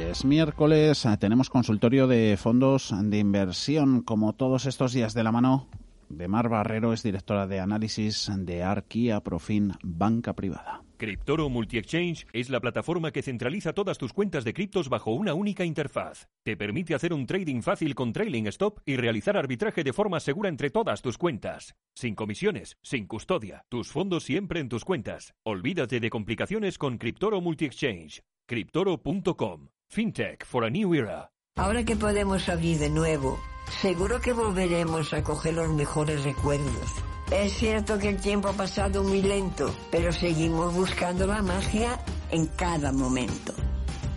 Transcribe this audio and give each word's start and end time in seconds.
Es 0.00 0.24
miércoles, 0.24 1.04
eh, 1.04 1.16
tenemos 1.18 1.50
consultorio 1.50 2.06
de 2.06 2.36
fondos 2.38 2.94
de 2.98 3.18
inversión, 3.18 4.02
como 4.02 4.32
todos 4.32 4.64
estos 4.66 4.92
días 4.92 5.12
de 5.14 5.22
la 5.22 5.32
mano 5.32 5.68
de 6.08 6.28
Mar 6.28 6.48
Barrero, 6.48 6.92
es 6.92 7.02
directora 7.02 7.46
de 7.46 7.60
análisis 7.60 8.30
de 8.34 8.62
Arquia 8.62 9.20
Profin 9.20 9.72
Banca 9.82 10.34
Privada. 10.34 10.82
Cryptoro 10.96 11.50
Multi-Exchange 11.50 12.26
es 12.32 12.48
la 12.48 12.60
plataforma 12.60 13.10
que 13.10 13.22
centraliza 13.22 13.74
todas 13.74 13.98
tus 13.98 14.14
cuentas 14.14 14.44
de 14.44 14.54
criptos 14.54 14.88
bajo 14.88 15.12
una 15.12 15.34
única 15.34 15.64
interfaz. 15.64 16.28
Te 16.42 16.56
permite 16.56 16.94
hacer 16.94 17.12
un 17.12 17.26
trading 17.26 17.60
fácil 17.60 17.94
con 17.94 18.12
trailing 18.12 18.46
stop 18.46 18.80
y 18.86 18.96
realizar 18.96 19.36
arbitraje 19.36 19.84
de 19.84 19.92
forma 19.92 20.20
segura 20.20 20.48
entre 20.48 20.70
todas 20.70 21.02
tus 21.02 21.18
cuentas. 21.18 21.74
Sin 21.94 22.14
comisiones, 22.14 22.78
sin 22.82 23.06
custodia, 23.06 23.64
tus 23.68 23.92
fondos 23.92 24.24
siempre 24.24 24.60
en 24.60 24.70
tus 24.70 24.84
cuentas. 24.84 25.34
Olvídate 25.42 26.00
de 26.00 26.08
complicaciones 26.08 26.78
con 26.78 26.96
Cryptoro 26.96 27.42
Multi-Exchange. 27.42 28.22
Cryptoro.com. 28.46 29.68
FinTech 29.96 30.44
for 30.44 30.64
a 30.64 30.70
New 30.70 30.94
Era. 30.94 31.30
Ahora 31.56 31.82
que 31.82 31.96
podemos 31.96 32.48
abrir 32.50 32.78
de 32.78 32.90
nuevo, 32.90 33.38
seguro 33.80 34.20
que 34.20 34.34
volveremos 34.34 35.14
a 35.14 35.22
coger 35.22 35.54
los 35.54 35.70
mejores 35.70 36.22
recuerdos. 36.22 36.92
Es 37.30 37.54
cierto 37.54 37.98
que 37.98 38.10
el 38.10 38.20
tiempo 38.20 38.48
ha 38.48 38.52
pasado 38.52 39.02
muy 39.02 39.22
lento, 39.22 39.74
pero 39.90 40.12
seguimos 40.12 40.74
buscando 40.74 41.26
la 41.26 41.40
magia 41.40 41.98
en 42.30 42.46
cada 42.46 42.92
momento. 42.92 43.54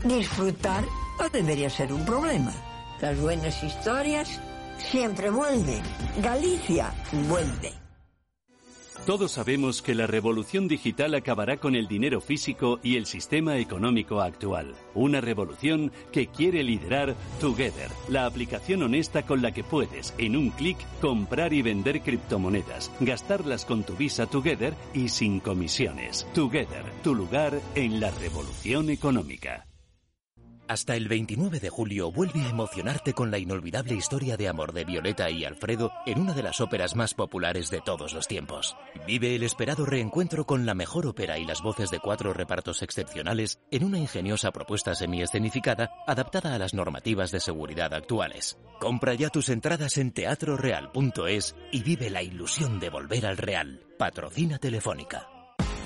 Disfrutar 0.04 0.84
no 1.18 1.30
debería 1.30 1.70
ser 1.70 1.94
un 1.94 2.05
problema. 2.05 2.54
Las 2.99 3.18
buenas 3.20 3.63
historias 3.63 4.41
siempre 4.77 5.30
vuelven. 5.30 5.82
Galicia 6.22 6.94
vuelve. 7.30 7.88
Todos 9.05 9.31
sabemos 9.31 9.81
que 9.81 9.95
la 9.95 10.05
revolución 10.05 10.67
digital 10.67 11.16
acabará 11.16 11.57
con 11.57 11.76
el 11.76 11.88
dinero 11.88 12.21
físico 12.21 12.80
y 12.84 12.95
el 12.95 13.05
sistema 13.05 13.57
económico 13.57 14.21
actual. 14.21 14.76
Una 14.94 15.20
revolución 15.20 15.91
que 16.12 16.27
quiere 16.27 16.63
liderar 16.63 17.16
Together, 17.40 17.90
la 18.07 18.26
aplicación 18.26 18.84
honesta 18.84 19.23
con 19.23 19.41
la 19.41 19.52
que 19.52 19.63
puedes, 19.63 20.13
en 20.18 20.35
un 20.35 20.51
clic, 20.51 20.77
comprar 21.01 21.54
y 21.54 21.62
vender 21.62 22.01
criptomonedas, 22.01 22.91
gastarlas 22.99 23.65
con 23.65 23.84
tu 23.84 23.96
Visa 23.96 24.27
Together 24.27 24.76
y 24.93 25.09
sin 25.09 25.40
comisiones. 25.40 26.27
Together, 26.34 26.84
tu 27.04 27.15
lugar 27.15 27.59
en 27.76 27.99
la 27.99 28.12
revolución 28.12 28.90
económica. 28.90 29.68
Hasta 30.70 30.95
el 30.95 31.07
29 31.07 31.59
de 31.59 31.71
julio 31.71 32.12
vuelve 32.12 32.41
a 32.41 32.49
emocionarte 32.49 33.13
con 33.13 33.31
la 33.31 33.39
inolvidable 33.39 33.95
historia 33.95 34.37
de 34.37 34.48
amor 34.48 34.71
de 34.71 34.85
Violeta 34.85 35.27
y 35.31 35.43
Alfredo 35.43 35.91
en 36.05 36.20
una 36.20 36.34
de 36.34 36.43
las 36.43 36.62
óperas 36.62 36.95
más 36.95 37.15
populares 37.15 37.71
de 37.71 37.81
todos 37.81 38.13
los 38.13 38.27
tiempos. 38.27 38.77
Vive 39.07 39.34
el 39.34 39.41
esperado 39.41 39.84
reencuentro 39.87 40.45
con 40.45 40.67
la 40.67 40.75
mejor 40.75 41.07
ópera 41.07 41.40
y 41.40 41.45
las 41.45 41.63
voces 41.63 41.90
de 41.90 41.97
cuatro 41.99 42.34
repartos 42.34 42.84
excepcionales 42.84 43.59
en 43.71 43.84
una 43.84 43.97
ingeniosa 43.97 44.51
propuesta 44.51 44.93
semiescenificada 44.93 45.90
adaptada 46.05 46.53
a 46.53 46.59
las 46.59 46.75
normativas 46.75 47.31
de 47.31 47.40
seguridad 47.40 47.91
actuales. 47.95 48.59
Compra 48.79 49.15
ya 49.15 49.29
tus 49.29 49.49
entradas 49.49 49.97
en 49.97 50.12
teatroreal.es 50.12 51.55
y 51.71 51.81
vive 51.81 52.12
la 52.12 52.21
ilusión 52.21 52.79
de 52.79 52.91
volver 52.91 53.25
al 53.25 53.37
real. 53.37 53.81
Patrocina 53.97 54.59
Telefónica. 54.59 55.38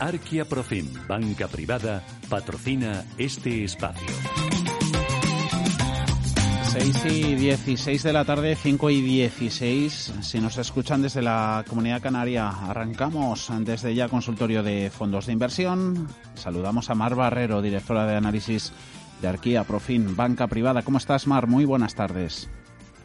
Arquia 0.00 0.44
Profim, 0.44 0.86
banca 1.08 1.48
privada, 1.48 2.04
patrocina 2.28 3.04
este 3.18 3.64
espacio. 3.64 4.14
6 6.70 7.04
y 7.06 7.34
16 7.34 8.02
de 8.04 8.12
la 8.12 8.24
tarde, 8.24 8.54
5 8.54 8.90
y 8.90 9.00
16. 9.00 10.14
Si 10.20 10.40
nos 10.40 10.56
escuchan 10.58 11.02
desde 11.02 11.22
la 11.22 11.64
comunidad 11.68 12.00
canaria, 12.00 12.48
arrancamos 12.48 13.50
desde 13.60 13.94
ya 13.94 14.08
consultorio 14.08 14.62
de 14.62 14.90
fondos 14.90 15.26
de 15.26 15.32
inversión. 15.32 16.06
Saludamos 16.34 16.90
a 16.90 16.94
Mar 16.94 17.16
Barrero, 17.16 17.60
directora 17.60 18.06
de 18.06 18.16
análisis 18.16 18.72
de 19.20 19.28
Arquia 19.28 19.64
Profim, 19.64 20.14
banca 20.14 20.46
privada. 20.46 20.82
¿Cómo 20.82 20.98
estás, 20.98 21.26
Mar? 21.26 21.48
Muy 21.48 21.64
buenas 21.64 21.96
tardes. 21.96 22.48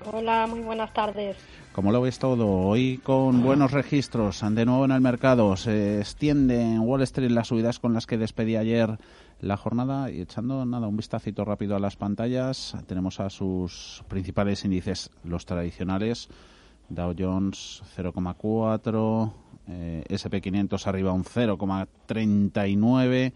Hola, 0.05 0.45
muy 0.47 0.59
buenas 0.59 0.93
tardes. 0.93 1.37
¿Cómo 1.73 1.91
lo 1.91 2.01
ves 2.01 2.19
todo? 2.19 2.47
Hoy 2.47 2.99
con 2.99 3.41
buenos 3.41 3.71
registros, 3.71 4.45
de 4.47 4.63
nuevo 4.63 4.85
en 4.85 4.91
el 4.91 5.01
mercado, 5.01 5.55
se 5.55 6.01
extiende 6.01 6.61
en 6.61 6.81
Wall 6.81 7.01
Street 7.01 7.31
las 7.31 7.47
subidas 7.47 7.79
con 7.79 7.95
las 7.95 8.05
que 8.05 8.19
despedí 8.19 8.57
ayer 8.57 8.99
la 9.41 9.57
jornada 9.57 10.11
y 10.11 10.21
echando 10.21 10.63
nada 10.65 10.87
un 10.87 10.97
vistacito 10.97 11.45
rápido 11.45 11.75
a 11.75 11.79
las 11.79 11.95
pantallas, 11.95 12.77
tenemos 12.85 13.19
a 13.19 13.31
sus 13.31 14.03
principales 14.07 14.63
índices, 14.63 15.09
los 15.23 15.47
tradicionales, 15.47 16.29
Dow 16.89 17.15
Jones 17.17 17.81
0,4, 17.97 19.33
eh, 19.67 20.03
SP500 20.09 20.85
arriba 20.85 21.11
un 21.11 21.23
0,39. 21.23 23.33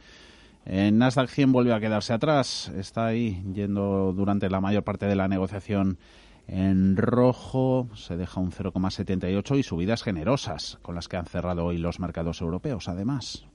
En 0.67 0.99
Nasdaq 0.99 1.29
100 1.29 1.51
vuelve 1.51 1.73
a 1.73 1.79
quedarse 1.79 2.13
atrás, 2.13 2.71
está 2.77 3.07
ahí 3.07 3.43
yendo 3.51 4.13
durante 4.13 4.47
la 4.47 4.61
mayor 4.61 4.83
parte 4.83 5.07
de 5.07 5.15
la 5.15 5.27
negociación 5.27 5.97
en 6.47 6.95
rojo 6.95 7.87
se 7.93 8.15
deja 8.15 8.39
un 8.39 8.51
0,78 8.51 9.59
y 9.59 9.63
subidas 9.63 10.03
generosas 10.03 10.79
con 10.81 10.95
las 10.95 11.07
que 11.07 11.17
han 11.17 11.25
cerrado 11.25 11.65
hoy 11.65 11.77
los 11.77 11.99
mercados 11.99 12.41
europeos, 12.41 12.87
además. 12.87 13.45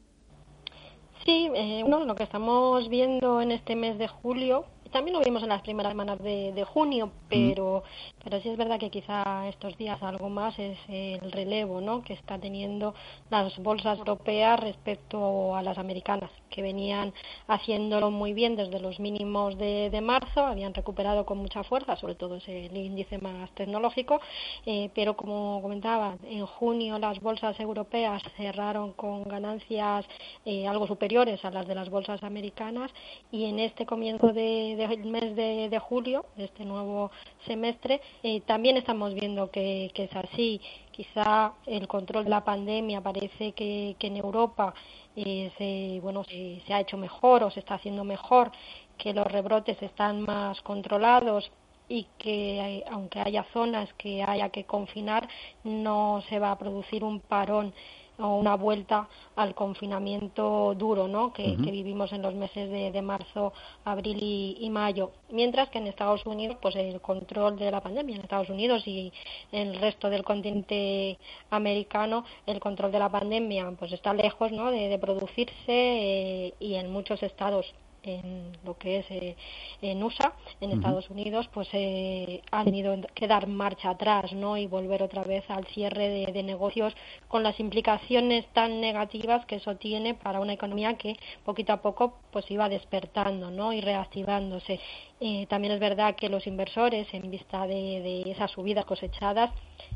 Sí, 1.25 1.50
eh, 1.54 1.82
bueno, 1.82 2.04
lo 2.04 2.14
que 2.14 2.25
estamos 2.25 2.88
viendo 2.88 3.41
en 3.41 3.52
este 3.52 3.76
mes 3.76 3.97
de 3.97 4.08
julio 4.08 4.66
también 4.92 5.16
lo 5.16 5.25
vimos 5.25 5.42
en 5.42 5.48
las 5.48 5.62
primeras 5.62 5.92
semanas 5.92 6.19
de, 6.22 6.64
junio, 6.64 7.10
pero, 7.28 7.82
pero 8.22 8.41
sí 8.41 8.50
es 8.50 8.56
verdad 8.56 8.78
que 8.78 8.91
quizá 8.91 9.48
estos 9.48 9.76
días 9.76 10.00
algo 10.03 10.28
más 10.28 10.56
es 10.58 10.78
el 10.88 11.32
relevo 11.32 11.80
¿no? 11.80 12.03
que 12.03 12.12
está 12.12 12.38
teniendo 12.38 12.94
las 13.31 13.58
bolsas 13.58 13.98
europeas 13.98 14.60
respecto 14.60 15.56
a 15.56 15.62
las 15.62 15.78
americanas, 15.78 16.31
que 16.50 16.62
venían 16.62 17.12
haciéndolo 17.48 18.10
muy 18.10 18.34
bien 18.34 18.54
desde 18.54 18.78
los 18.81 19.00
mínimos 19.00 19.58
de, 19.58 20.00
marzo, 20.02 20.44
habían 20.44 20.75
recuperado 20.75 21.25
con 21.25 21.38
mucha 21.38 21.64
fuerza, 21.64 21.97
sobre 21.97 22.14
todo 22.14 22.36
es 22.36 22.48
el 22.48 22.76
índice 22.76 23.19
más 23.19 23.50
tecnológico, 23.52 24.20
eh, 24.66 24.91
pero 24.94 25.16
como 25.16 25.60
comentaba, 25.62 26.16
en 26.25 26.44
junio 26.44 26.98
las 26.98 27.20
bolsas 27.20 27.58
europeas 27.58 28.22
cerraron 28.36 28.92
con 28.92 29.25
ganancias 29.25 30.04
eh, 30.44 30.66
algo 30.66 30.86
superiores 30.86 31.44
a 31.44 31.50
las 31.50 31.66
de 31.66 31.75
las 31.75 31.88
bolsas 31.88 32.22
americanas 32.22 32.91
y 33.31 33.44
en 33.44 33.58
este 33.58 33.86
comienzo 33.86 34.32
de 34.32 34.76
el 34.91 35.04
mes 35.04 35.37
de, 35.37 35.78
julio, 35.78 36.26
de 36.37 36.44
este 36.44 36.65
nuevo 36.65 37.10
semestre, 37.47 38.00
eh, 38.22 38.41
también 38.43 38.76
estamos 38.76 39.15
viendo 39.15 39.50
que, 39.50 39.91
es 39.94 40.16
así. 40.16 40.60
Quizá 40.91 41.53
el 41.66 41.88
control 41.88 42.25
de 42.25 42.31
la 42.31 42.44
pandemia 42.44 43.00
parece 43.00 43.53
que, 43.53 43.97
en 44.00 44.16
Europa 44.16 44.75
eh, 45.16 45.50
se, 45.59 46.00
bueno, 46.00 46.25
se, 46.25 46.60
ha 46.72 46.81
hecho 46.81 46.97
mejor 46.97 47.44
o 47.44 47.50
se 47.50 47.60
está 47.60 47.75
haciendo 47.75 48.04
mejor, 48.04 48.50
que 48.98 49.12
los 49.12 49.26
rebrotes 49.26 49.81
están 49.82 50.22
más 50.22 50.60
controlados 50.62 51.50
y 51.88 52.06
que 52.19 52.84
aunque 52.91 53.20
haya 53.20 53.44
zonas 53.53 53.93
que 53.94 54.22
haya 54.22 54.49
que 54.50 54.64
confinar, 54.64 55.28
no 55.64 56.22
se 56.28 56.38
va 56.38 56.53
a 56.53 56.59
producir 56.59 57.04
un 57.04 57.20
parón 57.20 57.75
o 58.22 58.36
una 58.36 58.56
vuelta 58.56 59.08
al 59.36 59.54
confinamiento 59.54 60.74
duro 60.76 61.08
¿no? 61.08 61.32
que, 61.32 61.56
vivimos 61.56 62.12
en 62.12 62.22
los 62.22 62.34
meses 62.34 62.70
de, 62.70 63.02
marzo, 63.02 63.52
abril 63.84 64.18
y, 64.20 64.70
mayo. 64.70 65.10
Mientras 65.30 65.68
que 65.70 65.78
en 65.78 65.86
Estados 65.86 66.24
Unidos, 66.26 66.56
pues 66.60 66.76
el 66.76 67.00
control 67.00 67.58
de 67.58 67.70
la 67.70 67.80
pandemia 67.80 68.16
en 68.16 68.22
Estados 68.22 68.48
Unidos 68.48 68.86
y 68.86 69.12
en 69.50 69.68
el 69.68 69.80
resto 69.80 70.08
del 70.10 70.22
continente 70.22 71.19
americano, 71.50 72.24
el 72.46 72.60
control 72.60 72.92
de 72.92 72.98
la 72.98 73.08
pandemia 73.08 73.72
pues 73.78 73.92
está 73.92 74.14
lejos 74.14 74.52
¿no? 74.52 74.70
de, 74.70 74.98
producirse 74.98 75.52
eh, 75.68 76.54
y 76.60 76.75
en 76.75 76.92
muchos 76.92 77.22
estados 77.22 77.75
en 78.02 78.52
lo 78.64 78.76
que 78.76 78.99
es 78.99 79.10
eh, 79.10 79.37
en 79.81 80.02
USA, 80.02 80.32
en 80.60 80.72
Estados 80.72 81.08
Unidos, 81.10 81.49
pues 81.52 81.69
eh, 81.72 82.43
han 82.50 82.64
tenido 82.64 82.96
que 83.14 83.26
dar 83.26 83.46
marcha 83.46 83.90
atrás, 83.90 84.32
¿no? 84.32 84.56
Y 84.56 84.66
volver 84.66 85.02
otra 85.02 85.22
vez 85.22 85.44
al 85.49 85.66
cierre 85.66 86.08
de, 86.32 86.43
negocios 86.43 86.94
con 87.28 87.43
las 87.43 87.60
implicaciones 87.60 88.46
tan 88.52 88.81
negativas 88.81 89.46
que 89.46 89.56
eso 89.56 89.76
tiene 89.76 90.14
para 90.14 90.40
una 90.40 90.52
economía 90.52 90.94
que 90.94 91.16
poquito 91.44 91.72
a 91.72 91.82
poco 91.82 92.19
pues 92.32 92.50
iba 92.50 92.69
despertando, 92.69 93.50
¿no? 93.50 93.72
Y 93.72 93.81
reactivándose. 93.81 94.81
Eh, 95.20 95.46
también 95.46 95.75
es 95.75 95.81
verdad 95.81 96.16
que 96.16 96.28
los 96.28 96.46
inversores, 96.46 97.06
en 97.14 97.31
vista 97.31 97.66
de, 97.66 98.00
de 98.25 98.31
esas 98.31 98.50
subidas 98.50 98.84
cosechadas, 98.84 99.50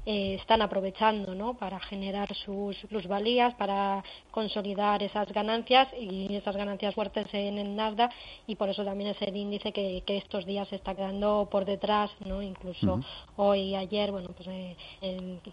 eh, 0.04 0.34
están 0.34 0.62
aprovechando 0.62 1.34
¿no? 1.34 1.54
para 1.54 1.80
generar 1.80 2.32
sus 2.34 2.76
plusvalías, 2.88 3.54
para 3.54 4.04
consolidar 4.30 5.02
esas 5.02 5.32
ganancias 5.32 5.88
y 5.98 6.34
esas 6.36 6.56
ganancias 6.56 6.94
fuertes 6.94 7.26
en 7.32 7.58
el 7.58 7.74
Nasdaq 7.74 8.12
y 8.46 8.54
por 8.54 8.68
eso 8.68 8.84
también 8.84 9.10
es 9.10 9.22
el 9.22 9.36
índice 9.36 9.72
que, 9.72 10.02
estos 10.06 10.46
días 10.46 10.68
se 10.68 10.76
está 10.76 10.94
quedando 10.94 11.48
por 11.50 11.64
detrás, 11.64 12.10
¿no? 12.24 12.40
incluso 12.40 13.00
hoy 13.36 13.66
y 13.66 13.74
ayer, 13.74 14.12
bueno, 14.12 14.28
pues 14.36 14.48
eh, 14.48 14.76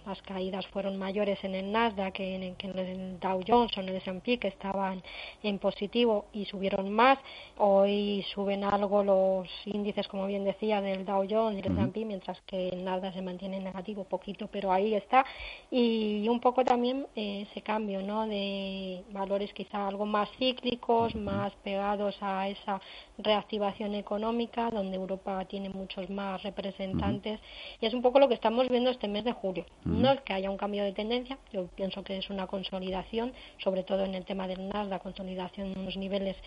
las 0.06 0.22
caídas 0.22 0.68
fueron 0.68 0.98
mayores 0.98 1.44
en 1.44 1.56
el 1.56 1.72
Nasdaq 1.72 2.14
que 2.14 2.36
en, 2.36 2.56
que 2.56 2.68
en 2.68 2.78
el 2.78 3.20
Dow 3.20 3.42
Jones 3.48 3.76
o 3.76 3.82
en 3.82 3.90
el 3.90 3.96
S&P 3.96 4.38
que 4.38 4.50
estaban 4.50 5.02
en 5.42 5.58
positivo 5.58 6.26
y 6.32 6.46
subieron 6.46 6.92
más, 6.92 7.18
hoy 7.58 8.24
suben 8.34 8.64
algo 8.64 9.04
los 9.04 9.48
índices, 9.66 10.08
como 10.08 10.28
bien 10.28 10.44
decía, 10.44 10.80
del 10.82 11.06
Dow 11.06 11.26
Jones 11.28 11.60
y 11.60 11.62
del 11.62 11.78
S&P, 11.78 12.06
mientras 12.06 12.40
que 12.42 12.70
el 12.70 12.84
Nasdaq 12.84 13.14
se 13.14 13.22
mantiene 13.22 13.58
en 13.58 13.64
negativo 13.64 14.04
poquito, 14.24 14.48
pero 14.48 14.72
ahí 14.72 14.96
está. 14.96 15.26
Y 15.70 16.28
un 16.30 16.40
poco 16.40 16.64
también 16.64 17.06
eh, 17.14 17.46
ese 17.50 17.62
cambio 17.62 18.02
¿no? 18.02 18.26
de 18.26 19.04
valores 19.12 19.52
quizá 19.54 19.86
algo 19.86 20.06
más 20.06 20.30
cíclicos, 20.38 21.14
más 21.16 21.52
pegados 21.64 22.16
a 22.22 22.48
esa 22.48 22.80
reactivación 23.18 23.96
económica, 23.96 24.72
donde 24.72 24.96
Europa 24.96 25.44
tiene 25.46 25.70
muchos 25.70 26.10
más 26.10 26.42
representantes. 26.44 27.42
Y 27.82 27.86
es 27.86 27.94
un 27.94 28.02
poco 28.02 28.20
lo 28.20 28.30
que 28.30 28.36
estamos 28.36 28.70
viendo 28.70 28.92
este 28.92 29.10
mes 29.10 29.26
de 29.26 29.34
julio. 29.34 29.66
No 29.84 30.12
es 30.12 30.22
que 30.22 30.32
haya 30.32 30.50
un 30.50 30.58
cambio 30.58 30.84
de 30.86 30.94
tendencia, 30.94 31.38
yo 31.52 31.68
pienso 31.76 32.02
que 32.04 32.18
es 32.18 32.30
una 32.30 32.48
consolidación, 32.48 33.34
sobre 33.58 33.84
todo 33.84 34.06
en 34.06 34.16
el 34.16 34.24
tema 34.24 34.48
del 34.48 34.70
Nasdaq, 34.70 35.04
consolidación 35.04 35.74
en 35.74 35.80
unos 35.80 35.98
niveles 35.98 36.38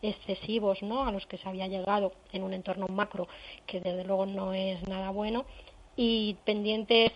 excesivos 0.00 0.82
¿no? 0.82 1.06
a 1.06 1.12
los 1.12 1.26
que 1.26 1.36
se 1.36 1.48
había 1.48 1.66
llegado 1.66 2.12
en 2.32 2.42
un 2.44 2.54
entorno 2.54 2.86
macro 2.88 3.28
que 3.66 3.80
desde 3.80 4.04
luego 4.04 4.24
no 4.24 4.54
es 4.54 4.82
nada 4.88 5.10
bueno 5.10 5.44
y 5.96 6.34
pendientes 6.44 7.12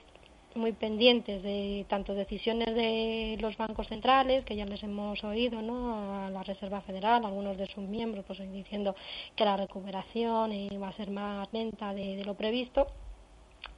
muy 0.55 0.73
pendientes 0.73 1.43
de 1.43 1.87
tanto 1.88 2.14
decisiones 2.14 2.75
de 2.75 3.37
los 3.41 3.56
bancos 3.56 3.88
centrales, 3.88 4.44
que 4.44 4.56
ya 4.56 4.64
les 4.67 4.82
hemos 4.82 5.23
oído, 5.23 5.62
¿no? 5.62 6.25
a 6.25 6.31
la 6.31 6.43
Reserva 6.43 6.81
Federal, 6.81 7.25
algunos 7.25 7.56
de 7.56 7.67
sus 7.67 7.85
miembros, 7.85 8.25
pues 8.26 8.41
diciendo 8.52 8.94
que 9.37 9.44
la 9.44 9.56
recuperación 9.56 10.50
va 10.82 10.88
a 10.88 10.93
ser 10.93 11.11
más 11.11 11.49
lenta 11.52 11.94
de, 11.94 12.25
lo 12.25 12.35
previsto 12.35 12.87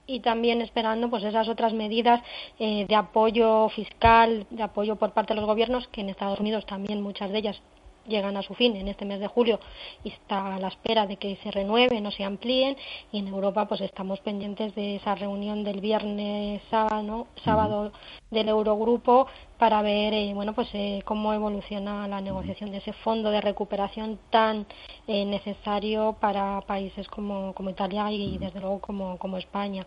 y 0.07 0.21
también 0.21 0.61
esperando 0.63 1.09
pues 1.11 1.23
esas 1.25 1.49
otras 1.49 1.73
medidas 1.73 2.23
eh, 2.59 2.87
de 2.89 2.95
apoyo 2.95 3.69
fiscal, 3.69 4.47
de 4.51 4.63
apoyo 4.63 4.97
por 4.97 5.13
parte 5.13 5.35
de 5.35 5.41
los 5.41 5.49
gobiernos, 5.49 5.87
que 5.89 6.01
en 6.01 6.09
Estados 6.09 6.41
Unidos 6.41 6.67
también 6.67 7.03
muchas 7.03 7.31
de 7.31 7.39
ellas 7.39 7.63
llegan 8.07 8.37
a 8.37 8.43
su 8.43 8.55
fin 8.55 8.77
en 8.77 8.89
este 8.89 9.05
mes 9.05 9.21
de 9.21 9.27
julio 9.27 9.61
y 10.05 10.11
está 10.11 10.55
a 10.55 10.59
la 10.59 10.69
espera 10.69 11.07
de 11.07 11.17
que 11.17 11.37
se 11.43 11.51
renueven 11.51 12.07
o 12.07 12.11
se 12.11 12.25
amplíen. 12.25 12.77
Y 13.13 13.19
en 13.19 13.29
Europa 13.29 13.67
pues 13.67 13.81
estamos 13.81 14.21
pendientes 14.21 14.75
de 14.75 14.97
esa 14.97 15.15
reunión 15.15 15.65
del 15.65 15.81
viernes 15.81 16.63
sábado, 16.71 17.27
sábado 17.45 17.93
del 18.31 18.49
Eurogrupo 18.49 19.27
para 19.59 19.81
ver 19.81 20.13
eh, 20.13 20.33
bueno 20.35 20.55
pues 20.55 20.69
eh, 20.73 21.03
cómo 21.05 21.33
evoluciona 21.33 22.09
la 22.09 22.21
negociación 22.21 22.73
de 22.73 22.79
ese 22.79 22.93
fondo 22.93 23.31
de 23.31 23.41
recuperación 23.41 24.19
tan 24.31 24.67
eh, 25.07 25.25
necesario 25.25 26.17
para 26.19 26.63
países 26.63 27.07
como, 27.07 27.53
como 27.53 27.71
Italia 27.71 28.11
y 28.11 28.39
desde 28.39 28.59
luego 28.61 28.81
como, 28.81 29.19
como 29.19 29.39
España 29.39 29.87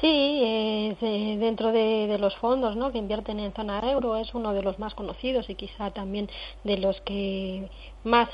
Sí, 0.00 0.96
dentro 1.00 1.72
de, 1.72 2.18
los 2.18 2.36
fondos 2.36 2.76
¿no? 2.76 2.92
que 2.92 2.98
invierten 2.98 3.40
en 3.40 3.52
zona 3.52 3.80
euro 3.90 4.16
es 4.16 4.34
uno 4.34 4.52
de 4.52 4.62
los 4.62 4.78
más 4.78 4.94
conocidos 4.94 5.48
y 5.48 5.54
quizá 5.54 5.92
también 5.92 6.28
de 6.62 6.78
los 6.78 7.00
que 7.02 7.70
más 8.02 8.28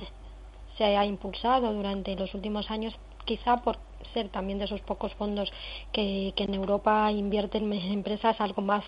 se 0.79 0.97
ha 0.97 1.05
impulsado 1.05 1.73
durante 1.73 2.17
los 2.17 2.35
últimos 2.35 2.71
años, 2.71 2.95
quizá 3.25 3.59
por 3.59 3.77
ser 4.13 4.29
también 4.29 4.59
de 4.59 4.67
esos 4.67 4.81
pocos 4.83 5.13
fondos 5.15 5.53
que, 5.93 6.33
en 6.37 6.55
Europa 6.55 7.11
invierten 7.13 7.73
en 7.73 7.93
empresas 7.93 8.41
algo 8.41 8.63
más 8.63 8.85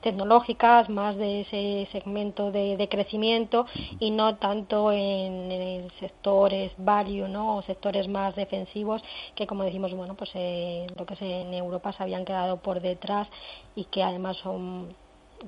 tecnológicas, 0.00 0.88
más 0.88 1.16
de 1.16 1.42
ese 1.42 1.88
segmento 1.92 2.52
de, 2.52 2.86
crecimiento 2.88 3.66
y 3.98 4.10
no 4.10 4.36
tanto 4.36 4.92
en, 4.92 5.90
sectores 6.00 6.72
value, 6.78 7.28
¿no? 7.28 7.56
O 7.56 7.62
sectores 7.62 8.08
más 8.08 8.34
defensivos 8.36 9.02
que, 9.34 9.46
como 9.46 9.64
decimos, 9.64 9.92
bueno, 9.94 10.14
pues 10.14 10.30
eh, 10.34 10.86
lo 10.96 11.06
que 11.06 11.14
es 11.14 11.22
en 11.22 11.54
Europa 11.54 11.92
se 11.92 12.02
habían 12.02 12.24
quedado 12.24 12.58
por 12.58 12.80
detrás 12.80 13.28
y 13.74 13.84
que 13.84 14.02
además 14.02 14.36
son 14.38 14.94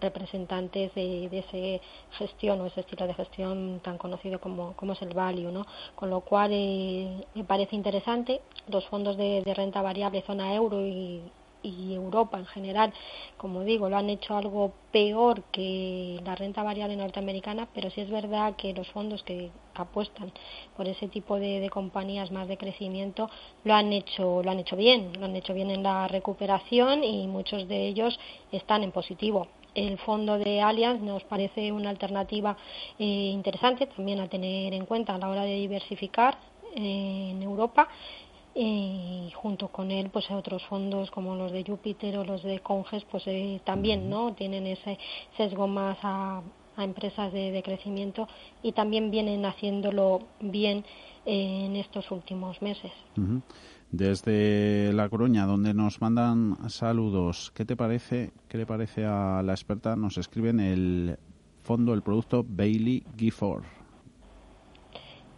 representantes 0.00 0.94
de, 0.94 1.26
ese 1.26 1.80
gestión 2.12 2.60
o 2.60 2.66
ese 2.66 2.80
estilo 2.80 3.06
de 3.06 3.14
gestión 3.14 3.80
tan 3.82 3.98
conocido 3.98 4.40
como, 4.40 4.74
como 4.74 4.92
es 4.92 5.02
el 5.02 5.14
value, 5.14 5.50
¿no? 5.50 5.66
Con 5.94 6.10
lo 6.10 6.20
cual 6.20 6.50
eh, 6.52 7.26
me 7.34 7.44
parece 7.44 7.76
interesante 7.76 8.40
los 8.68 8.86
fondos 8.86 9.16
de, 9.16 9.42
renta 9.54 9.82
variable 9.82 10.22
zona 10.22 10.54
euro 10.54 10.86
y, 10.86 11.22
y 11.62 11.94
Europa 11.94 12.38
en 12.38 12.46
general, 12.46 12.92
como 13.36 13.64
digo, 13.64 13.88
lo 13.88 13.96
han 13.96 14.10
hecho 14.10 14.36
algo 14.36 14.72
peor 14.92 15.42
que 15.50 16.20
la 16.24 16.34
renta 16.34 16.62
variable 16.62 16.96
norteamericana, 16.96 17.68
pero 17.74 17.90
sí 17.90 18.00
es 18.00 18.10
verdad 18.10 18.56
que 18.56 18.72
los 18.72 18.88
fondos 18.88 19.22
que 19.22 19.50
apuestan 19.74 20.32
por 20.76 20.86
ese 20.88 21.08
tipo 21.08 21.38
de, 21.38 21.60
de, 21.60 21.70
compañías 21.70 22.30
más 22.30 22.48
de 22.48 22.56
crecimiento 22.56 23.30
lo 23.64 23.74
han 23.74 23.92
hecho 23.92 24.42
lo 24.42 24.50
han 24.50 24.58
hecho 24.58 24.76
bien, 24.76 25.12
lo 25.18 25.26
han 25.26 25.36
hecho 25.36 25.54
bien 25.54 25.70
en 25.70 25.82
la 25.82 26.08
recuperación 26.08 27.04
y 27.04 27.26
muchos 27.26 27.68
de 27.68 27.86
ellos 27.88 28.18
están 28.52 28.82
en 28.82 28.92
positivo 28.92 29.48
el 29.78 29.98
fondo 29.98 30.38
de 30.38 30.60
Allianz 30.60 31.00
nos 31.00 31.22
parece 31.24 31.70
una 31.72 31.90
alternativa 31.90 32.56
eh, 32.98 33.04
interesante 33.04 33.86
también 33.86 34.20
a 34.20 34.28
tener 34.28 34.74
en 34.74 34.84
cuenta 34.86 35.14
a 35.14 35.18
la 35.18 35.28
hora 35.28 35.42
de 35.42 35.54
diversificar 35.54 36.36
eh, 36.74 37.30
en 37.30 37.42
Europa 37.42 37.88
y 38.54 39.30
junto 39.36 39.68
con 39.68 39.90
él 39.92 40.10
pues 40.10 40.28
otros 40.30 40.64
fondos 40.64 41.10
como 41.12 41.36
los 41.36 41.52
de 41.52 41.64
Júpiter 41.64 42.18
o 42.18 42.24
los 42.24 42.42
de 42.42 42.58
Conges 42.58 43.04
pues 43.04 43.22
eh, 43.26 43.60
también 43.64 44.10
no 44.10 44.34
tienen 44.34 44.66
ese 44.66 44.98
sesgo 45.36 45.68
más 45.68 45.98
a, 46.02 46.42
empresas 46.78 47.32
de, 47.32 47.60
crecimiento 47.64 48.28
y 48.62 48.70
también 48.70 49.10
vienen 49.10 49.44
haciéndolo 49.44 50.20
bien 50.38 50.84
en 51.24 51.74
estos 51.74 52.08
últimos 52.12 52.62
meses 52.62 52.92
desde 53.90 54.92
La 54.92 55.08
Coruña, 55.08 55.46
donde 55.46 55.74
nos 55.74 56.00
mandan 56.00 56.70
saludos. 56.70 57.52
¿Qué 57.54 57.64
te 57.64 57.76
parece? 57.76 58.32
¿Qué 58.48 58.58
le 58.58 58.66
parece 58.66 59.04
a 59.04 59.42
la 59.42 59.52
experta? 59.52 59.96
Nos 59.96 60.18
escriben 60.18 60.60
el 60.60 61.18
fondo, 61.62 61.94
el 61.94 62.02
producto 62.02 62.44
Bailey 62.46 63.04
Gifford. 63.16 63.64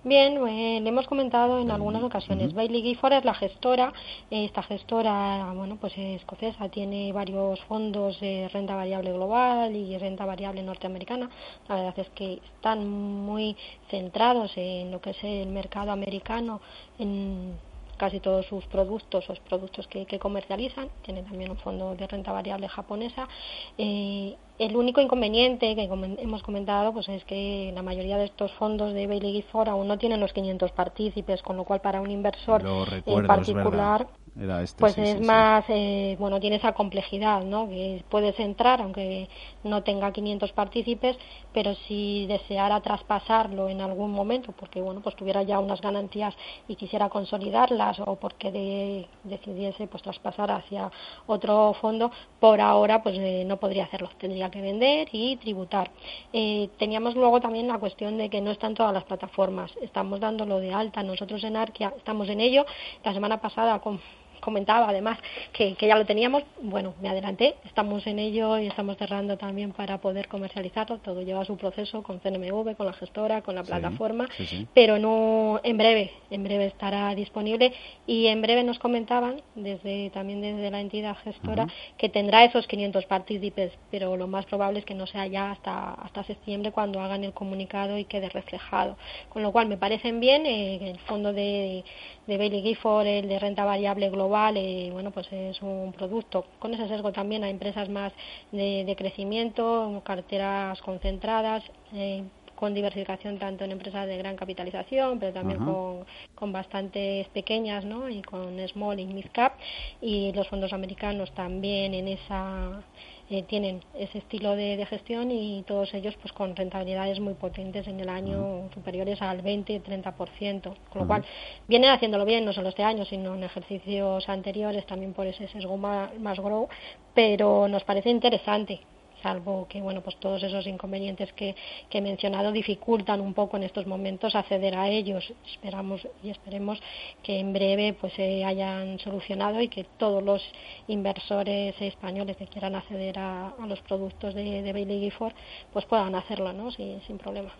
Bien, 0.02 0.38
eh, 0.48 0.80
le 0.80 0.88
hemos 0.88 1.06
comentado 1.06 1.60
en 1.60 1.70
algunas 1.70 2.02
ocasiones. 2.02 2.54
Bailey 2.54 2.80
Gifford 2.80 3.12
es 3.12 3.24
la 3.26 3.34
gestora. 3.34 3.92
Esta 4.30 4.62
gestora, 4.62 5.52
bueno, 5.54 5.76
pues 5.76 5.92
escocesa, 5.98 6.70
tiene 6.70 7.12
varios 7.12 7.60
fondos 7.64 8.18
de 8.18 8.48
renta 8.48 8.74
variable 8.74 9.12
global 9.12 9.76
y 9.76 9.98
renta 9.98 10.24
variable 10.24 10.62
norteamericana. 10.62 11.28
La 11.68 11.74
verdad 11.74 11.98
es 11.98 12.08
que 12.10 12.40
están 12.56 12.88
muy 12.88 13.56
centrados 13.90 14.52
en 14.56 14.90
lo 14.90 15.02
que 15.02 15.10
es 15.10 15.22
el 15.22 15.50
mercado 15.50 15.92
americano, 15.92 16.62
en 16.98 17.58
casi 18.00 18.18
todos 18.18 18.46
sus 18.46 18.64
productos, 18.64 19.28
los 19.28 19.38
productos 19.40 19.86
que, 19.86 20.18
comercializan. 20.18 20.88
Tiene 21.02 21.22
también 21.22 21.50
un 21.50 21.58
fondo 21.58 21.94
de 21.94 22.06
renta 22.06 22.32
variable 22.32 22.66
japonesa. 22.66 23.28
Eh, 23.76 24.36
el 24.58 24.74
único 24.74 25.02
inconveniente 25.02 25.74
que 25.74 25.84
hemos 25.84 26.42
comentado 26.42 26.94
pues 26.94 27.10
es 27.10 27.24
que 27.24 27.72
la 27.74 27.82
mayoría 27.82 28.16
de 28.16 28.24
estos 28.24 28.52
fondos 28.52 28.94
de 28.94 29.06
Bailey 29.06 29.32
Gifford 29.32 29.68
aún 29.68 29.86
no 29.86 29.98
tienen 29.98 30.18
los 30.18 30.32
500 30.32 30.72
partícipes, 30.72 31.42
con 31.42 31.58
lo 31.58 31.64
cual 31.64 31.80
para 31.82 32.00
un 32.00 32.10
inversor 32.10 32.62
en 33.06 33.26
particular 33.26 34.06
este, 34.38 34.78
pues 34.78 34.96
es 34.96 35.20
más, 35.20 35.64
eh, 35.68 36.16
bueno, 36.18 36.40
tiene 36.40 36.56
esa 36.56 36.72
complejidad, 36.72 37.42
¿no? 37.42 37.68
Que 37.68 38.04
puedes 38.08 38.38
entrar, 38.38 38.80
aunque 38.80 39.28
no 39.64 39.82
tenga 39.82 40.12
500 40.12 40.52
partícipes, 40.52 41.16
pero 41.52 41.74
si 41.86 42.26
deseara 42.26 42.80
traspasarlo 42.80 43.68
en 43.68 43.80
algún 43.80 44.12
momento, 44.12 44.52
porque 44.52 44.80
bueno, 44.80 45.00
pues 45.00 45.16
tuviera 45.16 45.42
ya 45.42 45.58
unas 45.58 45.80
ganancias 45.80 46.34
y 46.68 46.76
quisiera 46.76 47.08
consolidarlas 47.08 48.00
o 48.00 48.16
porque 48.16 49.06
decidiese 49.24 49.86
pues 49.86 50.02
traspasar 50.02 50.50
hacia 50.50 50.90
otro 51.26 51.74
fondo, 51.80 52.10
por 52.38 52.60
ahora 52.60 53.02
pues 53.02 53.16
eh, 53.18 53.44
no 53.46 53.58
podría 53.58 53.84
hacerlo, 53.84 54.10
tendría 54.18 54.50
que 54.50 54.60
vender 54.60 55.08
y 55.12 55.36
tributar. 55.36 55.90
Eh, 56.32 56.68
teníamos 56.78 57.14
luego 57.14 57.40
también 57.40 57.68
la 57.68 57.78
cuestión 57.78 58.18
de 58.18 58.28
que 58.28 58.40
no 58.40 58.50
están 58.50 58.74
todas 58.74 58.92
las 58.92 59.04
plataformas, 59.04 59.72
estamos 59.80 60.20
dándolo 60.20 60.60
de 60.60 60.72
alta, 60.72 61.02
nosotros 61.02 61.42
en 61.44 61.56
Arquia 61.56 61.92
estamos 61.96 62.28
en 62.28 62.40
ello, 62.40 62.64
la 63.04 63.12
semana 63.12 63.40
pasada 63.40 63.78
con 63.80 64.00
comentaba 64.40 64.88
además 64.88 65.18
que, 65.52 65.76
ya 65.80 65.96
lo 65.96 66.06
teníamos, 66.06 66.42
bueno, 66.62 66.94
me 67.00 67.08
adelanté, 67.08 67.56
estamos 67.64 68.06
en 68.06 68.18
ello 68.18 68.58
y 68.58 68.66
estamos 68.66 68.96
cerrando 68.96 69.36
también 69.36 69.72
para 69.72 70.00
poder 70.00 70.28
comercializarlo, 70.28 70.98
todo 70.98 71.22
lleva 71.22 71.44
su 71.44 71.56
proceso 71.56 72.02
con 72.02 72.20
CNMV, 72.20 72.76
con 72.76 72.86
la 72.86 72.92
gestora, 72.92 73.42
con 73.42 73.54
la 73.54 73.62
plataforma, 73.62 74.28
pero 74.74 74.98
no 74.98 75.60
en 75.62 75.76
breve, 75.76 76.12
en 76.30 76.44
breve 76.44 76.66
estará 76.66 77.14
disponible. 77.14 77.72
Y 78.06 78.26
en 78.26 78.42
breve 78.42 78.64
nos 78.64 78.78
comentaban 78.78 79.42
desde 79.54 80.10
también 80.10 80.40
desde 80.40 80.70
la 80.70 80.80
entidad 80.80 81.16
gestora 81.18 81.66
que 81.98 82.08
tendrá 82.08 82.44
esos 82.44 82.66
500 82.66 83.04
partícipes, 83.06 83.72
pero 83.90 84.16
lo 84.16 84.26
más 84.26 84.46
probable 84.46 84.80
es 84.80 84.84
que 84.84 84.94
no 84.94 85.06
sea 85.06 85.26
ya 85.26 85.52
hasta 85.52 85.94
hasta 85.94 86.24
septiembre 86.24 86.72
cuando 86.72 87.00
hagan 87.00 87.24
el 87.24 87.32
comunicado 87.32 87.98
y 87.98 88.04
quede 88.04 88.28
reflejado, 88.28 88.96
con 89.28 89.42
lo 89.42 89.52
cual 89.52 89.68
me 89.68 89.76
parecen 89.76 90.20
bien 90.20 90.46
eh, 90.46 90.90
el 90.90 90.98
fondo 91.00 91.32
de, 91.32 91.84
de 92.30 92.38
Bailey 92.38 92.62
Gifford, 92.62 93.06
el 93.06 93.28
de 93.28 93.38
renta 93.40 93.64
variable 93.64 94.08
global, 94.08 94.56
eh, 94.56 94.88
bueno, 94.92 95.10
pues 95.10 95.26
es 95.32 95.60
un 95.62 95.92
producto 95.92 96.46
con 96.60 96.72
ese 96.72 96.86
sesgo 96.86 97.10
también 97.10 97.42
a 97.42 97.50
empresas 97.50 97.88
más 97.88 98.12
de, 98.52 98.94
crecimiento, 98.96 100.00
carteras 100.04 100.80
concentradas. 100.80 101.64
Eh, 101.92 102.22
con 102.54 102.74
diversificación 102.74 103.38
tanto 103.38 103.64
en 103.64 103.72
empresas 103.72 104.06
de 104.06 104.18
gran 104.18 104.36
capitalización, 104.36 105.18
pero 105.18 105.32
también 105.32 105.64
con, 105.64 106.04
con, 106.34 106.52
bastantes 106.52 107.26
pequeñas, 107.28 107.86
¿no? 107.86 108.10
Y 108.10 108.20
con 108.20 108.58
small 108.68 109.00
y 109.00 109.06
mid 109.06 109.24
cap. 109.32 109.54
Y 110.02 110.30
los 110.34 110.46
fondos 110.46 110.74
americanos 110.74 111.32
también 111.32 111.94
en 111.94 112.08
esa 112.08 112.82
eh, 113.30 113.44
tienen 113.44 113.80
ese 113.94 114.18
estilo 114.18 114.56
de, 114.56 114.84
gestión 114.86 115.30
y 115.30 115.62
todos 115.62 115.94
ellos 115.94 116.16
pues 116.20 116.32
con 116.32 116.56
rentabilidades 116.56 117.20
muy 117.20 117.34
potentes 117.34 117.86
en 117.86 118.00
el 118.00 118.08
año 118.08 118.68
superiores 118.74 119.22
al 119.22 119.42
20-30%, 119.42 120.62
con 120.62 121.02
lo 121.02 121.06
cual 121.06 121.24
vienen 121.68 121.90
haciéndolo 121.90 122.24
bien 122.24 122.44
no 122.44 122.52
solo 122.52 122.70
este 122.70 122.82
año, 122.82 123.04
sino 123.04 123.36
en 123.36 123.44
ejercicios 123.44 124.28
anteriores 124.28 124.84
también 124.86 125.12
por 125.12 125.28
ese 125.28 125.46
sesgo 125.46 125.76
más, 125.76 126.18
más 126.18 126.40
grow, 126.40 126.68
pero 127.14 127.68
nos 127.68 127.84
parece 127.84 128.10
interesante 128.10 128.80
salvo 129.22 129.66
que 129.68 129.80
bueno 129.80 130.00
pues 130.00 130.16
todos 130.16 130.42
esos 130.42 130.66
inconvenientes 130.66 131.32
que, 131.32 131.54
he 131.90 132.00
mencionado 132.00 132.52
dificultan 132.52 133.20
un 133.20 133.34
poco 133.34 133.56
en 133.56 133.64
estos 133.64 133.86
momentos 133.86 134.34
acceder 134.34 134.76
a 134.76 134.88
ellos 134.88 135.32
esperamos 135.52 136.06
y 136.22 136.30
esperemos 136.30 136.80
que 137.22 137.38
en 137.38 137.52
breve 137.52 137.94
pues 138.00 138.12
se 138.14 138.44
hayan 138.44 138.98
solucionado 138.98 139.60
y 139.60 139.68
que 139.68 139.84
todos 139.98 140.22
los 140.22 140.42
inversores 140.88 141.74
españoles 141.80 142.36
que 142.36 142.46
quieran 142.46 142.74
acceder 142.74 143.18
a, 143.18 143.54
los 143.66 143.80
productos 143.82 144.34
de, 144.34 144.62
de 144.62 144.72
Bailey 144.72 145.00
Gifford 145.00 145.34
pues 145.72 145.84
puedan 145.84 146.14
hacerlo 146.14 146.52
¿no? 146.52 146.70
sin, 146.70 147.00
sin 147.02 147.18
problema 147.18 147.52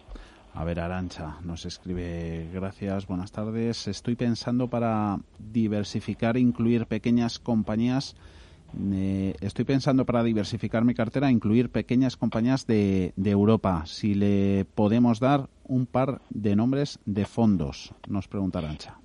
a 0.52 0.64
ver, 0.64 0.80
Arancha 0.80 1.36
nos 1.42 1.64
escribe, 1.64 2.48
gracias, 2.52 3.06
buenas 3.06 3.30
tardes. 3.30 3.86
Estoy 3.86 4.16
pensando 4.16 4.68
para 4.68 5.20
diversificar, 5.38 6.36
incluir 6.36 6.86
pequeñas 6.86 7.38
compañías 7.38 8.16
estoy 9.40 9.64
pensando 9.64 10.04
para 10.04 10.22
diversificar 10.22 10.84
mi 10.84 10.94
cartera 10.94 11.30
incluir 11.30 11.70
pequeñas 11.70 12.16
compañías 12.16 12.66
de, 12.66 13.12
Europa. 13.16 13.84
Si 13.86 14.14
le 14.14 14.64
podemos 14.74 15.20
dar 15.20 15.48
un 15.64 15.86
par 15.86 16.20
de 16.30 16.56
nombres 16.56 16.98
de 17.04 17.24
fondos, 17.24 17.92
nos 18.08 18.28
pregunta 18.28 18.58
Arancha. 18.58 18.98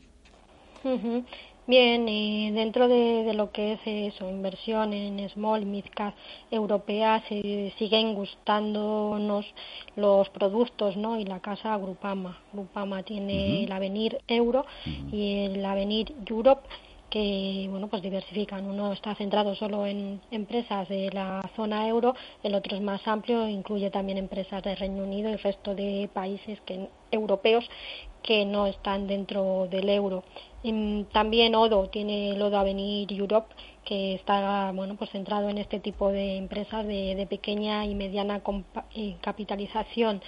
Bien, 1.67 2.07
y 2.07 2.51
dentro 2.51 2.87
de, 2.87 3.33
lo 3.33 3.51
que 3.51 3.73
es 3.73 3.79
eso, 3.85 4.29
inversión 4.29 4.93
en 4.93 5.27
small 5.29 5.65
mid 5.65 5.85
cap 5.95 6.13
europeas, 6.51 7.23
siguen 7.27 8.13
gustándonos 8.13 9.47
los 9.95 10.29
productos, 10.29 10.95
¿no? 10.95 11.19
Y 11.19 11.25
la 11.25 11.39
casa 11.39 11.75
Grupama. 11.77 12.37
Grupama 12.53 13.01
tiene 13.01 13.63
el 13.63 13.71
Avenir 13.71 14.19
Euro 14.27 14.67
y 15.11 15.45
el 15.45 15.65
Avenir 15.65 16.13
Europe 16.27 16.69
que 17.15 17.67
bueno 17.69 17.87
pues 17.87 18.01
diversifican. 18.01 18.65
Uno 18.65 18.91
está 18.91 19.15
centrado 19.15 19.55
solo 19.55 19.85
en 19.85 20.19
empresas 20.31 20.89
de 20.89 21.09
la 21.13 21.41
zona 21.55 21.87
euro 21.87 22.13
el 22.43 22.53
otro 22.53 22.75
es 22.75 22.81
más 22.81 23.07
amplio 23.07 23.47
incluye 23.47 23.89
también 23.89 24.17
empresas 24.17 24.61
del 24.61 24.75
Reino 24.75 25.01
Unido 25.01 25.29
y 25.29 25.37
resto 25.37 25.73
de 25.75 26.09
países 26.13 26.59
que 26.65 26.89
europeos 27.11 27.63
que 28.21 28.43
no 28.43 28.67
están 28.67 29.07
dentro 29.07 29.67
del 29.71 29.87
euro. 29.87 30.25
También 31.13 31.55
Odo 31.55 31.87
tiene 31.87 32.31
el 32.31 32.41
Odo 32.41 32.57
Avenir 32.57 33.09
Europe 33.13 33.55
que 33.85 34.15
está 34.15 34.73
bueno 34.73 34.95
pues 34.97 35.09
centrado 35.11 35.47
en 35.47 35.57
este 35.57 35.79
tipo 35.79 36.11
de 36.11 36.35
empresas 36.35 36.85
de, 36.85 37.25
pequeña 37.29 37.85
y 37.85 37.95
mediana 37.95 38.41
eh, 38.93 39.15
capitalización. 39.21 40.21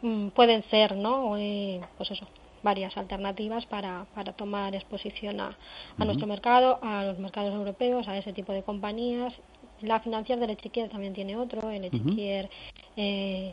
Mm, 0.00 0.28
pueden 0.28 0.62
ser 0.70 0.96
no 0.96 1.36
eh, 1.36 1.82
pues 1.98 2.10
eso 2.10 2.26
varias 2.62 2.96
alternativas 2.96 3.66
para, 3.66 4.06
para 4.14 4.32
tomar 4.32 4.74
exposición 4.74 5.40
a, 5.40 5.56
a 5.98 6.04
nuestro 6.04 6.26
mercado, 6.26 6.78
a 6.82 7.04
los 7.04 7.18
mercados 7.18 7.54
europeos, 7.54 8.08
a 8.08 8.16
ese 8.16 8.32
tipo 8.32 8.52
de 8.52 8.62
compañías. 8.62 9.32
La 9.80 10.00
financiera 10.00 10.40
del 10.40 10.50
Echiquier 10.50 10.88
también 10.88 11.12
tiene 11.12 11.36
otro, 11.36 11.70
el 11.70 11.84
Echiquier 11.84 12.48
eh, 12.96 13.52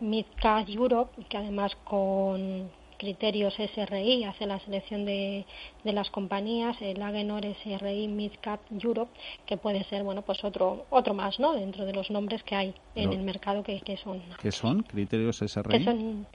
Midcap 0.00 0.68
Europe, 0.68 1.24
que 1.28 1.36
además 1.36 1.74
con 1.84 2.70
criterios 2.98 3.54
SRI 3.54 4.24
hace 4.24 4.46
la 4.46 4.58
selección 4.60 5.04
de, 5.04 5.46
de 5.84 5.92
las 5.92 6.10
compañías, 6.10 6.76
el 6.80 7.00
Agenor 7.00 7.42
SRI 7.62 8.08
Midcap 8.08 8.60
Europe, 8.70 9.10
que 9.46 9.56
puede 9.56 9.84
ser 9.84 10.02
bueno 10.02 10.22
pues 10.22 10.44
otro 10.44 10.86
otro 10.90 11.14
más 11.14 11.38
no 11.40 11.54
dentro 11.54 11.86
de 11.86 11.92
los 11.92 12.10
nombres 12.10 12.42
que 12.42 12.54
hay 12.54 12.74
en 12.94 13.12
el 13.12 13.22
mercado 13.22 13.62
que, 13.62 13.80
que 13.80 13.96
son. 13.96 14.20
¿Qué 14.42 14.52
son 14.52 14.82
criterios 14.82 15.38
SRI? 15.38 15.78
Que 15.78 15.84
son 15.84 16.26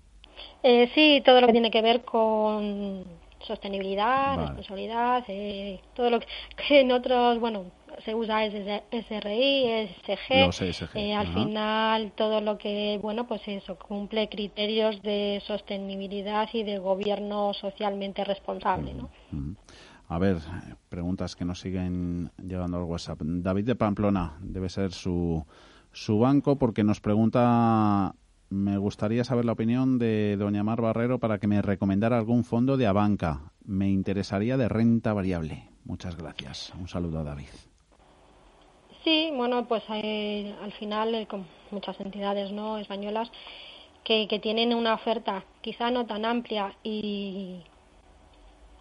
eh, 0.64 0.90
sí, 0.94 1.22
todo 1.26 1.42
lo 1.42 1.48
que 1.48 1.54
tiene 1.54 1.72
que 1.72 1.82
ver 1.82 2.04
con 2.04 3.04
sostenibilidad, 3.40 4.38
responsabilidad, 4.38 5.24
eh, 5.28 5.80
todo 5.96 6.10
lo 6.10 6.20
que, 6.68 6.82
en 6.82 6.92
otros, 6.92 7.40
bueno, 7.40 7.66
se 8.06 8.16
usa 8.16 8.46
SRI, 8.46 9.88
SG, 10.06 10.96
eh, 10.96 11.14
al 11.14 11.28
final 11.28 12.12
todo 12.16 12.42
lo 12.42 12.58
que, 12.58 13.00
bueno, 13.02 13.28
pues 13.28 13.42
eso, 13.48 13.78
cumple 13.78 14.30
criterios 14.30 15.02
de 15.04 15.42
sostenibilidad 15.46 16.50
y 16.54 16.64
de 16.64 16.80
gobierno 16.80 17.54
socialmente 17.54 18.24
responsable, 18.24 18.94
¿no? 18.94 19.10
A 20.10 20.18
ver, 20.18 20.38
preguntas 20.90 21.36
que 21.36 21.46
nos 21.46 21.60
siguen 21.60 22.32
llegando 22.38 22.78
al 22.78 22.84
WhatsApp. 22.84 23.22
David 23.22 23.66
de 23.66 23.76
Pamplona 23.76 24.38
debe 24.42 24.70
ser 24.70 24.92
su, 24.92 25.46
su 25.92 26.20
banco 26.20 26.58
porque 26.58 26.84
nos 26.84 27.00
pregunta 27.00 28.16
me 28.54 28.78
gustaría 28.78 29.24
saber 29.24 29.46
la 29.46 29.54
opinión 29.54 29.98
de 29.98 30.38
doña 30.38 30.64
Mar 30.64 30.80
Barrero 30.80 31.20
para 31.20 31.40
que 31.40 31.48
me 31.48 31.62
recomendara 31.62 32.18
algún 32.18 32.44
fondo 32.44 32.78
de 32.78 32.86
Abanca. 32.86 33.52
Me 33.66 33.90
interesaría 33.90 34.58
de 34.58 34.70
renta 34.70 35.12
variable. 35.12 35.70
Muchas 35.86 36.16
gracias. 36.16 36.72
Un 36.80 36.88
saludo 36.88 37.20
a 37.20 37.24
David. 37.24 37.48
Sí, 39.04 39.32
bueno, 39.36 39.68
pues 39.68 39.84
al 39.90 40.72
final 40.80 41.28
con 41.28 41.46
muchas 41.72 42.00
entidades 42.00 42.52
no 42.52 42.78
españolas 42.78 43.30
que, 44.04 44.28
tienen 44.42 44.74
una 44.74 44.94
oferta 44.94 45.44
quizá 45.62 45.90
no 45.90 46.06
tan 46.06 46.24
amplia 46.24 46.76
y 46.84 47.62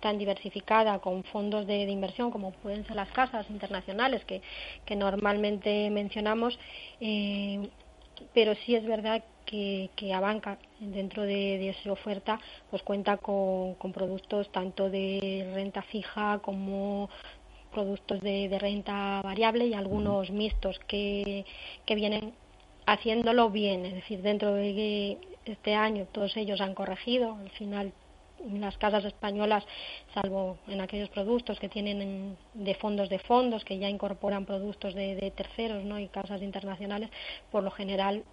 tan 0.01 0.19
diversificada 0.19 0.99
con 0.99 1.25
fondos 1.25 1.67
de, 1.67 1.85
inversión 1.85 2.31
como 2.31 2.53
pueden 2.53 2.85
ser 2.87 2.97
las 2.97 3.11
casas 3.11 3.49
internacionales 3.49 4.25
que, 4.27 4.43
que 4.85 4.97
normalmente 4.97 5.91
mencionamos, 5.91 6.59
eh, 7.01 7.71
pero 8.35 8.55
sí 8.67 8.75
es 8.75 8.85
verdad 8.85 9.25
que, 9.53 9.91
que 9.95 10.15
Abanca 10.15 10.59
dentro 10.81 11.23
de, 11.23 11.59
de, 11.61 11.69
esa 11.69 11.93
oferta 11.93 12.41
pues 12.71 12.83
cuenta 12.83 13.19
con, 13.19 13.75
con, 13.75 13.93
productos 13.93 14.51
tanto 14.51 14.89
de 14.89 15.53
renta 15.55 15.83
fija 15.83 16.41
como 16.43 17.11
productos 17.71 18.21
de, 18.21 18.49
de 18.49 18.59
renta 18.59 19.21
variable 19.23 19.67
y 19.67 19.75
algunos 19.75 20.31
mixtos 20.31 20.79
que, 20.89 21.45
que 21.85 21.95
vienen 21.95 22.33
haciéndolo 22.87 23.51
bien, 23.51 23.85
es 23.85 23.95
decir, 23.95 24.23
dentro 24.23 24.55
de 24.55 25.19
este 25.45 25.75
año 25.75 26.07
todos 26.13 26.37
ellos 26.37 26.61
han 26.61 26.75
corregido, 26.75 27.37
al 27.37 27.51
final 27.51 27.93
las 28.51 28.77
casas 28.79 29.05
españolas, 29.05 29.65
salvo 30.15 30.57
en 30.67 30.81
aquellos 30.81 31.11
productos 31.11 31.61
que 31.61 31.69
tienen 31.69 32.37
de 32.55 32.75
fondos 32.75 33.09
de 33.09 33.21
fondos, 33.21 33.65
que 33.65 33.79
ya 33.79 33.89
incorporan 33.89 34.47
productos 34.47 34.95
de, 34.95 35.15
de 35.15 35.31
terceros 35.31 35.85
¿no? 35.85 36.01
y 36.01 36.09
casas 36.09 36.43
internacionales, 36.43 37.09
por 37.53 37.63
lo 37.63 37.71
general 37.71 38.25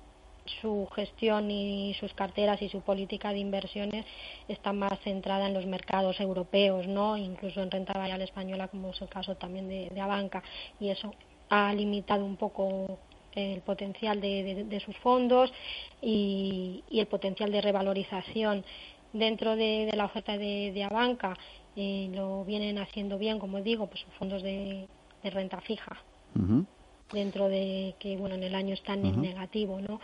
su 0.62 0.88
gestión 0.96 1.50
y 1.52 1.94
sus 2.00 2.14
carteras 2.14 2.62
y 2.62 2.70
su 2.70 2.82
política 2.82 3.32
de 3.32 3.40
inversiones 3.40 4.06
está 4.48 4.74
más 4.74 5.00
centrada 5.02 5.48
en 5.48 5.54
los 5.54 5.66
mercados 5.66 6.20
europeos, 6.20 6.88
¿no? 6.88 7.18
incluso 7.18 7.62
en 7.62 7.72
renta 7.72 7.94
variable 7.94 8.26
española, 8.26 8.68
como 8.68 8.90
es 8.90 9.02
el 9.02 9.10
caso 9.10 9.36
también 9.36 9.68
de, 9.70 10.02
Abanca, 10.02 10.44
y 10.80 10.90
eso 10.90 11.14
ha 11.50 11.74
limitado 11.74 12.26
un 12.26 12.38
poco 12.38 13.00
el 13.36 13.62
potencial 13.62 14.20
de, 14.22 14.82
sus 14.84 14.98
fondos 14.98 15.52
y, 16.02 16.84
el 16.92 17.08
potencial 17.08 17.52
de 17.52 17.62
revalorización. 17.62 18.64
Dentro 19.12 19.56
de, 19.56 19.92
la 19.96 20.06
oferta 20.06 20.38
de, 20.38 20.72
de 20.72 20.84
Abanca 20.84 21.36
eh, 21.76 22.10
lo 22.14 22.44
vienen 22.46 22.78
haciendo 22.78 23.18
bien 23.18 23.40
como 23.40 23.62
digo 23.62 23.88
pues 23.88 24.04
fondos 24.18 24.44
de, 24.44 24.88
renta 25.24 25.62
fija 25.62 25.98
dentro 27.12 27.50
de 27.50 27.96
que 28.00 28.18
bueno 28.18 28.36
en 28.36 28.44
el 28.44 28.56
año 28.56 28.74
están 28.74 29.06
en 29.06 29.22
negativo 29.22 29.80
no 29.82 30.00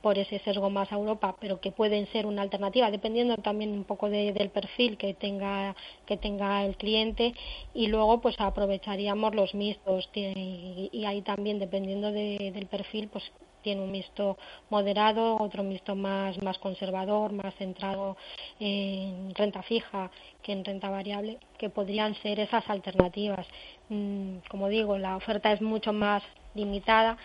por 0.00 0.18
ese 0.18 0.38
sesgo 0.40 0.70
más 0.70 0.90
a 0.92 0.96
Europa 0.96 1.36
pero 1.40 1.60
que 1.60 1.72
pueden 1.72 2.06
ser 2.12 2.26
una 2.26 2.42
alternativa 2.42 2.90
dependiendo 2.90 3.36
también 3.36 3.72
un 3.72 3.84
poco 3.84 4.08
del 4.08 4.50
perfil 4.50 4.96
que 4.96 5.14
tenga 5.14 5.74
que 6.06 6.16
tenga 6.16 6.64
el 6.64 6.76
cliente. 6.76 7.34
Y 7.74 7.88
luego 7.88 8.20
pues 8.20 8.36
aprovecharíamos 8.38 9.34
los 9.34 9.54
mixtos. 9.54 10.08
Y, 10.14 11.04
ahí 11.06 11.22
también 11.22 11.58
dependiendo 11.58 12.12
del 12.12 12.66
perfil 12.66 13.08
pues 13.08 13.24
tiene 13.62 13.82
un 13.82 13.90
mixto 13.90 14.38
moderado, 14.70 15.36
otro 15.40 15.64
mixto 15.64 15.96
más, 15.96 16.40
más 16.40 16.56
conservador, 16.58 17.32
más 17.32 17.52
centrado 17.56 18.16
en 18.60 19.34
renta 19.34 19.62
fija 19.62 20.10
que 20.42 20.52
en 20.52 20.64
renta 20.64 20.88
variable, 20.88 21.38
que 21.58 21.68
podrían 21.68 22.14
ser 22.22 22.38
esas 22.38 22.68
alternativas. 22.70 23.44
Mm, 23.88 24.36
como 24.48 24.68
digo, 24.68 24.98
la 24.98 25.16
oferta 25.16 25.52
es 25.52 25.60
mucho 25.60 25.92
más 25.92 26.22
limitada 26.56 27.18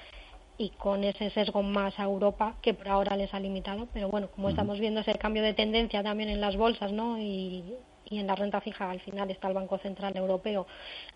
y 0.58 0.70
con 0.70 1.04
ese 1.04 1.32
sesgo 1.32 1.64
más 1.64 1.98
a 2.00 2.04
Europa 2.04 2.56
que 2.62 2.74
por 2.74 2.88
ahora 2.88 3.18
les 3.18 3.34
ha 3.34 3.40
limitado, 3.40 3.88
pero 3.94 4.10
bueno, 4.10 4.30
como 4.30 4.50
estamos 4.50 4.80
viendo 4.80 5.00
ese 5.00 5.16
cambio 5.16 5.42
de 5.42 5.54
tendencia 5.54 6.04
también 6.04 6.30
en 6.30 6.42
las 6.42 6.56
bolsas, 6.56 6.92
¿no? 6.92 7.18
Y, 7.18 7.64
y 8.12 8.20
en 8.20 8.28
la 8.28 8.36
renta 8.36 8.62
fija 8.62 8.92
al 8.92 9.00
final 9.00 9.32
está 9.32 9.48
el 9.48 9.54
Banco 9.54 9.78
Central 9.78 10.16
Europeo 10.16 10.68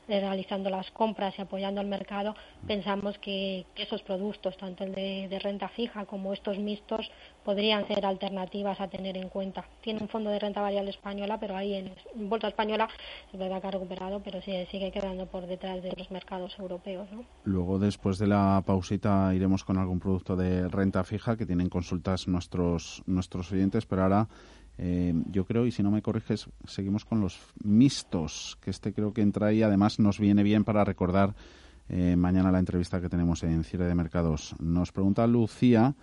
realizando 0.07 0.69
las 0.69 0.89
compras 0.91 1.33
y 1.37 1.41
apoyando 1.41 1.81
al 1.81 1.87
mercado, 1.87 2.35
pensamos 2.67 3.17
que, 3.19 3.65
esos 3.75 4.01
productos, 4.03 4.55
tanto 4.57 4.83
el 4.83 4.93
de, 4.93 5.39
renta 5.43 5.67
fija 5.67 6.05
como 6.05 6.33
estos 6.33 6.57
mixtos, 6.57 7.11
podrían 7.43 7.87
ser 7.87 8.05
alternativas 8.05 8.79
a 8.79 8.87
tener 8.87 9.17
en 9.17 9.29
cuenta. 9.29 9.65
Tiene 9.81 10.01
un 10.01 10.07
fondo 10.07 10.29
de 10.29 10.39
renta 10.39 10.61
variable 10.61 10.91
española, 10.91 11.39
pero 11.39 11.55
ahí 11.55 11.73
en, 11.73 12.29
bolsa 12.29 12.47
española 12.47 12.87
es 13.31 13.39
verdad 13.39 13.61
que 13.61 13.67
ha 13.67 13.71
recuperado, 13.71 14.21
pero 14.23 14.41
sigue, 14.41 14.67
sigue 14.71 14.91
quedando 14.91 15.25
por 15.25 15.45
detrás 15.45 15.83
de 15.83 15.91
los 15.97 16.09
mercados 16.11 16.57
europeos. 16.57 17.07
Luego, 17.43 17.79
después 17.79 18.17
de 18.17 18.27
la 18.27 18.63
pausita, 18.65 19.33
iremos 19.35 19.63
con 19.63 19.77
algún 19.77 19.99
producto 19.99 20.35
de 20.35 20.67
renta 20.69 21.03
fija 21.03 21.35
que 21.35 21.45
tienen 21.45 21.69
consultas 21.69 22.27
nuestros, 22.27 23.03
nuestros 23.05 23.51
oyentes, 23.51 23.85
pero 23.85 24.03
ahora 24.03 24.27
eh, 24.77 25.13
yo 25.31 25.45
creo, 25.45 25.65
y 25.65 25.71
si 25.71 25.83
no 25.83 25.91
me 25.91 26.01
corriges, 26.01 26.49
seguimos 26.65 27.05
con 27.05 27.21
los 27.21 27.39
mixtos, 27.63 28.57
que 28.61 28.69
este 28.69 28.93
creo 28.93 29.13
que 29.13 29.21
entra 29.21 29.47
ahí. 29.47 29.63
Además, 29.63 29.99
nos 29.99 30.19
viene 30.19 30.43
bien 30.43 30.63
para 30.63 30.83
recordar 30.83 31.35
eh, 31.87 32.15
mañana 32.15 32.51
la 32.51 32.59
entrevista 32.59 32.99
que 32.99 33.09
tenemos 33.09 33.43
en 33.43 33.63
Cierre 33.63 33.85
de 33.85 33.95
Mercados. 33.95 34.55
Nos 34.59 34.91
pregunta 34.91 35.25
Lucía 35.27 35.95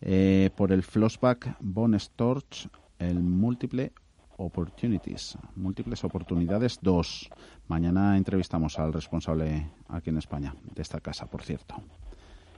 eh, 0.00 0.50
por 0.56 0.72
el 0.72 0.82
Flossback 0.82 1.56
Bone 1.60 1.98
Storch, 1.98 2.68
el 2.98 3.20
múltiple 3.20 3.92
Opportunities, 4.36 5.38
múltiples 5.54 6.02
oportunidades 6.02 6.80
2. 6.82 7.30
Mañana 7.68 8.16
entrevistamos 8.16 8.80
al 8.80 8.92
responsable 8.92 9.70
aquí 9.88 10.10
en 10.10 10.18
España 10.18 10.56
de 10.74 10.82
esta 10.82 11.00
casa, 11.00 11.26
por 11.26 11.42
cierto. 11.42 11.76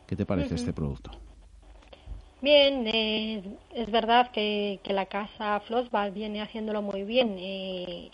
¿Qué 0.06 0.16
te 0.16 0.24
parece 0.24 0.54
este 0.54 0.72
producto? 0.72 1.10
Bien, 2.42 2.86
eh, 2.86 3.42
es 3.74 3.90
verdad 3.90 4.30
que, 4.30 4.78
la 4.84 5.06
casa 5.06 5.60
Flossbach 5.60 6.12
viene 6.12 6.42
haciéndolo 6.42 6.82
muy 6.82 7.02
bien. 7.02 7.36
Eh, 7.38 8.10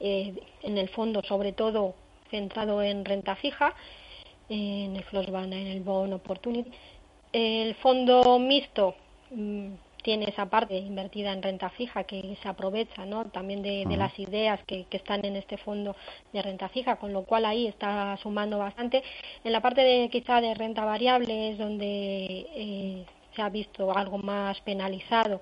eh, 0.00 0.34
en 0.62 0.78
el 0.78 0.88
fondo, 0.90 1.22
sobre 1.22 1.52
todo, 1.52 1.94
centrado 2.30 2.82
en 2.82 3.04
renta 3.04 3.34
fija, 3.36 3.74
en 4.50 4.96
el 4.96 5.04
Flossbach, 5.04 5.44
en 5.44 5.52
el 5.54 5.80
Bond 5.80 6.12
Opportunity. 6.12 6.70
El 7.32 7.74
fondo 7.76 8.38
mixto 8.38 8.94
mm, 9.30 9.68
tiene 10.02 10.26
esa 10.26 10.46
parte 10.46 10.76
invertida 10.76 11.32
en 11.32 11.42
renta 11.42 11.70
fija 11.70 12.04
que 12.04 12.36
se 12.42 12.48
aprovecha 12.48 13.06
¿no? 13.06 13.26
también 13.26 13.62
de, 13.62 13.86
las 13.96 14.18
ideas 14.18 14.60
que, 14.66 14.86
están 14.90 15.24
en 15.24 15.36
este 15.36 15.56
fondo 15.56 15.96
de 16.32 16.42
renta 16.42 16.68
fija, 16.68 16.96
con 16.96 17.12
lo 17.12 17.24
cual 17.24 17.46
ahí 17.46 17.66
está 17.66 18.16
sumando 18.18 18.58
bastante. 18.58 19.02
En 19.44 19.52
la 19.52 19.60
parte 19.60 19.80
de 19.82 20.10
quizá 20.10 20.40
de 20.42 20.54
renta 20.54 20.84
variable 20.84 21.52
es 21.52 21.58
donde 21.58 23.06
se 23.34 23.42
ha 23.42 23.48
visto 23.48 23.96
algo 23.96 24.18
más 24.18 24.60
penalizado 24.60 25.40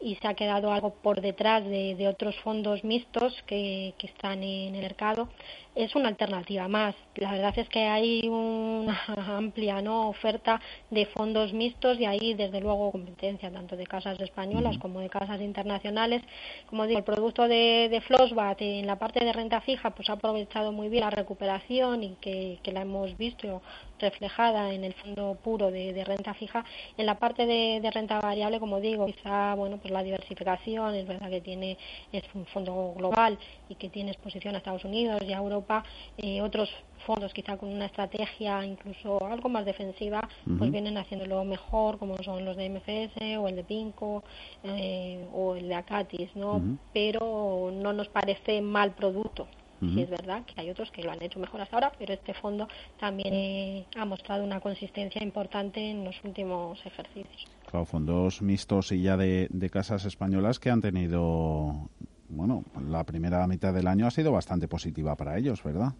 y 0.00 0.16
se 0.16 0.28
ha 0.28 0.34
quedado 0.34 0.72
algo 0.72 0.90
por 0.90 1.20
detrás 1.20 1.64
de, 1.64 2.06
otros 2.08 2.36
fondos 2.40 2.84
mixtos 2.84 3.42
que, 3.46 3.94
que, 3.98 4.06
están 4.06 4.42
en 4.42 4.74
el 4.74 4.82
mercado 4.82 5.28
es 5.76 5.94
una 5.94 6.08
alternativa 6.08 6.66
más. 6.68 6.94
La 7.16 7.32
verdad 7.32 7.56
es 7.58 7.68
que 7.68 7.84
hay 7.84 8.26
una 8.26 8.98
amplia 9.36 9.82
¿no? 9.82 10.08
oferta 10.08 10.60
de 10.90 11.04
fondos 11.06 11.52
mixtos 11.52 12.00
y 12.00 12.06
ahí, 12.06 12.34
desde 12.34 12.60
luego, 12.60 12.90
competencia 12.90 13.50
tanto 13.50 13.76
de 13.76 13.86
casas 13.86 14.18
españolas 14.20 14.78
como 14.78 15.00
de 15.00 15.10
casas 15.10 15.40
internacionales. 15.40 16.22
Como 16.70 16.86
digo, 16.86 16.98
el 16.98 17.04
producto 17.04 17.46
de, 17.46 17.88
de 17.90 18.00
Flossbat 18.00 18.62
en 18.62 18.86
la 18.86 18.96
parte 18.96 19.22
de 19.22 19.32
renta 19.32 19.60
fija 19.60 19.90
pues 19.90 20.08
ha 20.08 20.14
aprovechado 20.14 20.72
muy 20.72 20.88
bien 20.88 21.04
la 21.04 21.10
recuperación 21.10 22.02
y 22.02 22.16
que, 22.20 22.58
la 22.72 22.80
hemos 22.82 23.16
visto 23.16 23.62
reflejada 23.98 24.72
en 24.72 24.84
el 24.84 24.94
fondo 24.94 25.38
puro 25.42 25.70
de, 25.70 26.04
renta 26.04 26.34
fija. 26.34 26.64
En 26.96 27.06
la 27.06 27.18
parte 27.18 27.46
de, 27.46 27.80
de, 27.80 27.90
renta 27.90 28.20
variable, 28.20 28.60
como 28.60 28.80
digo, 28.80 29.06
quizá 29.06 29.54
bueno 29.54 29.78
pues 29.78 29.92
la 29.92 30.02
diversificación, 30.02 30.94
es 30.94 31.06
verdad 31.06 31.30
que 31.30 31.40
tiene 31.40 31.78
es 32.12 32.24
un 32.34 32.46
fondo 32.46 32.94
global 32.96 33.38
y 33.68 33.74
que 33.74 33.88
tiene 33.88 34.10
exposición 34.10 34.54
a 34.54 34.58
Estados 34.58 34.84
Unidos 34.84 35.22
y 35.26 35.32
a 35.32 35.38
Europa 35.38 35.84
eh, 36.18 36.40
otros 36.40 36.70
fondos 37.06 37.32
quizá 37.32 37.56
con 37.56 37.68
una 37.68 37.86
estrategia 37.86 38.64
incluso 38.64 39.24
algo 39.26 39.48
más 39.48 39.64
defensiva, 39.64 40.28
pues 40.58 40.70
vienen 40.70 40.96
haciéndolo 40.98 41.44
mejor, 41.44 41.98
como 41.98 42.16
son 42.22 42.44
los 42.44 42.56
de 42.56 42.68
MFS 42.68 43.38
o 43.38 43.48
el 43.48 43.56
de 43.56 43.64
Pinco 43.64 44.24
eh, 44.64 45.24
o 45.32 45.54
el 45.54 45.68
de 45.68 45.74
Acatis, 45.74 46.34
¿no? 46.34 46.78
Pero 46.92 47.70
no 47.72 47.92
nos 47.92 48.08
parece 48.08 48.60
mal 48.60 48.92
producto. 48.92 49.46
Sí 49.80 50.00
es 50.00 50.10
verdad 50.10 50.44
que 50.46 50.60
hay 50.60 50.70
otros 50.70 50.90
que 50.90 51.02
lo 51.02 51.10
han 51.10 51.22
hecho 51.22 51.38
mejor 51.38 51.60
hasta 51.60 51.76
ahora, 51.76 51.92
pero 51.98 52.14
este 52.14 52.32
fondo 52.34 52.66
también 52.98 53.34
eh, 53.34 53.86
ha 53.96 54.04
mostrado 54.04 54.42
una 54.42 54.60
consistencia 54.60 55.22
importante 55.22 55.90
en 55.90 56.04
los 56.04 56.16
últimos 56.24 56.78
ejercicios. 56.86 57.44
Claro, 57.70 57.84
fondos 57.84 58.40
mixtos 58.40 58.92
y 58.92 59.02
ya 59.02 59.16
de 59.16 59.70
casas 59.70 60.04
españolas 60.04 60.58
que 60.58 60.70
han 60.70 60.80
tenido 60.80 61.90
bueno, 62.28 62.64
la 62.88 63.04
primera 63.04 63.46
mitad 63.46 63.72
del 63.72 63.86
año 63.86 64.06
ha 64.06 64.10
sido 64.10 64.32
bastante 64.32 64.68
positiva 64.68 65.16
para 65.16 65.38
ellos, 65.38 65.62
¿verdad? 65.62 65.92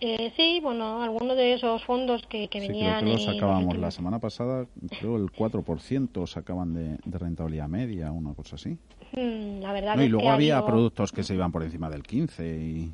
Eh, 0.00 0.32
sí, 0.36 0.60
bueno, 0.62 1.02
algunos 1.02 1.36
de 1.36 1.54
esos 1.54 1.82
fondos 1.84 2.22
que, 2.28 2.48
que 2.48 2.60
venían... 2.60 3.00
Creo 3.00 3.16
que 3.16 3.24
los 3.24 3.34
sacábamos 3.34 3.78
la 3.78 3.90
semana 3.90 4.18
pasada, 4.18 4.66
creo 5.00 5.16
el 5.16 5.32
4% 5.32 6.26
sacaban 6.26 6.74
de, 6.74 6.98
de 7.04 7.18
rentabilidad 7.18 7.68
media, 7.68 8.12
una 8.12 8.34
cosa 8.34 8.56
así. 8.56 8.76
Mm, 9.16 9.60
la 9.60 9.72
verdad 9.72 9.98
y 9.98 10.08
luego 10.08 10.30
había 10.30 10.64
productos 10.64 11.12
que 11.12 11.22
se 11.22 11.34
iban 11.34 11.52
por 11.52 11.62
encima 11.62 11.88
del 11.88 12.02
15 12.02 12.44
y, 12.44 12.92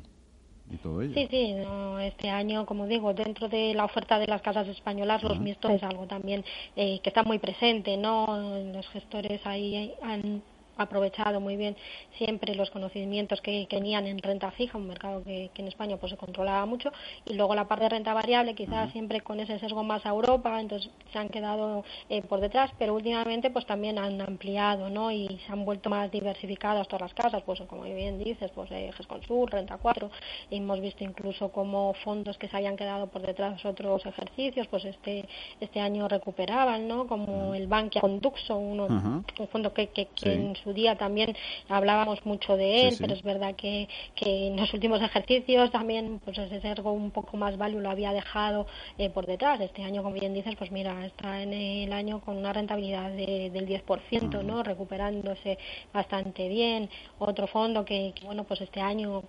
y 0.71 0.77
todo 0.77 1.01
ello. 1.01 1.13
Sí, 1.15 1.27
sí, 1.29 1.55
este 2.01 2.29
año, 2.29 2.65
como 2.65 2.87
digo, 2.87 3.13
dentro 3.13 3.49
de 3.49 3.73
la 3.73 3.85
oferta 3.85 4.19
de 4.19 4.27
las 4.27 4.41
casas 4.41 4.67
españolas, 4.67 5.23
los 5.23 5.39
mixtos 5.39 5.71
es 5.71 5.83
algo 5.83 6.05
también 6.05 6.45
eh, 6.75 6.99
que 7.01 7.09
está 7.09 7.23
muy 7.23 7.39
presente, 7.39 7.97
¿no? 7.97 8.37
Los 8.73 8.87
gestores 8.89 9.41
ahí 9.45 9.93
han 10.03 10.43
aprovechado 10.77 11.39
muy 11.39 11.57
bien 11.57 11.75
siempre 12.17 12.55
los 12.55 12.69
conocimientos 12.69 13.41
que, 13.41 13.67
tenían 13.69 14.07
en 14.07 14.19
renta 14.19 14.51
fija, 14.51 14.77
un 14.77 14.87
mercado 14.87 15.23
que, 15.23 15.49
en 15.55 15.67
España 15.67 15.97
pues 15.97 16.11
se 16.11 16.17
controlaba 16.17 16.65
mucho, 16.65 16.91
y 17.25 17.33
luego 17.33 17.55
la 17.55 17.67
parte 17.67 17.83
de 17.83 17.89
renta 17.89 18.13
variable, 18.13 18.55
quizás 18.55 18.91
siempre 18.91 19.21
con 19.21 19.39
ese 19.39 19.59
sesgo 19.59 19.83
más 19.83 20.05
a 20.05 20.09
Europa, 20.09 20.59
entonces 20.59 20.91
se 21.11 21.19
han 21.19 21.29
quedado 21.29 21.83
eh, 22.09 22.21
por 22.21 22.39
detrás, 22.39 22.71
pero 22.79 22.95
últimamente 22.95 23.49
pues 23.49 23.65
también 23.65 23.99
han 23.99 24.19
ampliado, 24.21 24.89
¿no? 24.89 25.11
Y 25.11 25.39
se 25.45 25.51
han 25.51 25.65
vuelto 25.65 25.89
más 25.89 26.11
diversificadas 26.11 26.87
todas 26.87 27.01
las 27.01 27.13
casas, 27.13 27.43
pues 27.43 27.61
como 27.67 27.83
bien 27.83 28.17
dices, 28.17 28.51
pues 28.55 28.71
eh, 28.71 28.91
GESConsul, 28.97 29.51
Renta 29.51 29.77
4, 29.77 30.09
hemos 30.49 30.81
visto 30.81 31.03
incluso 31.03 31.51
como 31.51 31.93
fondos 32.03 32.37
que 32.37 32.47
se 32.47 32.57
habían 32.57 32.75
quedado 32.75 33.07
por 33.07 33.21
detrás 33.21 33.63
otros 33.65 34.05
ejercicios, 34.05 34.67
pues 34.67 34.85
este 34.85 35.27
este 35.59 35.79
año 35.79 36.07
recuperaban, 36.07 36.87
¿no? 36.87 37.07
Como 37.07 37.53
el 37.53 37.67
Bankia 37.67 38.01
Conduxo, 38.01 38.57
uno, 38.57 38.87
un 38.87 39.47
fondo 39.47 39.73
que, 39.73 39.87
que, 39.87 40.07
en 40.23 40.55
su 40.63 40.73
día 40.73 40.95
también 40.95 41.35
hablábamos 41.69 42.25
mucho 42.25 42.57
de 42.57 42.87
él, 42.87 42.95
pero 42.99 43.13
es 43.13 43.23
verdad 43.23 43.55
que, 43.55 43.87
que 44.15 44.47
en 44.47 44.57
los 44.57 44.73
últimos 44.73 45.01
ejercicios 45.01 45.71
también 45.71 46.19
pues 46.23 46.37
ese 46.37 46.61
sergo 46.61 46.91
un 46.91 47.11
poco 47.11 47.37
más 47.37 47.57
value 47.57 47.79
lo 47.79 47.89
había 47.89 48.13
dejado 48.13 48.67
eh, 48.97 49.09
por 49.09 49.25
detrás. 49.25 49.59
Este 49.61 49.83
año, 49.83 50.03
como 50.03 50.15
bien 50.15 50.33
dices, 50.33 50.55
pues 50.57 50.71
mira, 50.71 51.05
está 51.05 51.41
en 51.41 51.53
el 51.53 51.93
año 51.93 52.21
con 52.21 52.37
una 52.37 52.53
rentabilidad 52.53 53.11
del 53.11 53.67
10%, 53.67 54.43
¿no? 54.43 54.63
Recuperándose 54.63 55.57
bastante 55.93 56.47
bien. 56.47 56.89
Otro 57.19 57.47
fondo 57.47 57.85
que, 57.85 58.13
que 58.15 58.25
bueno, 58.25 58.43
pues 58.43 58.61
este 58.61 58.81
año 58.81 59.23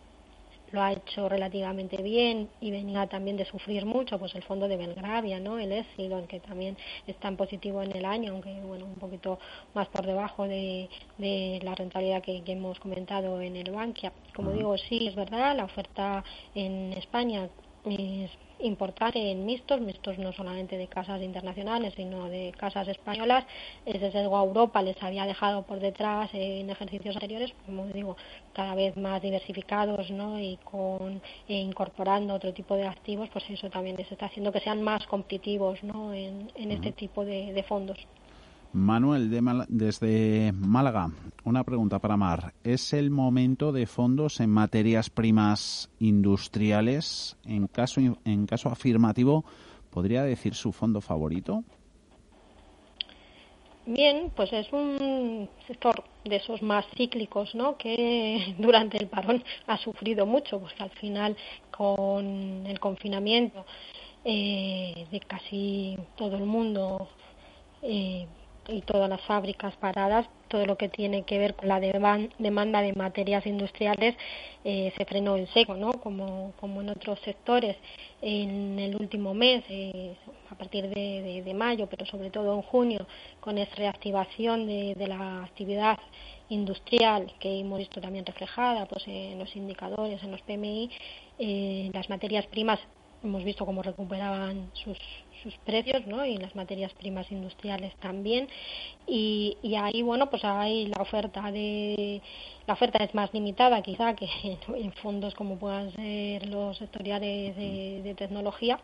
lo 0.72 0.82
ha 0.82 0.92
hecho 0.92 1.28
relativamente 1.28 2.02
bien 2.02 2.48
y 2.60 2.70
venía 2.70 3.06
también 3.06 3.36
de 3.36 3.44
sufrir 3.44 3.86
mucho, 3.86 4.18
pues 4.18 4.34
el 4.34 4.42
fondo 4.42 4.68
de 4.68 4.76
Belgravia, 4.76 5.38
¿no? 5.38 5.58
El 5.58 5.72
Exilon, 5.72 6.26
que 6.26 6.40
también 6.40 6.76
está 7.06 7.28
en 7.28 7.36
positivo 7.36 7.82
en 7.82 7.94
el 7.94 8.04
año, 8.04 8.32
aunque 8.32 8.52
bueno, 8.60 8.86
un 8.86 8.94
poquito 8.94 9.38
más 9.74 9.88
por 9.88 10.06
debajo 10.06 10.48
de, 10.48 10.88
de 11.18 11.60
la 11.62 11.74
rentabilidad 11.74 12.22
que, 12.22 12.42
hemos 12.46 12.78
comentado 12.80 13.40
en 13.40 13.56
el 13.56 13.70
Bankia. 13.70 14.12
Como 14.34 14.52
digo, 14.52 14.76
sí, 14.76 15.06
es 15.06 15.14
verdad, 15.14 15.56
la 15.56 15.64
oferta 15.64 16.24
en 16.54 16.92
España 16.94 17.48
es 17.84 18.30
importante 18.62 19.30
en 19.30 19.44
mixtos, 19.44 19.80
mixtos 19.80 20.18
no 20.18 20.32
solamente 20.32 20.76
de 20.76 20.86
casas 20.86 21.20
internacionales, 21.22 21.94
sino 21.96 22.28
de 22.28 22.52
casas 22.56 22.88
españolas. 22.88 23.44
Desde 23.84 24.10
luego 24.20 24.38
a 24.38 24.44
Europa 24.44 24.82
les 24.82 25.00
había 25.02 25.26
dejado 25.26 25.62
por 25.62 25.80
detrás 25.80 26.30
en 26.32 26.70
ejercicios 26.70 27.16
anteriores, 27.16 27.52
como 27.66 27.86
digo, 27.86 28.16
cada 28.52 28.74
vez 28.74 28.96
más 28.96 29.20
diversificados 29.22 30.10
¿no? 30.10 30.38
y 30.38 30.58
con 30.64 31.20
e 31.48 31.54
incorporando 31.54 32.34
otro 32.34 32.52
tipo 32.52 32.74
de 32.76 32.86
activos, 32.86 33.28
pues 33.32 33.44
eso 33.50 33.70
también 33.70 33.96
les 33.96 34.10
está 34.10 34.26
haciendo 34.26 34.52
que 34.52 34.60
sean 34.60 34.82
más 34.82 35.06
competitivos 35.06 35.82
¿no? 35.82 36.12
en, 36.12 36.50
este 36.56 36.92
tipo 36.92 37.24
de 37.24 37.64
fondos. 37.68 37.98
Manuel, 38.72 39.30
desde 39.68 40.52
Málaga, 40.52 41.10
una 41.44 41.62
pregunta 41.62 41.98
para 41.98 42.16
Mar. 42.16 42.54
¿Es 42.64 42.92
el 42.94 43.10
momento 43.10 43.70
de 43.70 43.86
fondos 43.86 44.40
en 44.40 44.50
materias 44.50 45.10
primas 45.10 45.90
industriales? 45.98 47.36
En 47.44 47.66
caso, 47.66 48.00
en 48.24 48.46
caso 48.46 48.70
afirmativo, 48.70 49.44
¿podría 49.90 50.22
decir 50.22 50.54
su 50.54 50.72
fondo 50.72 51.02
favorito? 51.02 51.64
Bien, 53.84 54.32
pues 54.34 54.52
es 54.52 54.72
un 54.72 55.48
sector 55.66 56.04
de 56.24 56.36
esos 56.36 56.62
más 56.62 56.86
cíclicos, 56.96 57.54
¿no? 57.54 57.76
Que 57.76 58.54
durante 58.58 58.96
el 58.96 59.08
parón 59.08 59.44
ha 59.66 59.76
sufrido 59.76 60.24
mucho, 60.24 60.60
porque 60.60 60.82
al 60.82 60.90
final 60.90 61.36
con 61.70 62.66
el 62.66 62.80
confinamiento 62.80 63.66
eh, 64.24 65.06
de 65.10 65.20
casi 65.20 65.98
todo 66.16 66.36
el 66.36 66.44
mundo 66.44 67.08
eh, 67.82 68.26
y 68.68 68.80
todas 68.82 69.08
las 69.08 69.20
fábricas 69.22 69.74
paradas, 69.76 70.26
todo 70.48 70.66
lo 70.66 70.76
que 70.76 70.88
tiene 70.88 71.24
que 71.24 71.38
ver 71.38 71.54
con 71.54 71.68
la 71.68 71.80
demanda 71.80 72.82
de 72.82 72.92
materias 72.92 73.46
industriales 73.46 74.14
eh, 74.64 74.92
se 74.96 75.04
frenó 75.04 75.36
en 75.36 75.46
seco, 75.48 75.74
¿no? 75.74 75.92
Como, 75.92 76.52
como 76.60 76.80
en 76.82 76.90
otros 76.90 77.18
sectores. 77.20 77.76
En 78.20 78.78
el 78.78 78.94
último 78.94 79.34
mes, 79.34 79.64
eh, 79.68 80.14
a 80.50 80.54
partir 80.54 80.88
de, 80.88 81.54
mayo, 81.54 81.86
pero 81.88 82.06
sobre 82.06 82.30
todo 82.30 82.54
en 82.54 82.62
junio, 82.62 83.06
con 83.40 83.58
esa 83.58 83.74
reactivación 83.74 84.66
de, 84.66 84.94
la 85.06 85.42
actividad 85.42 85.98
industrial 86.48 87.32
que 87.40 87.60
hemos 87.60 87.78
visto 87.78 88.00
también 88.00 88.24
reflejada 88.24 88.86
pues, 88.86 89.06
en 89.08 89.38
los 89.38 89.54
indicadores, 89.56 90.22
en 90.22 90.30
los 90.30 90.42
PMI, 90.42 90.90
eh, 91.38 91.90
las 91.92 92.08
materias 92.08 92.46
primas 92.46 92.78
hemos 93.24 93.44
visto 93.44 93.64
cómo 93.64 93.82
recuperaban 93.82 94.70
sus, 94.74 94.98
sus 95.42 95.54
precios 95.58 96.06
¿no? 96.06 96.24
y 96.24 96.36
las 96.36 96.54
materias 96.54 96.92
primas 96.94 97.30
industriales 97.30 97.94
también. 97.96 98.48
Y, 99.06 99.56
y 99.62 99.74
ahí 99.74 100.02
bueno 100.02 100.30
pues 100.30 100.44
hay 100.44 100.86
la 100.86 101.02
oferta 101.02 101.50
de 101.50 102.20
la 102.66 102.74
oferta 102.74 103.02
es 103.02 103.14
más 103.14 103.32
limitada 103.34 103.82
quizá 103.82 104.14
que 104.14 104.28
en 104.76 104.92
fondos 104.92 105.34
como 105.34 105.58
puedan 105.58 105.92
ser 105.92 106.46
los 106.48 106.78
sectoriales 106.78 107.56
de, 107.56 108.00
de 108.02 108.14
tecnología 108.14 108.78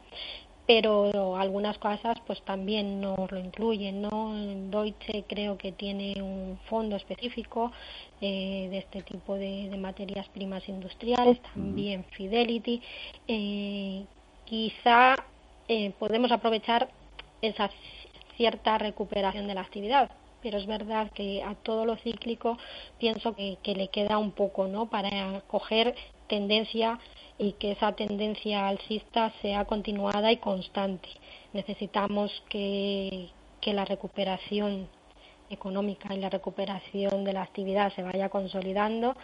pero 0.68 1.36
algunas 1.36 1.78
casas 1.78 2.18
pues 2.26 2.42
también 2.42 3.00
nos 3.00 3.32
lo 3.32 3.38
incluyen 3.38 4.02
no 4.02 4.34
Deutsche 4.70 5.24
creo 5.26 5.56
que 5.56 5.72
tiene 5.72 6.22
un 6.22 6.58
fondo 6.68 6.94
específico 6.96 7.72
eh, 8.20 8.68
de 8.70 8.78
este 8.78 9.02
tipo 9.02 9.36
de, 9.36 9.70
de, 9.70 9.76
materias 9.78 10.28
primas 10.28 10.68
industriales 10.68 11.40
también 11.54 12.04
Fidelity 12.10 12.82
eh, 13.26 14.04
quizá 14.44 15.16
eh, 15.68 15.92
podemos 15.98 16.32
aprovechar 16.32 16.88
esa 17.42 17.70
cierta 18.36 18.78
recuperación 18.78 19.46
de 19.46 19.54
la 19.54 19.60
actividad. 19.60 20.10
Pero 20.42 20.58
es 20.58 20.66
verdad 20.66 21.10
que 21.12 21.42
a 21.42 21.54
todo 21.54 21.84
lo 21.84 21.96
cíclico 21.96 22.58
pienso 22.98 23.34
que, 23.34 23.58
le 23.64 23.88
queda 23.88 24.18
un 24.18 24.30
poco, 24.30 24.68
¿no? 24.68 24.86
Para 24.86 25.40
coger 25.48 25.94
tendencia 26.28 26.98
y 27.38 27.52
que 27.52 27.72
esa 27.72 27.92
tendencia 27.92 28.68
alcista 28.68 29.32
sea 29.42 29.64
continuada 29.64 30.30
y 30.30 30.36
constante. 30.36 31.08
Necesitamos 31.52 32.30
que, 32.48 33.28
que 33.60 33.72
la 33.72 33.84
recuperación 33.84 34.88
económica 35.50 36.14
y 36.14 36.18
la 36.18 36.30
recuperación 36.30 37.24
de 37.24 37.32
la 37.32 37.42
actividad 37.42 37.92
se 37.94 38.02
vaya 38.02 38.28
consolidando 38.28 39.16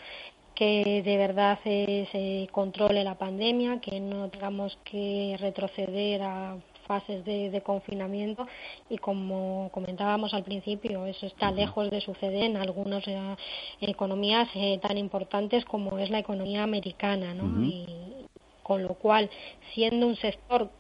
que 0.55 1.03
de 1.05 1.17
verdad 1.17 1.59
se, 1.64 2.49
controle 2.53 3.05
la 3.05 3.17
pandemia, 3.17 3.81
que 3.81 4.01
no 4.01 4.29
tengamos 4.29 4.79
que 4.85 5.37
retroceder 5.40 6.23
a 6.23 6.57
fases 6.87 7.25
de, 7.25 7.62
confinamiento. 7.64 8.47
Y 8.88 8.99
como 8.99 9.71
comentábamos 9.73 10.35
al 10.35 10.45
principio, 10.45 11.07
eso 11.07 11.27
está 11.27 11.51
lejos 11.51 11.90
de 11.90 12.01
suceder 12.01 12.45
en 12.45 12.57
algunas 12.57 13.07
eh, 13.09 13.37
economías 13.81 14.49
eh, 14.55 14.79
tan 14.81 14.99
importantes 14.99 15.64
como 15.64 15.99
es 15.99 16.11
la 16.11 16.19
economía 16.19 16.62
americana, 16.62 17.35
¿no? 17.35 17.64
Y 17.64 17.87
con 18.62 18.83
lo 18.83 18.95
cual, 18.95 19.31
siendo 19.75 20.07
un 20.07 20.17
sector 20.17 20.71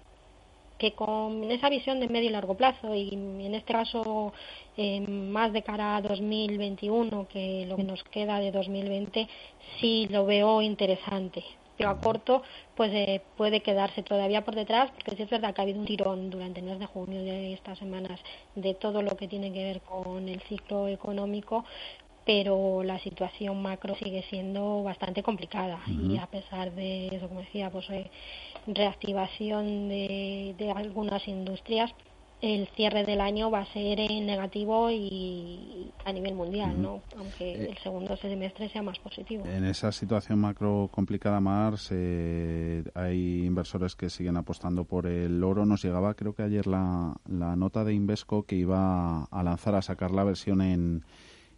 que 0.78 0.92
con 0.92 1.50
esa 1.50 1.68
visión 1.68 2.00
de 2.00 2.08
medio 2.08 2.28
y 2.28 2.32
largo 2.32 2.56
plazo 2.56 2.94
y 2.94 3.08
en 3.10 3.54
este 3.54 3.72
caso 3.72 4.32
eh, 4.76 5.00
más 5.00 5.52
de 5.52 5.62
cara 5.62 5.96
a 5.96 6.02
2021 6.02 7.28
que 7.28 7.66
lo 7.66 7.76
que 7.76 7.84
nos 7.84 8.02
queda 8.04 8.40
de 8.40 8.50
2020 8.50 9.28
sí 9.80 10.08
lo 10.10 10.26
veo 10.26 10.62
interesante. 10.62 11.44
Pero 11.76 11.90
a 11.90 12.00
corto 12.00 12.42
pues 12.76 12.92
eh, 12.92 13.22
puede 13.36 13.60
quedarse 13.60 14.02
todavía 14.02 14.44
por 14.44 14.54
detrás 14.54 14.90
porque 14.92 15.16
sí 15.16 15.22
es 15.22 15.30
verdad 15.30 15.54
que 15.54 15.60
ha 15.60 15.64
habido 15.64 15.80
un 15.80 15.86
tirón 15.86 16.30
durante 16.30 16.60
el 16.60 16.66
mes 16.66 16.78
de 16.78 16.86
junio 16.86 17.22
de 17.22 17.52
estas 17.52 17.78
semanas 17.78 18.20
de 18.54 18.74
todo 18.74 19.02
lo 19.02 19.16
que 19.16 19.26
tiene 19.26 19.52
que 19.52 19.64
ver 19.64 19.80
con 19.80 20.28
el 20.28 20.40
ciclo 20.42 20.86
económico 20.88 21.64
pero 22.24 22.82
la 22.82 22.98
situación 23.00 23.60
macro 23.60 23.94
sigue 23.96 24.24
siendo 24.30 24.82
bastante 24.82 25.22
complicada. 25.22 25.80
Y 25.86 26.16
a 26.16 26.26
pesar 26.26 26.72
de 26.72 27.08
eso 27.08 27.28
como 27.28 27.40
decía 27.40 27.70
pues 27.70 27.88
eh, 27.90 28.10
reactivación 28.66 29.88
de, 29.88 30.54
de 30.56 30.70
algunas 30.70 31.26
industrias 31.28 31.94
el 32.44 32.66
cierre 32.76 33.04
del 33.04 33.22
año 33.22 33.50
va 33.50 33.60
a 33.60 33.72
ser 33.72 33.98
en 33.98 34.26
negativo 34.26 34.90
y 34.90 35.90
a 36.04 36.12
nivel 36.12 36.34
mundial, 36.34 36.80
¿no? 36.80 37.00
Aunque 37.16 37.54
eh, 37.54 37.70
el 37.70 37.78
segundo 37.78 38.16
semestre 38.18 38.68
sea 38.68 38.82
más 38.82 38.98
positivo. 38.98 39.46
En 39.46 39.64
esa 39.64 39.90
situación 39.92 40.38
macro 40.40 40.90
complicada, 40.92 41.40
Mars, 41.40 41.88
eh, 41.90 42.84
hay 42.94 43.46
inversores 43.46 43.96
que 43.96 44.10
siguen 44.10 44.36
apostando 44.36 44.84
por 44.84 45.06
el 45.06 45.42
oro. 45.42 45.64
Nos 45.64 45.82
llegaba, 45.82 46.12
creo 46.12 46.34
que 46.34 46.42
ayer, 46.42 46.66
la, 46.66 47.16
la 47.26 47.56
nota 47.56 47.82
de 47.82 47.94
Invesco 47.94 48.42
que 48.42 48.56
iba 48.56 49.24
a 49.24 49.42
lanzar, 49.42 49.74
a 49.74 49.80
sacar 49.82 50.10
la 50.10 50.24
versión 50.24 50.60
en, 50.60 51.02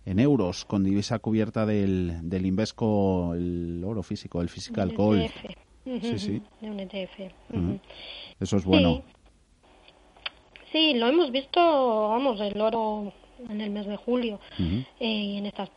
en 0.05 0.20
euros, 0.20 0.64
con 0.64 0.85
divisa 0.85 1.18
cubierta 1.18 1.66
del, 1.66 2.20
del 2.22 2.46
Invesco, 2.46 3.35
el 3.35 3.83
oro 3.85 4.05
físico, 4.05 4.40
el 4.40 4.49
physical 4.49 4.94
gold. 4.94 5.31
Sí, 5.85 6.18
sí. 6.18 6.42
De 6.61 6.70
un 6.70 6.79
ETF. 6.79 7.33
Eso 8.38 8.57
es 8.57 8.64
bueno. 8.64 9.03
Sí. 9.05 9.16
Lo 10.95 11.09
hemos 11.09 11.31
visto, 11.31 11.61
vamos, 12.11 12.41
el 12.41 12.61
oro 12.61 13.12
en 13.49 13.61
el 13.61 13.71
mes 13.71 13.87
de 13.87 13.97
julio 13.97 14.41
eh, 14.59 14.85
y 15.01 15.37
en 15.37 15.47
estas 15.47 15.71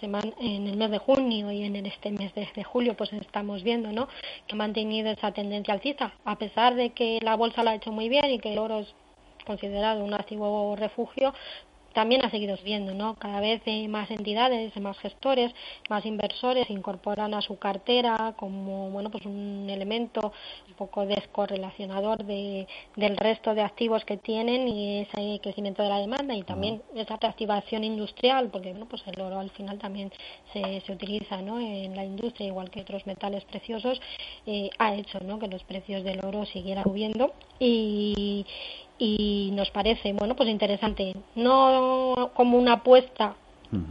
semanas, 0.00 0.32
en 0.40 0.66
el 0.66 0.76
mes 0.76 0.90
de 0.90 0.98
junio 0.98 1.50
y 1.50 1.64
en 1.64 1.86
este 1.86 2.10
mes 2.10 2.34
de, 2.34 2.48
de, 2.54 2.64
julio, 2.64 2.94
pues 2.94 3.12
estamos 3.12 3.62
viendo, 3.62 3.92
¿no? 3.92 4.08
Que 4.46 4.54
ha 4.54 4.56
mantenido 4.56 5.10
esa 5.10 5.32
tendencia 5.32 5.74
alcista, 5.74 6.14
a 6.24 6.36
pesar 6.36 6.74
de 6.74 6.90
que 6.90 7.20
la 7.22 7.36
bolsa 7.36 7.62
lo 7.62 7.70
ha 7.70 7.74
hecho 7.74 7.92
muy 7.92 8.08
bien 8.08 8.30
y 8.30 8.38
que 8.38 8.52
el 8.52 8.58
oro 8.58 8.80
es 8.80 8.94
considerado 9.46 10.04
un 10.04 10.14
activo 10.14 10.74
refugio, 10.76 11.34
también 11.94 12.24
ha 12.24 12.30
seguido 12.30 12.56
subiendo, 12.56 12.92
¿no? 12.92 13.14
Cada 13.14 13.40
vez 13.40 13.62
más 13.88 14.10
entidades, 14.10 14.76
más 14.76 14.98
gestores, 14.98 15.52
más 15.88 16.04
inversores 16.04 16.68
incorporan 16.68 17.34
a 17.34 17.40
su 17.40 17.58
cartera 17.58 18.34
como, 18.36 18.90
bueno, 18.90 19.10
pues 19.10 19.24
un 19.24 19.68
elemento 19.70 20.32
un 20.68 20.74
poco 20.74 21.06
descorrelacionador 21.06 22.24
de, 22.24 22.66
del 22.96 23.16
resto 23.16 23.54
de 23.54 23.62
activos 23.62 24.04
que 24.04 24.16
tienen 24.16 24.68
y 24.68 25.00
ese 25.02 25.40
crecimiento 25.40 25.82
de 25.82 25.88
la 25.88 25.98
demanda 25.98 26.34
y 26.34 26.42
también 26.42 26.82
esa 26.94 27.16
reactivación 27.16 27.84
industrial, 27.84 28.50
porque, 28.50 28.70
bueno, 28.70 28.86
pues 28.86 29.02
el 29.06 29.20
oro 29.20 29.38
al 29.38 29.50
final 29.50 29.78
también 29.78 30.12
se, 30.52 30.80
se 30.80 30.92
utiliza, 30.92 31.40
¿no? 31.40 31.60
En 31.60 31.94
la 31.94 32.04
industria, 32.04 32.48
igual 32.48 32.70
que 32.70 32.80
otros 32.80 33.06
metales 33.06 33.44
preciosos, 33.44 34.00
eh, 34.46 34.70
ha 34.78 34.94
hecho, 34.94 35.20
¿no? 35.20 35.38
Que 35.38 35.48
los 35.48 35.62
precios 35.64 36.04
del 36.04 36.24
oro 36.24 36.44
siguieran 36.46 36.84
subiendo 36.84 37.32
y, 37.58 38.44
y 38.98 39.50
nos 39.52 39.70
parece 39.70 40.12
bueno 40.12 40.36
pues 40.36 40.48
interesante. 40.48 41.14
No 41.34 42.30
como 42.34 42.58
una 42.58 42.74
apuesta 42.74 43.36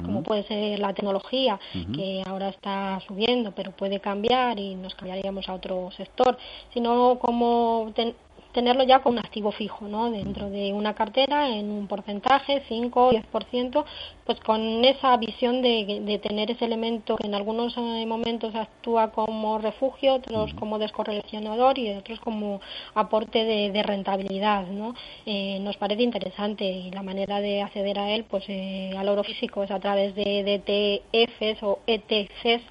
como 0.05 0.23
puede 0.23 0.43
ser 0.43 0.79
la 0.79 0.93
tecnología 0.93 1.59
que 1.93 2.23
ahora 2.25 2.49
está 2.49 3.01
subiendo 3.05 3.51
pero 3.51 3.71
puede 3.71 3.99
cambiar 3.99 4.57
y 4.59 4.75
nos 4.75 4.95
cambiaríamos 4.95 5.49
a 5.49 5.53
otro 5.53 5.91
sector 5.97 6.37
sino 6.73 7.19
como 7.19 7.91
tenerlo 8.53 8.83
ya 8.83 8.99
con 8.99 9.13
un 9.13 9.19
activo 9.19 9.51
fijo, 9.51 9.87
¿no? 9.87 10.11
Dentro 10.11 10.49
de 10.49 10.73
una 10.73 10.93
cartera 10.93 11.49
en 11.49 11.71
un 11.71 11.87
porcentaje, 11.87 12.63
5 12.67 13.07
o 13.07 13.11
10%, 13.11 13.85
pues 14.25 14.39
con 14.39 14.85
esa 14.85 15.17
visión 15.17 15.61
de, 15.61 16.01
de, 16.05 16.19
tener 16.19 16.51
ese 16.51 16.65
elemento 16.65 17.17
que 17.17 17.27
en 17.27 17.35
algunos 17.35 17.75
eh, 17.77 18.05
momentos 18.05 18.55
actúa 18.55 19.11
como 19.11 19.57
refugio, 19.57 20.15
otros 20.15 20.53
como 20.53 20.79
descorrelacionador 20.79 21.77
y 21.79 21.91
otros 21.91 22.19
como 22.19 22.61
aporte 22.93 23.43
de, 23.43 23.83
rentabilidad, 23.83 24.67
¿no? 24.67 24.95
Eh, 25.25 25.59
nos 25.59 25.75
parece 25.77 26.03
interesante 26.03 26.63
y 26.63 26.91
la 26.91 27.03
manera 27.03 27.41
de 27.41 27.61
acceder 27.61 27.99
a 27.99 28.11
él, 28.11 28.23
pues 28.23 28.45
eh, 28.47 28.93
al 28.97 29.09
oro 29.09 29.23
físico 29.23 29.63
es 29.63 29.71
a 29.71 29.79
través 29.79 30.15
de, 30.15 30.43
de 30.43 31.01
ETFs 31.11 31.63
o 31.63 31.79
ETCs, 31.85 32.63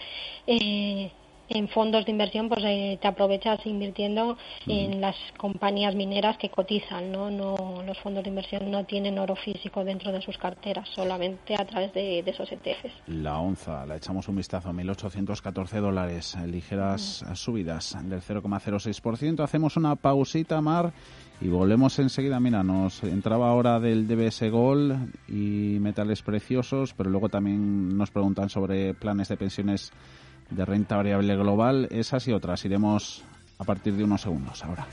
eh, 0.47 1.11
en 1.55 1.69
fondos 1.69 2.05
de 2.05 2.11
inversión 2.11 2.49
pues 2.49 2.63
eh, 2.65 2.99
te 3.01 3.09
aprovechas 3.09 3.65
invirtiendo 3.67 4.37
en 4.67 5.01
las 5.01 5.17
compañías 5.37 5.95
mineras 5.95 6.37
que 6.39 6.49
cotizan, 6.49 7.13
¿no? 7.13 7.31
no 7.31 7.83
los 7.87 7.99
fondos 7.99 8.23
de 8.25 8.31
inversión 8.31 8.71
no 8.71 8.85
tienen 8.85 9.19
oro 9.19 9.37
físico 9.37 9.85
dentro 9.85 10.13
de 10.13 10.23
sus 10.23 10.39
carteras, 10.39 10.89
solamente 10.95 11.55
a 11.55 11.65
través 11.65 11.93
de, 11.93 12.21
esos 12.21 12.51
ETFs. 12.51 12.93
La 13.07 13.39
onza, 13.39 13.85
la 13.87 13.97
echamos 13.97 14.29
un 14.29 14.37
vistazo, 14.37 14.71
1.814 14.71 15.81
dólares, 15.81 16.37
ligeras 16.47 17.25
subidas 17.35 17.97
del 18.03 18.21
0,06%. 18.21 19.41
Hacemos 19.41 19.77
una 19.77 19.97
pausita, 19.97 20.61
Mar, 20.61 20.93
y 21.41 21.49
volvemos 21.49 21.99
enseguida. 21.99 22.41
Mira, 22.41 22.63
nos 22.63 23.03
entraba 23.03 23.51
ahora 23.51 23.81
del 23.81 24.07
DBS 24.07 24.51
Gold 24.51 25.13
y 25.29 25.79
metales 25.81 26.23
preciosos, 26.23 26.95
pero 26.95 27.11
luego 27.11 27.29
también 27.29 27.97
nos 27.97 28.11
preguntan 28.11 28.49
sobre 28.49 28.95
planes 28.95 29.29
de 29.29 29.37
pensiones 29.37 29.93
de 30.55 30.65
renta 30.65 30.97
variable 30.97 31.37
global. 31.37 31.89
Esas 31.91 32.27
y 32.29 32.33
otras 32.33 32.65
iremos 32.65 33.23
a 33.59 33.65
partir 33.65 33.95
de 33.95 34.05
unos 34.05 34.23
segundos 34.23 34.65
ahora. 34.65 34.87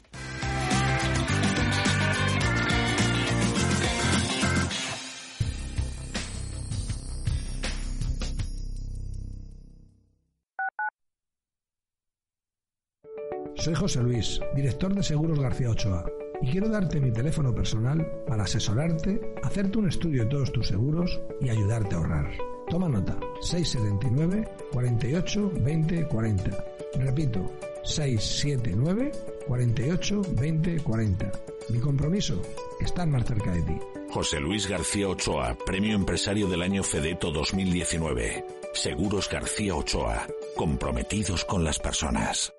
Soy 13.55 13.75
José 13.75 14.01
Luis, 14.01 14.39
director 14.55 14.95
de 14.95 15.03
Seguros 15.03 15.37
García 15.37 15.69
Ochoa, 15.69 16.05
y 16.41 16.49
quiero 16.49 16.69
darte 16.69 17.01
mi 17.01 17.11
teléfono 17.11 17.53
personal 17.53 18.07
para 18.25 18.43
asesorarte, 18.43 19.19
hacerte 19.43 19.77
un 19.77 19.89
estudio 19.89 20.23
de 20.23 20.29
todos 20.29 20.53
tus 20.53 20.67
seguros 20.67 21.19
y 21.41 21.49
ayudarte 21.49 21.93
a 21.93 21.97
ahorrar. 21.97 22.58
Toma 22.69 22.87
nota, 22.87 23.17
679 23.41 24.47
48 24.71 25.51
20 25.55 26.07
40. 26.07 26.65
Repito, 26.99 27.51
679 27.83 29.11
48 29.47 30.21
20 30.29 30.79
40. 30.81 31.31
Mi 31.69 31.79
compromiso, 31.79 32.41
estar 32.79 33.07
más 33.07 33.25
cerca 33.25 33.51
de 33.51 33.61
ti. 33.63 33.77
José 34.11 34.39
Luis 34.39 34.67
García 34.67 35.09
Ochoa, 35.09 35.57
Premio 35.65 35.95
Empresario 35.95 36.47
del 36.47 36.61
Año 36.61 36.83
Fedeto 36.83 37.31
2019. 37.31 38.45
Seguros 38.73 39.29
García 39.29 39.75
Ochoa, 39.75 40.27
comprometidos 40.55 41.45
con 41.45 41.63
las 41.63 41.79
personas. 41.79 42.58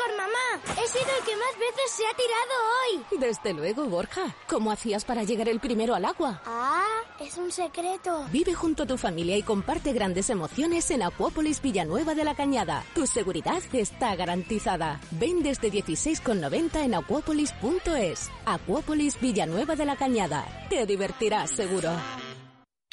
He 0.71 0.87
sido 0.87 1.11
el 1.19 1.25
que 1.25 1.35
más 1.35 1.59
veces 1.59 1.91
se 1.91 2.03
ha 2.05 2.13
tirado 2.15 3.11
hoy. 3.11 3.19
Desde 3.19 3.53
luego, 3.53 3.85
Borja. 3.85 4.35
¿Cómo 4.47 4.71
hacías 4.71 5.05
para 5.05 5.23
llegar 5.23 5.49
el 5.49 5.59
primero 5.59 5.95
al 5.95 6.05
agua? 6.05 6.41
Ah, 6.45 6.85
es 7.19 7.37
un 7.37 7.51
secreto. 7.51 8.25
Vive 8.31 8.53
junto 8.53 8.83
a 8.83 8.87
tu 8.87 8.97
familia 8.97 9.37
y 9.37 9.43
comparte 9.43 9.93
grandes 9.93 10.29
emociones 10.29 10.89
en 10.91 11.03
Acuópolis 11.03 11.61
Villanueva 11.61 12.15
de 12.15 12.23
la 12.23 12.35
Cañada. 12.35 12.83
Tu 12.93 13.07
seguridad 13.07 13.61
está 13.73 14.15
garantizada. 14.15 14.99
Ven 15.11 15.43
desde 15.43 15.71
16,90 15.71 16.83
en 16.83 16.95
acuópolis.es. 16.95 18.29
Acuópolis 18.45 19.19
Villanueva 19.19 19.75
de 19.75 19.85
la 19.85 19.95
Cañada. 19.95 20.45
Te 20.69 20.85
divertirás 20.85 21.51
seguro. 21.51 21.91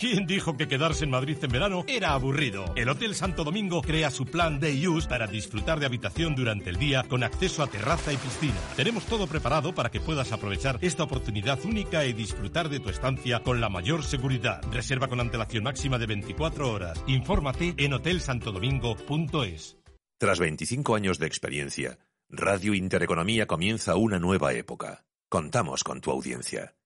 ¿Quién 0.00 0.28
dijo 0.28 0.56
que 0.56 0.68
quedarse 0.68 1.02
en 1.02 1.10
Madrid 1.10 1.38
en 1.42 1.50
verano 1.50 1.84
era 1.88 2.12
aburrido? 2.12 2.72
El 2.76 2.88
Hotel 2.88 3.16
Santo 3.16 3.42
Domingo 3.42 3.82
crea 3.82 4.12
su 4.12 4.26
plan 4.26 4.60
Day 4.60 4.86
Use 4.86 5.08
para 5.08 5.26
disfrutar 5.26 5.80
de 5.80 5.86
habitación 5.86 6.36
durante 6.36 6.70
el 6.70 6.76
día 6.76 7.02
con 7.02 7.24
acceso 7.24 7.64
a 7.64 7.66
terraza 7.66 8.12
y 8.12 8.16
piscina. 8.16 8.54
Tenemos 8.76 9.06
todo 9.06 9.26
preparado 9.26 9.74
para 9.74 9.90
que 9.90 9.98
puedas 9.98 10.30
aprovechar 10.30 10.78
esta 10.82 11.02
oportunidad 11.02 11.58
única 11.64 12.04
y 12.04 12.12
disfrutar 12.12 12.68
de 12.68 12.78
tu 12.78 12.90
estancia 12.90 13.40
con 13.40 13.60
la 13.60 13.70
mayor 13.70 14.04
seguridad. 14.04 14.62
Reserva 14.70 15.08
con 15.08 15.18
antelación 15.18 15.64
máxima 15.64 15.98
de 15.98 16.06
24 16.06 16.70
horas. 16.72 17.02
Infórmate 17.08 17.74
en 17.76 17.92
hotelsantodomingo.es. 17.92 19.78
Tras 20.16 20.38
25 20.38 20.94
años 20.94 21.18
de 21.18 21.26
experiencia, 21.26 21.98
Radio 22.28 22.72
Intereconomía 22.72 23.46
comienza 23.46 23.96
una 23.96 24.20
nueva 24.20 24.52
época. 24.52 25.04
Contamos 25.28 25.82
con 25.82 26.00
tu 26.00 26.12
audiencia. 26.12 26.77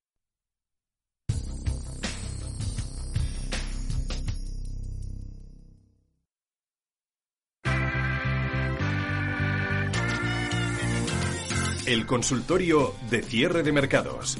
El 11.87 12.07
consultorio 12.07 12.95
de 13.11 13.23
cierre 13.23 13.63
de 13.63 13.73
mercados. 13.73 14.39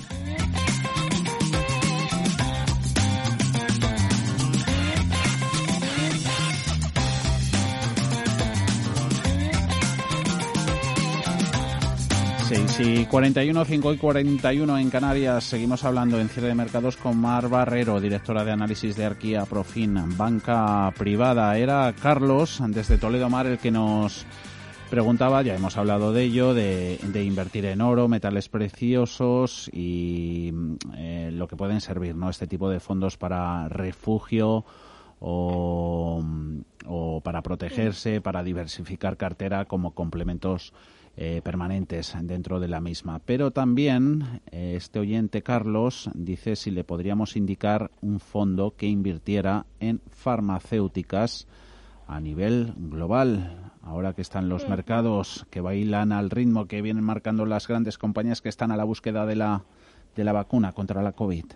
Y 12.85 13.07
41, 13.07 13.65
5 13.65 13.93
y 13.93 13.97
41 13.97 14.79
en 14.79 14.91
Canarias. 14.91 15.45
Seguimos 15.45 15.85
hablando 15.85 16.19
en 16.19 16.29
cierre 16.29 16.49
de 16.49 16.57
mercados 16.57 16.97
con 16.97 17.17
Mar 17.17 17.49
Barrero, 17.49 18.01
directora 18.01 18.45
de 18.45 18.51
análisis 18.51 18.97
de 18.97 19.05
Arquía 19.05 19.47
Profin, 19.47 20.17
banca 20.17 20.93
privada. 20.99 21.57
Era 21.57 21.95
Carlos, 22.03 22.61
desde 22.69 22.99
Toledo 22.99 23.31
Mar, 23.31 23.47
el 23.47 23.59
que 23.59 23.71
nos 23.71 24.27
preguntaba, 24.93 25.41
ya 25.41 25.55
hemos 25.55 25.79
hablado 25.79 26.13
de 26.13 26.25
ello, 26.25 26.53
de, 26.53 26.99
invertir 27.25 27.65
en 27.65 27.81
oro, 27.81 28.09
metales 28.09 28.51
preciosos 28.51 29.71
y 29.73 30.53
eh, 30.99 31.31
lo 31.33 31.49
que 31.49 31.57
pueden 31.57 31.81
servir, 31.81 32.15
¿no? 32.15 32.29
Este 32.29 32.47
tipo 32.47 32.69
de 32.69 32.79
fondos 32.79 33.17
para 33.17 33.71
refugio 33.71 34.67
o, 35.19 36.23
para 37.25 37.41
protegerse, 37.41 38.21
para 38.21 38.43
diversificar 38.43 39.17
cartera 39.17 39.65
como 39.65 39.93
complementos 39.93 40.75
eh, 41.17 41.41
permanentes 41.43 42.15
dentro 42.25 42.61
de 42.61 42.69
la 42.69 42.83
misma. 42.83 43.19
Pero 43.21 43.51
también 43.51 44.43
eh, 44.51 44.75
este 44.77 44.99
oyente 44.99 45.43
Carlos 45.43 46.11
dice 46.13 46.55
si 46.55 46.71
le 46.71 46.85
podríamos 46.85 47.35
indicar 47.35 47.91
un 48.03 48.21
fondo 48.21 48.75
que 48.77 48.89
invirtiera 48.89 49.65
en 49.81 50.03
farmacéuticas 50.11 51.49
a 52.07 52.21
nivel 52.21 52.75
global 52.77 53.62
ahora 53.83 54.15
que 54.15 54.23
están 54.23 54.49
los 54.49 54.69
mercados 54.69 55.47
que 55.51 55.61
bailan 55.61 56.13
al 56.13 56.31
ritmo 56.31 56.67
que 56.67 56.83
vienen 56.83 57.05
marcando 57.05 57.47
las 57.47 57.69
grandes 57.69 57.99
compañías 57.99 58.41
que 58.41 58.49
están 58.49 58.71
a 58.73 58.77
la 58.77 58.85
búsqueda 58.85 59.27
de 59.27 59.37
la, 59.37 59.65
de 60.17 60.25
la 60.25 60.33
vacuna 60.33 60.73
contra 60.73 61.03
la 61.03 61.13
COVID. 61.13 61.47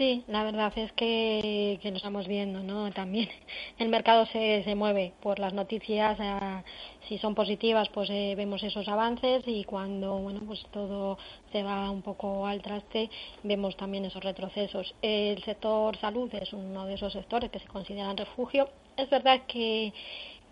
Sí, 0.00 0.24
la 0.28 0.44
verdad 0.44 0.72
es 0.76 0.90
que, 0.92 1.78
que, 1.82 1.90
lo 1.90 1.98
estamos 1.98 2.26
viendo, 2.26 2.62
¿no? 2.62 2.90
También 2.90 3.28
el 3.78 3.90
mercado 3.90 4.24
se, 4.24 4.64
se 4.64 4.74
mueve 4.74 5.12
por 5.20 5.38
las 5.38 5.52
noticias, 5.52 6.18
eh, 6.18 6.62
si 7.06 7.18
son 7.18 7.34
positivas, 7.34 7.90
pues 7.90 8.08
eh, 8.08 8.32
vemos 8.34 8.62
esos 8.62 8.88
avances 8.88 9.42
y 9.46 9.64
cuando, 9.64 10.16
bueno, 10.16 10.40
pues 10.46 10.64
todo 10.70 11.18
se 11.52 11.62
va 11.62 11.90
un 11.90 12.00
poco 12.00 12.46
al 12.46 12.62
traste, 12.62 13.10
vemos 13.42 13.76
también 13.76 14.06
esos 14.06 14.24
retrocesos. 14.24 14.94
El 15.02 15.42
sector 15.42 15.94
salud 15.98 16.30
es 16.32 16.50
uno 16.54 16.86
de 16.86 16.94
esos 16.94 17.12
sectores 17.12 17.50
que 17.50 17.58
se 17.58 17.68
consideran 17.68 18.16
refugio. 18.16 18.70
Es 18.96 19.10
verdad 19.10 19.42
que 19.46 19.92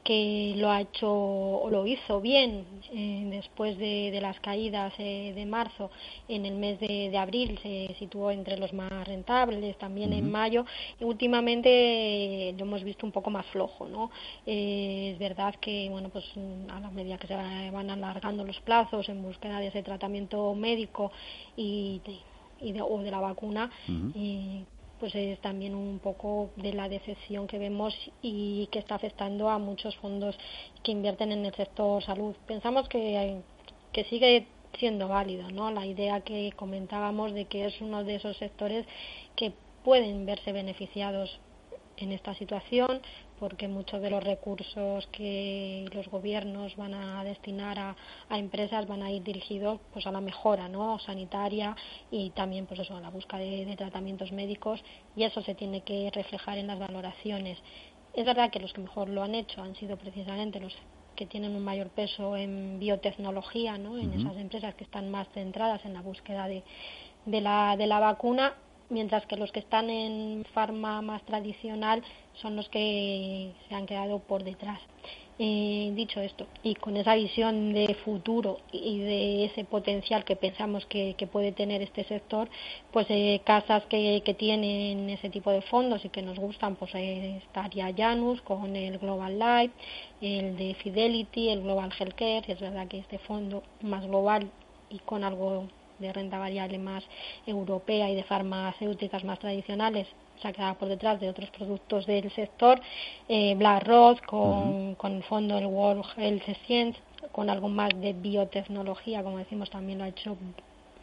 que 0.09 0.55
lo 0.57 0.71
ha 0.71 0.81
hecho 0.81 1.07
o 1.07 1.69
lo 1.69 1.87
hizo 1.87 2.23
bien 2.23 2.65
eh, 2.95 3.29
después 3.31 3.77
de, 3.77 4.19
las 4.23 4.41
caídas 4.41 4.95
eh, 4.97 5.35
de 5.35 5.45
marzo 5.45 5.91
en 6.29 6.47
el 6.47 6.55
mes 6.55 6.81
de, 6.81 7.15
abril 7.19 7.59
se 7.63 7.95
situó 7.99 8.31
entre 8.31 8.57
los 8.57 8.73
más 8.73 8.91
rentables 9.07 9.77
también 9.77 10.15
en 10.15 10.31
mayo. 10.31 10.65
Y 10.99 11.05
últimamente 11.05 11.69
eh, 11.69 12.55
lo 12.57 12.65
hemos 12.65 12.85
visto 12.85 13.05
un 13.05 13.13
poco 13.13 13.29
más 13.29 13.45
flojo 13.53 13.87
no 13.87 14.11
es 14.47 15.19
verdad 15.19 15.55
que 15.57 15.89
bueno 15.91 16.09
pues 16.09 16.25
a 16.71 16.81
la 16.81 16.91
medida 16.91 17.19
que 17.19 17.27
se 17.27 17.35
van 17.35 17.91
alargando 17.91 18.45
los 18.45 18.59
plazos 18.61 19.11
en 19.11 19.23
búsqueda 19.23 19.61
de 19.61 19.67
ese 19.67 19.83
tratamiento 19.83 20.55
médico 20.55 21.13
y 21.55 22.01
de, 22.63 22.81
o 22.81 23.03
de 23.03 23.11
la 23.11 23.21
vacuna 23.21 23.71
pues 24.99 25.15
es 25.15 25.39
también 25.41 25.75
un 25.75 25.99
poco 25.99 26.51
de 26.57 26.73
la 26.73 26.89
decepción 26.89 27.47
que 27.47 27.59
vemos 27.59 27.95
y 28.23 28.69
que 28.71 28.79
está 28.79 28.97
afectando 28.97 29.49
a 29.49 29.59
muchos 29.59 29.97
fondos 29.97 30.37
que 30.83 30.93
invierten 30.93 31.33
en 31.33 31.47
el 31.47 31.55
sector 31.55 32.03
salud. 32.03 32.35
Pensamos 32.47 32.89
que, 32.89 33.41
que 33.93 34.05
sigue 34.05 34.47
siendo 34.79 35.09
válido, 35.09 35.51
¿no? 35.51 35.71
La 35.71 35.87
idea 35.87 36.21
que 36.21 36.53
comentábamos 36.57 37.33
de 37.33 37.47
que 37.47 37.67
es 37.67 37.81
uno 37.81 38.05
de 38.05 38.17
esos 38.17 38.37
sectores 38.37 38.87
que 39.37 39.53
pueden 39.85 40.27
verse 40.27 40.53
beneficiados 40.53 41.41
en 41.97 42.13
esta 42.13 42.35
situación 42.35 43.01
porque 43.39 43.69
muchos 43.69 44.01
de 44.03 44.11
los 44.11 44.23
recursos 44.23 45.07
que 45.09 45.89
los 45.93 46.09
gobiernos 46.09 46.77
van 46.77 46.95
a 46.95 47.25
destinar 47.25 47.79
a, 47.79 47.97
empresas 48.31 48.87
van 48.87 49.03
a 49.03 49.11
ir 49.11 49.23
dirigidos 49.23 49.81
pues 49.93 50.07
a 50.07 50.13
la 50.13 50.21
mejora 50.21 50.69
no 50.69 50.99
sanitaria 50.99 51.77
y 52.11 52.31
también 52.31 52.67
pues 52.67 52.81
eso 52.81 52.97
a 52.97 53.01
la 53.01 53.11
búsqueda 53.11 53.41
de, 53.41 53.77
tratamientos 53.77 54.33
médicos 54.33 54.83
y 55.17 55.25
eso 55.25 55.43
se 55.43 55.55
tiene 55.55 55.83
que 55.83 56.11
reflejar 56.13 56.59
en 56.59 56.67
las 56.67 56.79
valoraciones. 56.79 57.59
Es 58.15 58.25
verdad 58.25 58.51
que 58.51 58.61
los 58.61 58.73
que 58.73 58.81
mejor 58.81 59.09
lo 59.09 59.23
han 59.23 59.35
hecho 59.35 59.63
han 59.63 59.75
sido 59.77 59.97
precisamente 59.97 60.61
los 60.61 60.75
que 61.15 61.27
tienen 61.27 61.55
un 61.57 61.65
mayor 61.65 61.89
peso 61.89 62.37
en 62.37 62.79
biotecnología, 62.79 63.77
¿no? 63.77 63.99
en 63.99 64.13
esas 64.13 64.37
empresas 64.37 64.75
que 64.75 64.85
están 64.85 65.11
más 65.11 65.29
centradas 65.35 65.85
en 65.85 65.93
la 65.93 66.01
búsqueda 66.01 66.47
de, 66.47 66.63
de, 67.27 67.41
la, 67.41 67.77
de 67.77 67.87
la 67.87 67.99
vacuna 67.99 68.55
mientras 68.91 69.27
que 69.27 69.37
los 69.37 69.53
que 69.53 69.61
están 69.61 69.91
en 69.91 70.45
farma 70.53 71.03
más 71.03 71.23
tradicional 71.23 72.03
son 72.35 72.57
los 72.57 72.69
que 72.69 73.53
se 73.69 73.75
han 73.75 73.87
quedado 73.87 74.19
por 74.21 74.45
detrás. 74.45 74.81
Eh, 75.41 75.93
dicho 75.95 76.21
esto, 76.21 76.49
y 76.65 76.75
con 76.75 76.97
esa 76.97 77.15
visión 77.15 77.73
de 77.73 77.95
futuro 78.05 78.59
y 78.73 78.99
de 78.99 79.45
ese 79.45 79.63
potencial 79.63 80.25
que 80.25 80.35
pensamos 80.35 80.85
que, 80.87 81.15
puede 81.31 81.53
tener 81.53 81.81
este 81.81 82.03
sector, 82.03 82.49
pues 82.93 83.07
eh, 83.09 83.41
casas 83.45 83.85
que, 83.85 84.21
tienen 84.37 85.09
ese 85.11 85.31
tipo 85.31 85.53
de 85.53 85.63
fondos 85.63 86.05
y 86.05 86.09
que 86.09 86.23
nos 86.23 86.41
gustan, 86.41 86.75
pues 86.75 86.93
eh, 86.97 87.37
estaría 87.37 87.95
Janus 87.97 88.43
con 88.43 88.75
el 88.75 88.99
Global 88.99 89.39
Life, 89.39 89.75
el 90.21 90.57
de 90.57 90.75
Fidelity, 90.75 91.51
el 91.51 91.63
Global 91.63 91.93
Healthcare, 91.97 92.45
es 92.49 92.59
verdad 92.59 92.89
que 92.89 92.99
este 92.99 93.19
fondo 93.19 93.63
más 93.83 94.05
global 94.07 94.51
y 94.91 94.99
con 94.99 95.23
algo 95.23 95.69
de 95.99 96.13
renta 96.13 96.39
variable 96.39 96.79
más 96.79 97.05
europea 97.47 98.11
y 98.11 98.15
de 98.15 98.25
farmacéuticas 98.25 99.25
más 99.25 99.39
tradicionales 99.39 100.07
se 100.41 100.49
ha 100.49 100.53
quedado 100.53 100.75
por 100.77 100.89
detrás 100.89 101.21
de 101.21 101.29
otros 101.29 101.51
productos 101.51 102.07
del 102.07 102.31
sector, 102.33 102.81
eh, 103.29 103.55
BlackRock 103.57 104.25
con, 104.25 104.95
con 104.95 105.17
el 105.17 105.23
fondo 105.25 105.59
el 105.59 105.67
World 105.67 106.05
Health 106.17 106.45
Science, 106.65 106.99
con 107.33 107.51
algo 107.51 107.69
más 107.69 107.91
de 108.01 108.13
biotecnología, 108.13 109.23
como 109.23 109.39
decimos, 109.39 109.71
también 109.71 109.99
lo 109.99 110.05
ha 110.05 110.09
hecho 110.09 110.37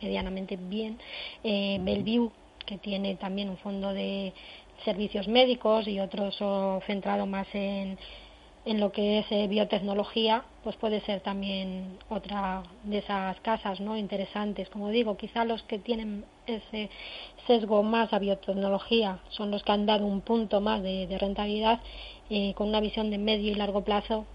medianamente 0.01 0.57
bien, 0.57 0.99
eh, 1.43 1.79
Bellevue, 1.81 2.31
que 2.65 2.77
tiene 2.77 3.15
también 3.15 3.49
un 3.49 3.57
fondo 3.57 3.93
de 3.93 4.33
servicios 4.83 5.27
médicos 5.27 5.87
y 5.87 5.99
otros 5.99 6.37
centrado 6.85 7.25
más 7.25 7.47
en 7.53 7.97
en 8.65 8.79
lo 8.79 8.91
que 8.91 9.19
es 9.19 9.31
eh, 9.31 9.47
biotecnología, 9.47 10.43
pues 10.63 10.75
puede 10.75 10.99
ser 11.01 11.21
también 11.21 11.99
otra 12.09 12.63
de 12.83 12.97
esas 12.97 13.39
casas 13.41 13.79
no 13.79 13.95
interesantes. 13.95 14.69
Como 14.69 14.89
digo, 14.89 15.17
quizá 15.17 15.45
los 15.45 15.61
que 15.63 15.77
tienen 15.77 16.25
ese 16.47 16.89
sesgo 17.45 17.83
más 17.83 18.11
a 18.11 18.19
biotecnología 18.19 19.19
son 19.29 19.51
los 19.51 19.63
que 19.63 19.71
han 19.71 19.85
dado 19.85 20.07
un 20.07 20.21
punto 20.21 20.61
más 20.61 20.81
de, 20.81 21.15
rentabilidad 21.19 21.79
eh, 22.31 22.53
con 22.55 22.69
una 22.69 22.79
visión 22.79 23.11
de 23.11 23.19
medio 23.19 23.51
y 23.51 23.55
largo 23.55 23.83
plazo. 23.83 24.25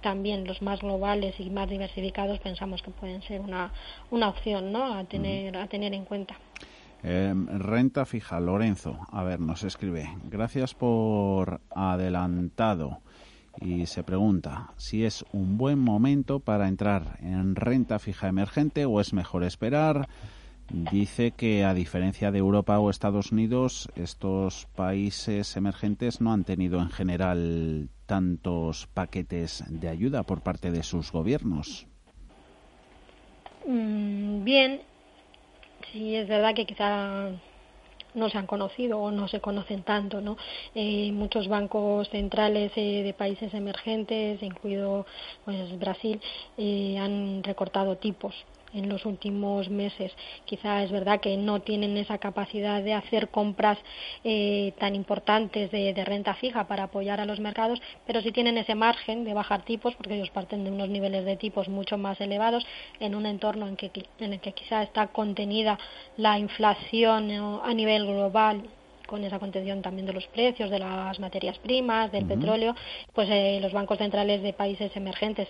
También 0.00 0.46
los 0.46 0.62
más 0.62 0.80
globales 0.80 1.38
y 1.38 1.50
más 1.50 1.68
diversificados 1.68 2.38
pensamos 2.38 2.80
que 2.82 2.90
pueden 2.90 3.20
ser 3.22 3.40
una, 3.40 3.72
una 4.10 4.28
opción 4.28 4.72
¿no? 4.72 4.94
a, 4.94 5.04
tener, 5.04 5.56
a 5.56 5.66
tener 5.66 5.92
en 5.92 6.04
cuenta. 6.04 6.36
Em, 7.02 7.46
renta 7.46 8.06
fija, 8.06 8.40
Lorenzo. 8.40 8.98
A 9.12 9.24
ver, 9.24 9.40
nos 9.40 9.62
escribe. 9.62 10.08
Gracias 10.24 10.74
por 10.74 11.60
adelantado 11.70 13.00
y 13.60 13.86
se 13.86 14.02
pregunta 14.02 14.72
si 14.76 15.04
es 15.04 15.24
un 15.32 15.58
buen 15.58 15.78
momento 15.78 16.40
para 16.40 16.68
entrar 16.68 17.18
en 17.20 17.56
renta 17.56 17.98
fija 17.98 18.28
emergente 18.28 18.84
o 18.84 19.00
es 19.00 19.12
mejor 19.12 19.44
esperar. 19.44 20.08
Dice 20.70 21.30
que 21.30 21.64
a 21.64 21.72
diferencia 21.72 22.30
de 22.30 22.38
Europa 22.38 22.78
o 22.78 22.90
Estados 22.90 23.32
Unidos, 23.32 23.88
estos 23.96 24.66
países 24.76 25.56
emergentes 25.56 26.20
no 26.20 26.32
han 26.32 26.44
tenido 26.44 26.80
en 26.80 26.90
general 26.90 27.88
tantos 28.04 28.86
paquetes 28.88 29.64
de 29.68 29.88
ayuda 29.88 30.24
por 30.24 30.42
parte 30.42 30.70
de 30.70 30.82
sus 30.82 31.10
gobiernos. 31.10 31.86
Mm, 33.66 34.44
bien, 34.44 34.80
sí 35.90 36.14
es 36.16 36.28
verdad 36.28 36.54
que 36.54 36.66
quizá 36.66 37.30
no 38.14 38.28
se 38.28 38.38
han 38.38 38.46
conocido 38.46 38.98
o 38.98 39.10
no 39.10 39.28
se 39.28 39.40
conocen 39.40 39.82
tanto. 39.82 40.20
¿no? 40.20 40.36
Eh, 40.74 41.10
muchos 41.12 41.48
bancos 41.48 42.08
centrales 42.08 42.72
eh, 42.76 43.02
de 43.02 43.12
países 43.14 43.52
emergentes, 43.54 44.42
incluido 44.42 45.06
pues, 45.44 45.78
Brasil, 45.78 46.20
eh, 46.56 46.96
han 46.98 47.42
recortado 47.42 47.96
tipos 47.96 48.34
en 48.72 48.88
los 48.88 49.06
últimos 49.06 49.68
meses. 49.70 50.12
Quizá 50.44 50.82
es 50.82 50.90
verdad 50.90 51.20
que 51.20 51.36
no 51.36 51.60
tienen 51.60 51.96
esa 51.96 52.18
capacidad 52.18 52.82
de 52.82 52.94
hacer 52.94 53.28
compras 53.28 53.78
eh, 54.24 54.72
tan 54.78 54.94
importantes 54.94 55.70
de, 55.70 55.98
renta 56.04 56.34
fija 56.34 56.68
para 56.68 56.84
apoyar 56.84 57.20
a 57.20 57.26
los 57.26 57.40
mercados, 57.40 57.80
pero 58.06 58.22
sí 58.22 58.32
tienen 58.32 58.56
ese 58.56 58.74
margen 58.74 59.24
de 59.24 59.34
bajar 59.34 59.64
tipos 59.64 59.94
porque 59.96 60.14
ellos 60.14 60.30
parten 60.30 60.64
de 60.64 60.70
unos 60.70 60.88
niveles 60.88 61.24
de 61.24 61.36
tipos 61.36 61.68
mucho 61.68 61.98
más 61.98 62.20
elevados 62.20 62.64
en 63.00 63.14
un 63.14 63.26
entorno 63.26 63.66
en, 63.66 63.76
que, 63.76 63.90
en 64.20 64.32
el 64.32 64.40
que 64.40 64.52
quizá 64.52 64.82
está 64.82 65.08
contenida 65.08 65.78
la 66.16 66.38
inflación 66.38 67.30
a 67.62 67.74
nivel 67.74 68.06
global 68.06 68.62
con 69.06 69.24
esa 69.24 69.38
contención 69.38 69.82
también 69.82 70.06
de 70.06 70.12
los 70.12 70.26
precios 70.26 70.70
de 70.70 70.78
las 70.78 71.18
materias 71.18 71.58
primas, 71.58 72.12
del 72.12 72.26
petróleo, 72.26 72.76
pues 73.14 73.28
eh, 73.30 73.58
los 73.60 73.72
bancos 73.72 73.98
centrales 73.98 74.42
de 74.42 74.52
países 74.52 74.94
emergentes 74.94 75.48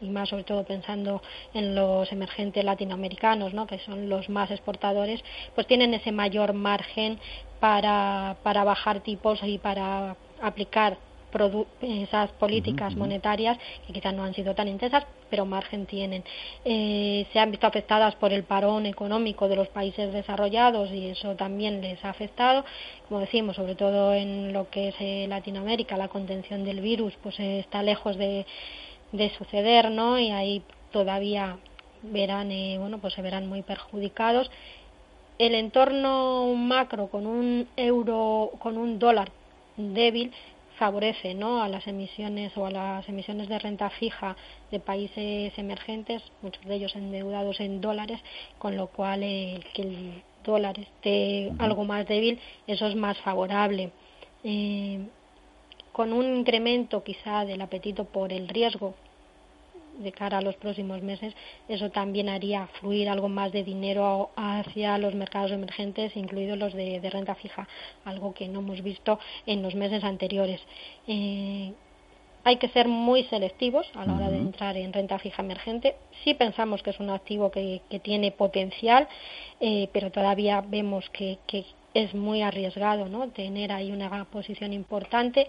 y 0.00 0.08
más 0.08 0.28
sobre 0.28 0.44
todo 0.44 0.64
pensando 0.64 1.22
en 1.54 1.74
los 1.74 2.10
emergentes 2.12 2.64
latinoamericanos, 2.64 3.54
¿no? 3.54 3.66
que 3.66 3.78
son 3.80 4.08
los 4.08 4.28
más 4.28 4.50
exportadores, 4.50 5.22
pues 5.54 5.66
tienen 5.66 5.94
ese 5.94 6.12
mayor 6.12 6.52
margen 6.52 7.18
para, 7.60 8.36
para 8.42 8.64
bajar 8.64 9.00
tipos 9.00 9.40
y 9.42 9.58
para 9.58 10.16
aplicar 10.40 10.98
esas 11.82 12.30
políticas 12.32 12.96
monetarias 12.96 13.58
que 13.86 13.92
quizás 13.92 14.14
no 14.14 14.24
han 14.24 14.34
sido 14.34 14.54
tan 14.54 14.68
intensas, 14.68 15.04
pero 15.28 15.44
margen 15.44 15.86
tienen. 15.86 16.24
Eh, 16.64 17.26
se 17.32 17.38
han 17.38 17.50
visto 17.50 17.66
afectadas 17.66 18.14
por 18.14 18.32
el 18.32 18.44
parón 18.44 18.86
económico 18.86 19.48
de 19.48 19.56
los 19.56 19.68
países 19.68 20.12
desarrollados 20.12 20.90
y 20.90 21.10
eso 21.10 21.36
también 21.36 21.80
les 21.82 22.02
ha 22.04 22.10
afectado. 22.10 22.64
Como 23.08 23.20
decimos, 23.20 23.56
sobre 23.56 23.74
todo 23.74 24.14
en 24.14 24.52
lo 24.52 24.70
que 24.70 24.88
es 24.88 24.94
eh, 25.00 25.26
Latinoamérica, 25.28 25.96
la 25.96 26.08
contención 26.08 26.64
del 26.64 26.80
virus 26.80 27.14
pues 27.22 27.38
está 27.38 27.82
lejos 27.82 28.16
de 28.16 28.46
de 29.12 29.30
suceder, 29.36 29.90
¿no? 29.90 30.18
Y 30.18 30.30
ahí 30.30 30.62
todavía 30.92 31.58
verán, 32.02 32.50
eh, 32.52 32.76
bueno, 32.78 32.98
pues 32.98 33.14
se 33.14 33.22
verán 33.22 33.48
muy 33.48 33.62
perjudicados. 33.62 34.50
El 35.38 35.54
entorno 35.54 36.54
macro 36.54 37.08
con 37.08 37.26
un 37.26 37.68
euro, 37.76 38.52
con 38.58 38.76
un 38.76 38.98
dólar 38.98 39.30
débil 39.76 40.32
favorece 40.78 41.34
¿no? 41.34 41.62
a 41.62 41.68
las 41.68 41.86
emisiones 41.86 42.56
o 42.56 42.66
a 42.66 42.70
las 42.70 43.08
emisiones 43.08 43.48
de 43.48 43.58
renta 43.58 43.90
fija 43.90 44.36
de 44.70 44.80
países 44.80 45.52
emergentes, 45.58 46.22
muchos 46.40 46.64
de 46.64 46.76
ellos 46.76 46.94
endeudados 46.94 47.60
en 47.60 47.80
dólares, 47.80 48.20
con 48.58 48.76
lo 48.76 48.86
cual 48.86 49.22
eh, 49.22 49.60
que 49.74 49.82
el 49.82 50.22
dólar 50.44 50.78
esté 50.78 51.52
algo 51.58 51.84
más 51.84 52.06
débil, 52.06 52.40
eso 52.66 52.86
es 52.86 52.94
más 52.94 53.18
favorable. 53.18 53.90
Eh, 54.44 55.00
con 55.98 56.12
un 56.12 56.26
incremento 56.36 57.02
quizá 57.02 57.44
del 57.44 57.60
apetito 57.60 58.04
por 58.04 58.32
el 58.32 58.46
riesgo 58.46 58.94
de 59.98 60.12
cara 60.12 60.38
a 60.38 60.40
los 60.40 60.54
próximos 60.54 61.02
meses, 61.02 61.34
eso 61.68 61.90
también 61.90 62.28
haría 62.28 62.68
fluir 62.78 63.08
algo 63.08 63.28
más 63.28 63.50
de 63.50 63.64
dinero 63.64 64.30
hacia 64.36 64.96
los 64.96 65.16
mercados 65.16 65.50
emergentes, 65.50 66.16
incluidos 66.16 66.56
los 66.56 66.72
de, 66.72 67.00
renta 67.10 67.34
fija, 67.34 67.66
algo 68.04 68.32
que 68.32 68.46
no 68.46 68.60
hemos 68.60 68.80
visto 68.84 69.18
en 69.44 69.60
los 69.60 69.74
meses 69.74 70.04
anteriores. 70.04 70.60
Eh, 71.08 71.72
hay 72.44 72.56
que 72.58 72.68
ser 72.68 72.86
muy 72.86 73.24
selectivos 73.24 73.90
a 73.96 74.06
la 74.06 74.14
hora 74.14 74.30
de 74.30 74.38
entrar 74.38 74.76
en 74.76 74.92
renta 74.92 75.18
fija 75.18 75.42
emergente. 75.42 75.96
Sí 76.22 76.32
pensamos 76.34 76.80
que 76.84 76.90
es 76.90 77.00
un 77.00 77.10
activo 77.10 77.50
que, 77.50 77.82
tiene 78.04 78.30
potencial, 78.30 79.08
eh, 79.58 79.88
pero 79.92 80.12
todavía 80.12 80.60
vemos 80.60 81.10
que, 81.10 81.38
que 81.48 81.64
es 81.94 82.14
muy 82.14 82.42
arriesgado 82.42 83.08
¿no? 83.08 83.28
tener 83.30 83.72
ahí 83.72 83.90
una 83.90 84.24
posición 84.26 84.72
importante. 84.72 85.48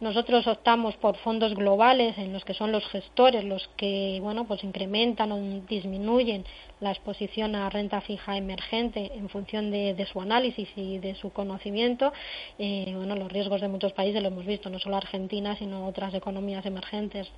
Nosotros 0.00 0.46
optamos 0.48 0.96
por 0.96 1.16
fondos 1.18 1.54
globales 1.54 2.18
en 2.18 2.32
los 2.32 2.44
que 2.44 2.52
son 2.52 2.72
los 2.72 2.84
gestores 2.88 3.44
los 3.44 3.68
que 3.76 4.18
bueno 4.20 4.44
pues 4.44 4.64
incrementan 4.64 5.30
o 5.32 5.38
disminuyen 5.68 6.44
la 6.80 6.90
exposición 6.90 7.54
a 7.54 7.70
renta 7.70 8.00
fija 8.00 8.36
emergente 8.36 9.12
en 9.14 9.28
función 9.28 9.70
de, 9.70 10.06
su 10.12 10.20
análisis 10.20 10.68
y 10.76 10.98
de 10.98 11.14
su 11.14 11.30
conocimiento. 11.30 12.12
Eh, 12.58 12.92
bueno, 12.94 13.14
los 13.14 13.30
riesgos 13.30 13.60
de 13.60 13.68
muchos 13.68 13.92
países 13.92 14.20
lo 14.20 14.28
hemos 14.28 14.44
visto, 14.44 14.68
no 14.68 14.78
solo 14.78 14.96
Argentina, 14.96 15.56
sino 15.56 15.86
otras 15.86 16.12
economías 16.12 16.66
emergentes 16.66 17.30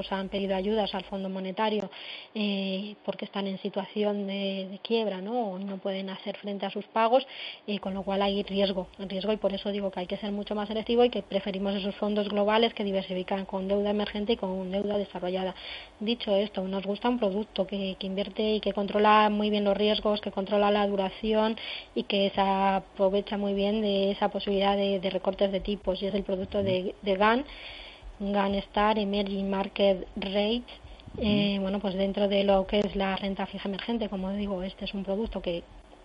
pues 0.00 0.12
han 0.12 0.30
pedido 0.30 0.56
ayudas 0.56 0.94
al 0.94 1.04
Fondo 1.04 1.28
Monetario 1.28 1.90
eh, 2.34 2.94
porque 3.04 3.26
están 3.26 3.46
en 3.46 3.58
situación 3.58 4.26
de, 4.26 4.78
quiebra, 4.82 5.20
¿no? 5.20 5.50
O 5.50 5.58
no 5.58 5.76
pueden 5.76 6.08
hacer 6.08 6.38
frente 6.38 6.64
a 6.64 6.70
sus 6.70 6.86
pagos, 6.86 7.26
y 7.66 7.76
con 7.80 7.92
lo 7.92 8.02
cual 8.02 8.22
hay 8.22 8.42
riesgo, 8.42 8.86
riesgo 8.98 9.30
y 9.34 9.36
por 9.36 9.52
eso 9.52 9.70
digo 9.70 9.90
que 9.90 10.00
hay 10.00 10.06
que 10.06 10.16
ser 10.16 10.32
mucho 10.32 10.54
más 10.54 10.68
selectivo 10.68 11.04
y 11.04 11.10
que 11.10 11.20
preferimos 11.22 11.74
esos 11.74 11.94
fondos 11.96 12.30
globales 12.30 12.72
que 12.72 12.82
diversifican 12.82 13.44
con 13.44 13.68
deuda 13.68 13.90
emergente 13.90 14.32
y 14.32 14.36
con 14.38 14.70
deuda 14.70 14.96
desarrollada. 14.96 15.54
Dicho 15.98 16.34
esto, 16.34 16.62
nos 16.62 16.86
gusta 16.86 17.10
un 17.10 17.18
producto 17.18 17.66
que, 17.66 17.94
invierte 18.00 18.54
y 18.54 18.60
que 18.60 18.72
controla 18.72 19.28
muy 19.28 19.50
bien 19.50 19.64
los 19.64 19.76
riesgos, 19.76 20.22
que 20.22 20.30
controla 20.30 20.70
la 20.70 20.86
duración 20.86 21.56
y 21.94 22.04
que 22.04 22.32
se 22.34 22.40
aprovecha 22.40 23.36
muy 23.36 23.52
bien 23.52 23.82
de 23.82 24.12
esa 24.12 24.30
posibilidad 24.30 24.78
de, 24.78 25.10
recortes 25.10 25.52
de 25.52 25.60
tipos 25.60 26.00
y 26.02 26.06
es 26.06 26.14
el 26.14 26.22
producto 26.22 26.62
de, 26.62 26.94
de 27.02 27.16
GAN 28.20 28.54
Star 28.56 28.98
Emerging 28.98 29.48
Market 29.50 30.06
Rates. 30.16 30.70
Eh, 31.18 31.58
bueno, 31.60 31.80
pues 31.80 31.94
dentro 31.94 32.28
de 32.28 32.44
lo 32.44 32.66
que 32.66 32.80
es 32.80 32.94
la 32.94 33.16
renta 33.16 33.46
fija 33.46 33.68
emergente, 33.68 34.08
como 34.08 34.30
digo, 34.32 34.62
este 34.62 34.84
es 34.84 34.94
un 34.94 35.04
producto 35.04 35.42
que 35.42 35.62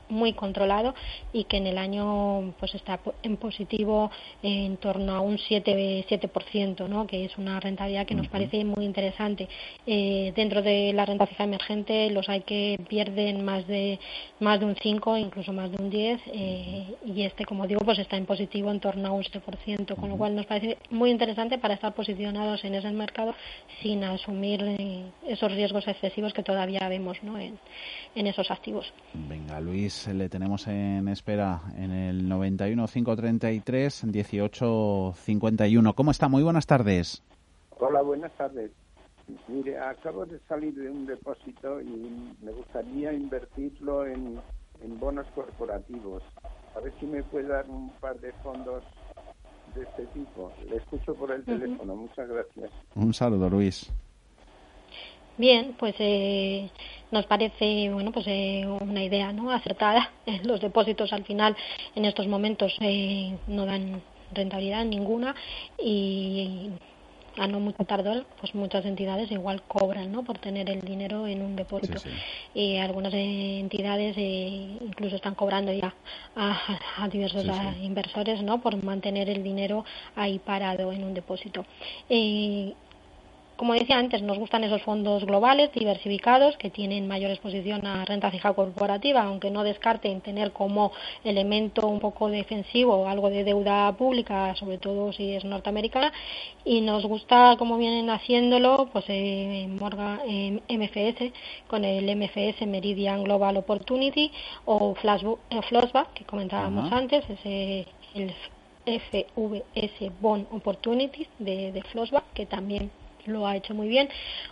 muy 0.10 0.34
controlado 0.34 0.94
y 1.34 1.46
que 1.46 1.58
en 1.58 1.68
el 1.68 1.78
año 1.78 2.54
pues 2.60 2.76
está 2.76 3.00
en 3.24 3.38
positivo 3.38 4.12
en 4.44 4.78
torno 4.78 5.16
a 5.16 5.20
un 5.20 5.38
7, 5.38 6.06
7% 6.08 6.88
¿no? 6.88 7.08
que 7.08 7.26
es 7.26 7.38
una 7.38 7.60
rentabilidad 7.60 8.06
que 8.06 8.16
nos 8.16 8.28
parece 8.28 8.64
muy 8.64 8.86
interesante. 8.86 9.48
Eh, 9.86 10.34
dentro 10.36 10.62
de 10.62 10.94
la 10.94 11.06
renta 11.06 11.26
fija 11.26 11.44
emergente 11.44 12.10
los 12.10 12.30
hay 12.30 12.42
que 12.42 12.80
pierden 12.88 13.44
más 13.44 13.68
de 13.68 14.00
más 14.40 14.60
de 14.60 14.66
un 14.66 14.76
5 14.76 15.18
incluso 15.18 15.54
más 15.54 15.72
de 15.72 15.82
un 15.82 15.90
10 15.90 16.22
eh, 16.28 16.96
y 17.06 17.24
este 17.24 17.46
como 17.46 17.68
digo 17.68 17.82
pues 17.82 18.00
está 18.00 18.18
en 18.18 18.26
positivo 18.26 18.72
en 18.72 18.80
torno 18.80 19.08
a 19.08 19.12
un 19.12 19.24
7% 19.24 19.96
con 19.96 20.10
lo 20.10 20.18
cual 20.18 20.36
nos 20.36 20.46
parece 20.46 20.78
muy 20.90 21.12
interesante 21.12 21.58
para 21.58 21.74
estar 21.74 21.94
posicionados 21.94 22.64
en 22.64 22.76
ese 22.76 22.92
mercado 22.92 23.34
sin 23.82 24.04
asumir 24.04 24.62
eh, 24.64 25.04
esos 25.28 25.52
riesgos 25.52 25.88
excesivos 25.88 26.34
que 26.34 26.44
todavía 26.44 26.88
vemos 26.90 27.18
¿no? 27.24 27.40
en, 27.40 27.58
en 28.16 28.28
esos 28.28 28.50
activos. 28.52 28.92
Venga 29.14 29.60
Luis 29.60 29.95
le 30.14 30.30
tenemos 30.30 30.68
en 30.68 31.08
espera 31.08 31.62
en 31.78 31.92
el 31.92 32.28
91 32.28 32.88
533 32.88 34.04
18 34.12 35.14
51. 35.16 35.94
¿Cómo 35.94 36.12
está? 36.12 36.28
Muy 36.28 36.44
buenas 36.44 36.68
tardes. 36.68 37.24
Hola, 37.80 38.02
buenas 38.02 38.32
tardes. 38.34 38.72
Mire, 39.48 39.80
acabo 39.80 40.26
de 40.26 40.40
salir 40.48 40.76
de 40.76 40.90
un 40.90 41.06
depósito 41.06 41.82
y 41.82 42.36
me 42.42 42.52
gustaría 42.52 43.12
invertirlo 43.14 44.06
en, 44.06 44.40
bonos 45.00 45.26
corporativos. 45.34 46.22
A 46.76 46.80
ver 46.80 46.94
si 47.00 47.06
me 47.06 47.24
puede 47.24 47.48
dar 47.48 47.66
un 47.70 47.90
par 48.02 48.20
de 48.20 48.32
fondos 48.44 48.84
de 49.74 49.84
este 49.84 50.06
tipo. 50.08 50.52
Le 50.70 50.78
escucho 50.78 51.16
por 51.16 51.32
el 51.32 51.44
teléfono. 51.44 51.96
Muchas 51.96 52.30
gracias. 52.30 52.72
Un 52.96 53.14
saludo, 53.14 53.50
Luis. 53.50 53.92
Bien, 55.38 55.76
pues 55.78 55.96
eh, 56.00 56.70
nos 57.12 57.26
parece 57.26 57.90
bueno 57.92 58.12
pues 58.12 58.26
eh, 58.28 58.66
una 58.68 59.04
idea 59.04 59.34
no 59.34 59.52
acertada. 59.52 60.12
Los 60.44 60.62
depósitos 60.62 61.12
al 61.12 61.26
final 61.26 61.56
en 61.96 62.06
estos 62.06 62.28
momentos 62.28 62.76
eh, 62.80 63.36
no 63.48 63.66
dan 63.66 64.02
rentabilidad 64.34 64.86
ninguna 64.86 65.36
y 65.78 66.70
a 67.38 67.48
no 67.48 67.60
mucho 67.60 67.84
tardar, 67.84 68.26
pues 68.40 68.56
muchas 68.56 68.86
entidades 68.86 69.30
igual 69.30 69.62
cobran 69.64 70.10
¿no? 70.10 70.24
por 70.24 70.38
tener 70.38 70.70
el 70.70 70.80
dinero 70.80 71.28
en 71.28 71.42
un 71.42 71.58
depósito. 71.58 72.02
Y 72.54 72.78
algunas 72.78 73.14
entidades 73.14 74.18
incluso 74.18 75.18
están 75.18 75.36
cobrando 75.36 75.74
ya 75.74 75.94
a, 76.38 77.10
diversos 77.12 77.46
inversores 77.82 78.42
¿no? 78.42 78.62
por 78.62 78.82
mantener 78.82 79.30
el 79.30 79.44
dinero 79.44 79.84
ahí 80.16 80.40
parado 80.40 80.94
en 80.94 81.04
un 81.04 81.14
depósito. 81.14 81.66
Eh, 82.10 82.74
como 83.56 83.74
decía 83.74 83.98
antes, 83.98 84.22
nos 84.22 84.38
gustan 84.38 84.64
esos 84.64 84.82
fondos 84.82 85.26
globales, 85.26 85.72
diversificados, 85.72 86.58
que 86.58 86.70
tienen 86.70 87.08
mayor 87.08 87.32
exposición 87.32 87.86
a 87.88 88.06
renta 88.06 88.32
fija 88.32 88.54
corporativa, 88.54 89.24
aunque 89.24 89.52
no 89.52 89.64
descarten 89.64 90.22
tener 90.22 90.52
como 90.52 90.92
elemento 91.24 91.88
un 91.88 92.00
poco 92.00 92.30
defensivo 92.30 93.08
algo 93.08 93.30
de 93.30 93.44
deuda 93.44 93.92
pública, 93.94 94.56
sobre 94.56 94.78
todo 94.78 95.14
si 95.14 95.34
es 95.34 95.46
norteamericana. 95.46 96.12
Y 96.66 96.82
nos 96.82 97.06
gusta, 97.06 97.56
como 97.58 97.78
vienen 97.78 98.10
haciéndolo, 98.10 98.90
pues 98.92 99.06
eh, 99.08 99.68
Morgan, 99.80 100.20
eh, 100.28 100.60
MFS, 100.70 101.32
con 101.68 101.86
el 101.86 102.14
MFS 102.16 102.66
Meridian 102.68 103.24
Global 103.24 103.58
Opportunity 103.58 104.32
o 104.66 104.96
eh, 104.96 105.62
Flashback, 105.70 106.14
que 106.14 106.26
comentábamos 106.26 106.92
antes, 106.92 107.24
ese 107.30 107.86
el 108.16 108.34
FVS 108.86 110.12
Bond 110.22 110.48
Opportunities 110.52 111.28
de, 111.40 111.72
de 111.72 111.82
Flashback, 111.84 112.24
que 112.34 112.46
también 112.46 112.92
lo 113.28 113.48
ha 113.48 113.56
hecho 113.56 113.74
muy 113.74 113.88
bien, 113.88 114.10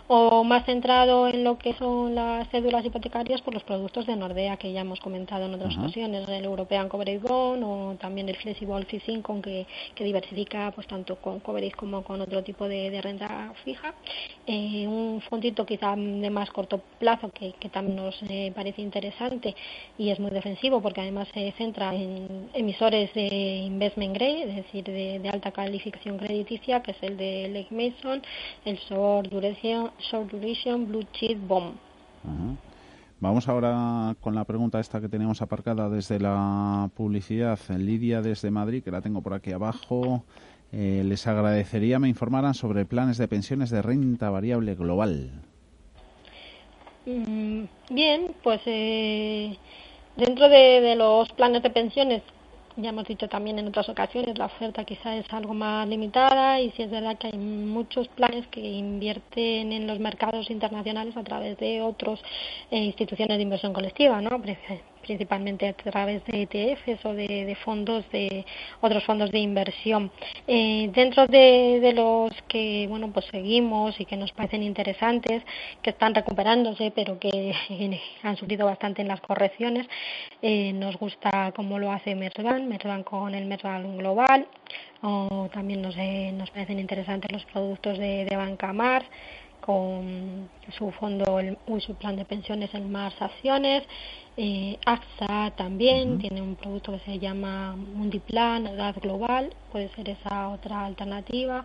o 0.08 0.44
más 0.44 0.64
centrado 0.66 1.28
en 1.28 1.44
lo 1.44 1.58
que 1.58 1.74
son 1.74 2.14
las 2.14 2.48
cédulas 2.50 2.84
hipotecarias 2.84 3.40
por 3.42 3.54
los 3.54 3.62
productos 3.62 4.06
de 4.06 4.16
Nordea 4.16 4.56
que 4.56 4.72
ya 4.72 4.80
hemos 4.80 5.00
comentado 5.00 5.46
en 5.46 5.54
otras 5.54 5.76
ocasiones, 5.76 6.28
el 6.28 6.44
European 6.44 6.88
Coverage 6.88 7.18
Bond 7.18 7.62
o 7.64 7.96
también 8.00 8.28
el 8.28 8.36
Flexible 8.36 8.84
Fixed 8.84 9.12
Income 9.12 9.42
que, 9.42 9.66
que 9.94 10.04
diversifica 10.04 10.72
pues 10.74 10.86
tanto 10.86 11.16
con 11.16 11.40
coverage 11.40 11.76
como 11.76 12.02
con 12.02 12.20
otro 12.20 12.42
tipo 12.42 12.68
de, 12.68 13.00
renta 13.00 13.52
fija. 13.64 13.94
Eh, 14.46 14.86
un 14.86 15.20
fondito 15.28 15.66
quizá 15.66 15.94
de 15.96 16.30
más 16.30 16.50
corto 16.50 16.80
plazo 16.98 17.30
que, 17.30 17.52
que 17.52 17.68
también 17.68 17.96
nos 17.96 18.16
eh, 18.28 18.52
parece 18.54 18.82
interesante 18.82 19.54
y 19.98 20.10
es 20.10 20.20
muy 20.20 20.30
defensivo 20.30 20.80
porque 20.80 21.00
además 21.00 21.28
se 21.34 21.52
centra 21.52 21.94
en 21.94 22.48
emisores 22.54 23.12
de 23.14 23.26
investment 23.26 24.14
grade, 24.14 24.42
es 24.50 24.56
decir, 24.56 24.84
de, 24.84 25.18
de 25.18 25.28
alta 25.28 25.50
calificación 25.50 26.18
crediticia, 26.18 26.82
que 26.82 26.92
es 26.92 27.02
el 27.02 27.16
de 27.16 27.48
Lake 27.48 27.74
Mason, 27.74 28.22
el 28.64 28.76
Short 28.76 29.28
Duration, 29.30 30.86
Blue 30.86 31.04
Chip 31.12 31.38
Bomb. 31.46 31.74
Vamos 33.20 33.48
ahora 33.48 34.14
con 34.20 34.34
la 34.34 34.44
pregunta 34.44 34.80
esta 34.80 35.00
que 35.00 35.08
tenemos 35.08 35.40
aparcada 35.40 35.88
desde 35.88 36.18
la 36.18 36.90
publicidad. 36.94 37.58
Lidia 37.76 38.20
desde 38.20 38.50
Madrid, 38.50 38.82
que 38.82 38.90
la 38.90 39.00
tengo 39.00 39.22
por 39.22 39.34
aquí 39.34 39.52
abajo. 39.52 40.24
Eh, 40.72 41.02
les 41.04 41.26
agradecería 41.26 41.98
me 41.98 42.08
informaran 42.08 42.52
sobre 42.52 42.84
planes 42.84 43.16
de 43.16 43.28
pensiones 43.28 43.70
de 43.70 43.80
renta 43.80 44.28
variable 44.30 44.74
global. 44.74 45.30
Mm, 47.06 47.64
bien, 47.90 48.34
pues 48.42 48.60
eh, 48.66 49.56
dentro 50.16 50.48
de, 50.48 50.94
los 50.96 51.30
planes 51.32 51.62
de 51.62 51.70
pensiones 51.70 52.22
ya 52.76 52.90
hemos 52.90 53.06
dicho 53.06 53.28
también 53.28 53.58
en 53.58 53.68
otras 53.68 53.88
ocasiones, 53.88 54.36
la 54.36 54.46
oferta 54.46 54.84
quizá 54.84 55.16
es 55.16 55.32
algo 55.32 55.54
más 55.54 55.86
limitada 55.88 56.60
y 56.60 56.70
si 56.72 56.82
es 56.82 56.90
verdad 56.90 57.16
que 57.18 57.28
hay 57.28 57.38
muchos 57.38 58.08
planes 58.08 58.46
que 58.48 58.60
invierten 58.60 59.72
en 59.72 59.86
los 59.86 59.98
mercados 60.00 60.50
internacionales 60.50 61.16
a 61.16 61.22
través 61.22 61.56
de 61.58 61.82
otras 61.82 62.20
eh, 62.70 62.78
instituciones 62.78 63.36
de 63.36 63.42
inversión 63.42 63.72
colectiva, 63.72 64.20
¿no? 64.20 64.40
Principalmente 65.04 65.68
a 65.68 65.72
través 65.72 66.24
de 66.24 66.42
ETFs 66.42 67.04
o 67.04 67.12
de, 67.14 67.56
fondos 67.64 68.04
de 68.10 68.44
otros 68.80 69.04
fondos 69.04 69.30
de 69.30 69.38
inversión. 69.38 70.10
Eh, 70.46 70.90
dentro 70.94 71.26
de, 71.26 71.92
los 71.94 72.32
que 72.48 72.86
bueno 72.88 73.10
pues 73.12 73.26
seguimos 73.26 73.98
y 74.00 74.04
que 74.04 74.16
nos 74.16 74.32
parecen 74.32 74.62
interesantes, 74.62 75.42
que 75.82 75.90
están 75.90 76.14
recuperándose 76.14 76.92
pero 76.94 77.18
que 77.18 77.54
han 78.22 78.36
sufrido 78.36 78.66
bastante 78.66 79.02
en 79.02 79.08
las 79.08 79.20
correcciones, 79.20 79.86
eh, 80.42 80.72
nos 80.72 80.96
gusta 80.96 81.52
cómo 81.54 81.78
lo 81.78 81.92
hace 81.92 82.14
Merban, 82.14 82.68
Merban 82.68 83.02
con 83.02 83.34
el 83.34 83.44
Merban 83.46 83.96
Global, 83.98 84.46
o 85.02 85.48
también 85.52 85.82
nos, 85.82 85.96
eh, 85.98 86.32
nos 86.32 86.50
parecen 86.50 86.78
interesantes 86.78 87.30
los 87.30 87.44
productos 87.46 87.98
de, 87.98 88.24
de 88.24 88.36
Banca 88.36 88.72
Mar 88.72 89.04
con 89.64 90.48
su 90.76 90.90
fondo 90.92 91.38
el, 91.38 91.56
su 91.80 91.94
plan 91.94 92.16
de 92.16 92.24
pensiones 92.24 92.72
en 92.74 92.90
Mars 92.90 93.16
Acciones. 93.20 93.84
Eh, 94.36 94.78
AXA 94.84 95.52
también 95.56 96.18
tiene 96.18 96.42
un 96.42 96.56
producto 96.56 96.92
que 96.92 96.98
se 97.00 97.18
llama 97.18 97.76
Mundiplan, 97.76 98.66
edad 98.66 98.96
global, 99.00 99.54
puede 99.70 99.88
ser 99.90 100.08
esa 100.08 100.48
otra 100.48 100.84
alternativa. 100.84 101.62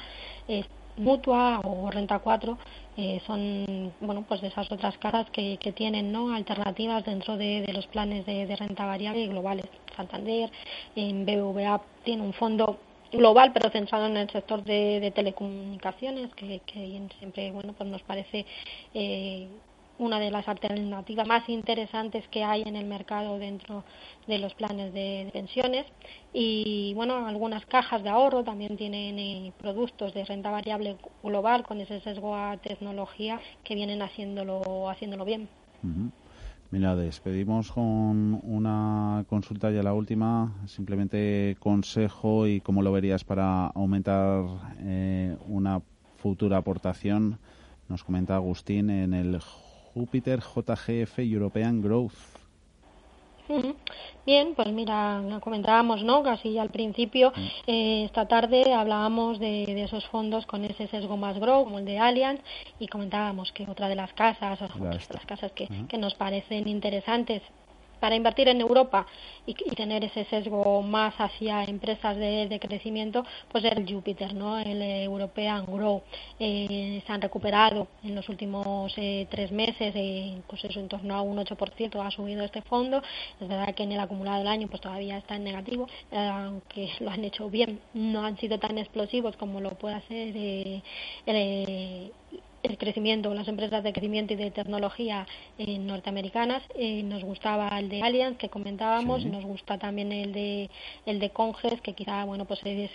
Mutua 1.00 1.62
o 1.64 1.90
Renta 1.90 2.20
4 2.20 2.58
eh, 2.98 3.22
son 3.26 3.94
bueno 4.02 4.26
pues 4.28 4.42
de 4.42 4.48
esas 4.48 4.70
otras 4.70 4.98
casas 4.98 5.30
que, 5.32 5.58
que 5.58 5.72
tienen 5.72 6.12
no 6.12 6.34
alternativas 6.34 7.06
dentro 7.06 7.38
de, 7.38 7.66
los 7.74 7.88
planes 7.88 8.26
de, 8.26 8.54
renta 8.56 8.86
variable 8.86 9.28
globales. 9.28 9.66
Santander, 9.96 10.52
en 10.96 11.26
BVA 11.26 11.82
tiene 12.04 12.24
un 12.24 12.34
fondo 12.34 12.80
global 13.12 13.52
pero 13.54 13.70
centrado 13.70 14.06
en 14.06 14.18
el 14.18 14.30
sector 14.30 14.64
de, 14.64 15.12
telecomunicaciones 15.16 16.34
que, 16.36 16.62
que, 16.66 17.02
siempre 17.20 17.52
bueno 17.52 17.74
pues 17.74 17.90
nos 17.90 18.02
parece 18.04 18.46
eh, 18.94 19.48
una 20.00 20.20
de 20.20 20.32
las 20.32 20.48
alternativas 20.48 21.28
más 21.28 21.48
interesantes 21.50 22.28
que 22.30 22.44
hay 22.44 22.64
en 22.64 22.76
el 22.76 22.86
mercado 22.86 23.38
dentro 23.38 23.84
de 24.28 24.40
los 24.40 24.54
planes 24.54 24.94
de, 24.94 25.30
pensiones. 25.34 25.86
Y 26.34 26.94
bueno 26.96 27.28
algunas 27.28 27.66
cajas 27.66 28.02
de 28.02 28.10
ahorro 28.10 28.44
también 28.44 28.78
tienen 28.78 29.20
eh, 29.20 29.54
productos 29.60 30.14
de 30.14 30.24
renta 30.26 30.50
variable 30.50 30.96
global 31.22 31.64
con 31.64 31.82
ese 31.82 32.00
sesgo 32.00 32.36
a 32.36 32.58
tecnología 32.58 33.40
que 33.64 33.76
vienen 33.76 34.02
haciéndolo 34.02 34.90
haciéndolo 34.90 35.26
bien 35.26 35.50
Mira, 36.72 36.96
despedimos 36.96 37.72
con 37.72 38.40
una 38.44 39.26
consulta 39.28 39.72
ya 39.72 39.82
la 39.82 39.94
última, 39.94 40.54
simplemente 40.68 41.58
consejo 41.60 42.46
y 42.46 42.62
cómo 42.62 42.84
lo 42.84 42.92
verías 42.92 43.24
para 43.24 43.68
aumentar 43.68 44.46
eh, 44.80 45.36
una 45.48 45.82
futura 46.18 46.58
aportación 46.58 47.40
nos 47.90 48.04
comenta 48.04 48.36
Agustín, 48.36 48.92
en 48.92 49.16
el 49.16 49.40
Júpiter 49.40 50.42
JGF 50.42 51.20
European 51.20 51.82
Growth. 51.82 52.39
Bien, 54.26 54.54
pues 54.56 54.68
mira, 54.70 55.22
comentábamos, 55.42 56.04
¿no? 56.04 56.22
Casi 56.24 56.58
al 56.58 56.70
principio, 56.70 57.34
mm. 57.36 57.42
eh, 57.68 58.04
esta 58.06 58.28
tarde 58.28 58.74
hablábamos 58.74 59.40
de, 59.40 59.84
esos 59.84 60.06
fondos 60.08 60.46
con 60.46 60.64
ese 60.66 60.88
sesgo 60.88 61.18
más 61.18 61.40
grow, 61.40 61.64
como 61.64 61.80
el 61.80 61.86
de 61.86 62.00
Allianz, 62.00 62.42
y 62.80 62.88
comentábamos 62.88 63.52
que 63.52 63.64
otra 63.70 63.90
de 63.90 63.96
las 63.96 64.14
casas, 64.14 64.62
o 64.62 64.68
de 64.68 64.90
las 64.90 65.26
casas 65.26 65.52
que, 65.54 65.68
que 65.88 65.98
nos 65.98 66.14
parecen 66.16 66.68
interesantes 66.68 67.42
para 68.00 68.16
invertir 68.16 68.48
en 68.48 68.62
Europa 68.62 69.06
y, 69.46 69.54
tener 69.76 70.04
ese 70.04 70.26
sesgo 70.26 70.82
más 70.82 71.14
hacia 71.18 71.64
empresas 71.64 72.18
de, 72.18 72.60
crecimiento, 72.62 73.26
pues 73.52 73.64
el 73.64 73.92
Jupiter, 73.92 74.34
¿no? 74.34 74.60
el 74.60 74.82
European 74.82 75.66
Grow. 75.66 76.02
Eh, 76.40 77.02
se 77.06 77.14
han 77.14 77.22
recuperado 77.22 77.88
en 78.04 78.16
los 78.16 78.28
últimos 78.30 78.94
eh, 78.98 79.28
tres 79.30 79.52
meses, 79.52 79.94
eh, 79.96 80.42
pues 80.48 80.64
eso, 80.66 80.80
en 80.80 80.88
torno 80.88 81.16
a 81.16 81.22
un 81.22 81.38
8% 81.38 82.06
ha 82.06 82.12
subido 82.12 82.44
este 82.44 82.62
fondo. 82.62 83.02
Es 83.40 83.48
verdad 83.48 83.74
que 83.74 83.84
en 83.84 83.92
el 83.94 84.00
acumulado 84.00 84.40
del 84.40 84.48
año 84.48 84.68
pues 84.68 84.82
todavía 84.82 85.18
está 85.18 85.36
en 85.36 85.44
negativo, 85.46 85.88
aunque 86.12 86.92
lo 87.00 87.10
han 87.10 87.24
hecho 87.24 87.50
bien. 87.50 87.80
No 87.94 88.26
han 88.26 88.38
sido 88.38 88.60
tan 88.60 88.78
explosivos 88.78 89.36
como 89.38 89.62
lo 89.62 89.72
puede 89.72 89.96
hacer 89.96 90.36
el 91.26 92.12
el 92.64 92.78
crecimiento, 92.78 93.34
las 93.34 93.48
empresas 93.48 93.84
de 93.84 93.94
crecimiento 93.94 94.34
y 94.34 94.36
de 94.36 94.52
tecnología 94.52 95.26
eh, 95.58 95.78
norteamericanas. 95.78 96.64
Eh, 96.76 97.04
nos 97.04 97.24
gustaba 97.24 97.80
el 97.80 97.90
de 97.90 98.02
Allianz 98.02 98.38
que 98.38 98.50
comentábamos, 98.50 99.26
nos 99.26 99.46
gusta 99.46 99.78
también 99.78 100.12
el 100.12 100.34
de 100.34 100.70
el 101.06 101.20
de 101.20 101.30
Conges 101.30 101.82
que 101.82 101.94
quizá 101.94 102.26
bueno 102.26 102.46
pues 102.46 102.60
es 102.66 102.92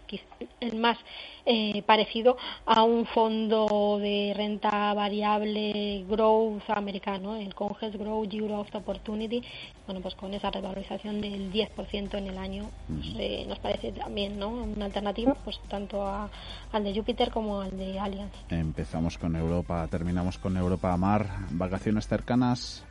el 0.61 0.77
más 0.77 0.99
eh, 1.47 1.83
parecido 1.83 2.37
a 2.67 2.83
un 2.83 3.07
fondo 3.07 3.99
de 4.01 4.33
renta 4.37 4.93
variable 4.95 6.05
growth 6.09 6.69
americano, 6.69 7.37
el 7.37 7.55
Conges 7.55 7.97
Growth 7.97 8.33
Growth 8.33 8.75
Opportunity. 8.75 9.43
Bueno 9.87 10.01
pues 10.01 10.15
con 10.15 10.35
esa 10.35 10.51
revalorización 10.51 11.21
del 11.21 11.53
10% 11.53 12.15
en 12.19 12.27
el 12.27 12.39
año 12.39 12.71
pues, 12.89 13.47
nos 13.47 13.59
parece 13.59 13.93
también 13.93 14.39
¿no? 14.39 14.49
una 14.49 14.87
alternativa 14.87 15.35
pues 15.45 15.61
tanto 15.69 16.05
al 16.05 16.85
de 16.85 16.95
Jupiter 16.95 17.31
como 17.31 17.61
al 17.61 17.77
de 17.77 17.99
Allianz. 17.99 18.33
Empezamos 18.51 19.19
con 19.19 19.37
Euro 19.69 19.89
terminamos 19.89 20.39
con 20.39 20.57
Europa 20.57 20.97
Mar. 20.97 21.27
¿Vacaciones 21.51 22.07
cercanas? 22.07 22.85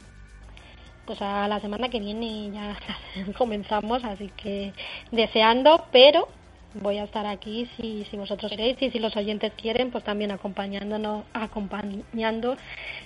Pues 1.06 1.22
a 1.22 1.48
la 1.48 1.60
semana 1.60 1.90
que 1.90 2.00
viene 2.00 2.52
ya 2.52 2.78
comenzamos, 3.38 4.04
así 4.04 4.32
que 4.38 4.74
deseando, 5.12 5.86
pero 5.92 6.28
voy 6.76 6.98
a 6.98 7.04
estar 7.04 7.26
aquí 7.26 7.70
si, 7.78 8.06
si 8.10 8.18
vosotros 8.18 8.52
queréis 8.52 8.82
y 8.82 8.90
si 8.90 9.00
los 9.00 9.16
oyentes 9.16 9.52
quieren, 9.54 9.92
pues 9.92 10.04
también 10.04 10.32
acompañándonos, 10.32 11.26
acompañando 11.34 12.58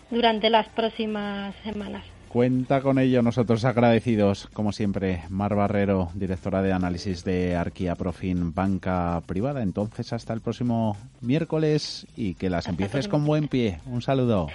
durante 0.09 0.49
las 0.49 0.67
próximas 0.69 1.55
semanas. 1.63 2.03
Cuenta 2.37 2.81
con 2.81 2.99
ello, 2.99 3.23
nosotros 3.23 3.65
agradecidos, 3.65 4.47
como 4.53 4.71
siempre, 4.71 5.23
Mar 5.27 5.55
Barrero, 5.55 6.11
directora 6.13 6.61
de 6.61 6.71
análisis 6.71 7.23
de 7.23 7.55
Arquia 7.55 7.95
Profin 7.95 8.53
Banca 8.53 9.23
Privada. 9.25 9.63
Entonces, 9.63 10.13
hasta 10.13 10.33
el 10.33 10.41
próximo 10.41 10.95
miércoles 11.19 12.05
y 12.15 12.35
que 12.35 12.51
las 12.51 12.67
empieces 12.67 13.07
con 13.07 13.25
buen 13.25 13.47
pie. 13.47 13.79
Un 13.87 14.03
saludo. 14.03 14.49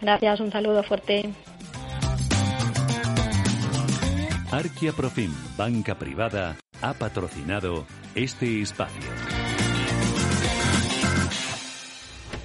Gracias, 0.00 0.40
un 0.40 0.50
saludo 0.50 0.82
fuerte. 0.82 1.30
Arquia 4.50 4.92
Profin 4.92 5.34
Banca 5.58 5.94
Privada 5.98 6.56
ha 6.80 6.94
patrocinado 6.94 7.84
este 8.14 8.62
espacio. 8.62 9.04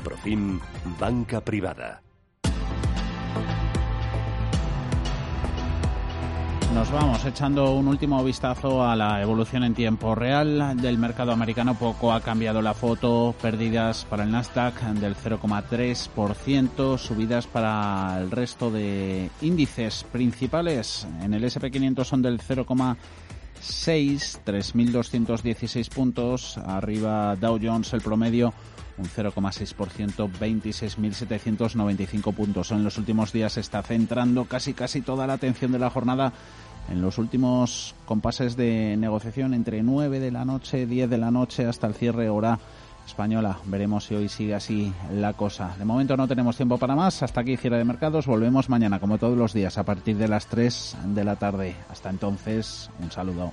Profim, 0.00 0.60
banca 0.98 1.40
privada. 1.40 2.04
Nos 6.74 6.90
vamos 6.90 7.24
echando 7.24 7.72
un 7.76 7.86
último 7.86 8.24
vistazo 8.24 8.82
a 8.82 8.96
la 8.96 9.22
evolución 9.22 9.62
en 9.62 9.74
tiempo 9.74 10.16
real 10.16 10.76
del 10.82 10.98
mercado 10.98 11.30
americano. 11.30 11.76
Poco 11.76 12.12
ha 12.12 12.20
cambiado 12.20 12.60
la 12.60 12.74
foto. 12.74 13.32
Pérdidas 13.40 14.04
para 14.04 14.24
el 14.24 14.32
Nasdaq 14.32 14.80
del 14.94 15.14
0,3%. 15.14 16.98
Subidas 16.98 17.46
para 17.46 18.18
el 18.20 18.28
resto 18.32 18.72
de 18.72 19.30
índices 19.40 20.04
principales. 20.10 21.06
En 21.22 21.32
el 21.32 21.44
SP500 21.44 22.04
son 22.04 22.22
del 22.22 22.40
0,6%. 22.40 22.96
3.216 24.44 25.88
puntos. 25.90 26.58
Arriba 26.58 27.36
Dow 27.36 27.56
Jones 27.62 27.92
el 27.92 28.00
promedio 28.00 28.52
un 28.98 29.06
0,6%, 29.06 30.30
26.795 30.30 32.34
puntos. 32.34 32.70
En 32.70 32.84
los 32.84 32.98
últimos 32.98 33.32
días 33.32 33.54
se 33.54 33.60
está 33.60 33.82
centrando 33.82 34.44
casi 34.44 34.74
casi 34.74 35.02
toda 35.02 35.26
la 35.26 35.34
atención 35.34 35.72
de 35.72 35.78
la 35.78 35.90
jornada 35.90 36.32
en 36.90 37.00
los 37.00 37.18
últimos 37.18 37.94
compases 38.04 38.56
de 38.56 38.96
negociación 38.96 39.54
entre 39.54 39.82
9 39.82 40.20
de 40.20 40.30
la 40.30 40.44
noche, 40.44 40.86
10 40.86 41.10
de 41.10 41.18
la 41.18 41.30
noche 41.30 41.66
hasta 41.66 41.86
el 41.86 41.94
cierre 41.94 42.28
hora 42.28 42.58
española. 43.06 43.58
Veremos 43.66 44.04
si 44.04 44.14
hoy 44.14 44.28
sigue 44.28 44.54
así 44.54 44.92
la 45.12 45.34
cosa. 45.34 45.74
De 45.78 45.84
momento 45.84 46.16
no 46.16 46.28
tenemos 46.28 46.56
tiempo 46.56 46.78
para 46.78 46.94
más. 46.94 47.22
Hasta 47.22 47.40
aquí 47.40 47.56
cierre 47.56 47.78
de 47.78 47.84
mercados. 47.84 48.26
Volvemos 48.26 48.68
mañana 48.68 49.00
como 49.00 49.18
todos 49.18 49.36
los 49.36 49.52
días 49.52 49.78
a 49.78 49.84
partir 49.84 50.16
de 50.16 50.28
las 50.28 50.46
3 50.46 50.96
de 51.06 51.24
la 51.24 51.36
tarde. 51.36 51.76
Hasta 51.90 52.10
entonces, 52.10 52.90
un 53.00 53.10
saludo. 53.10 53.52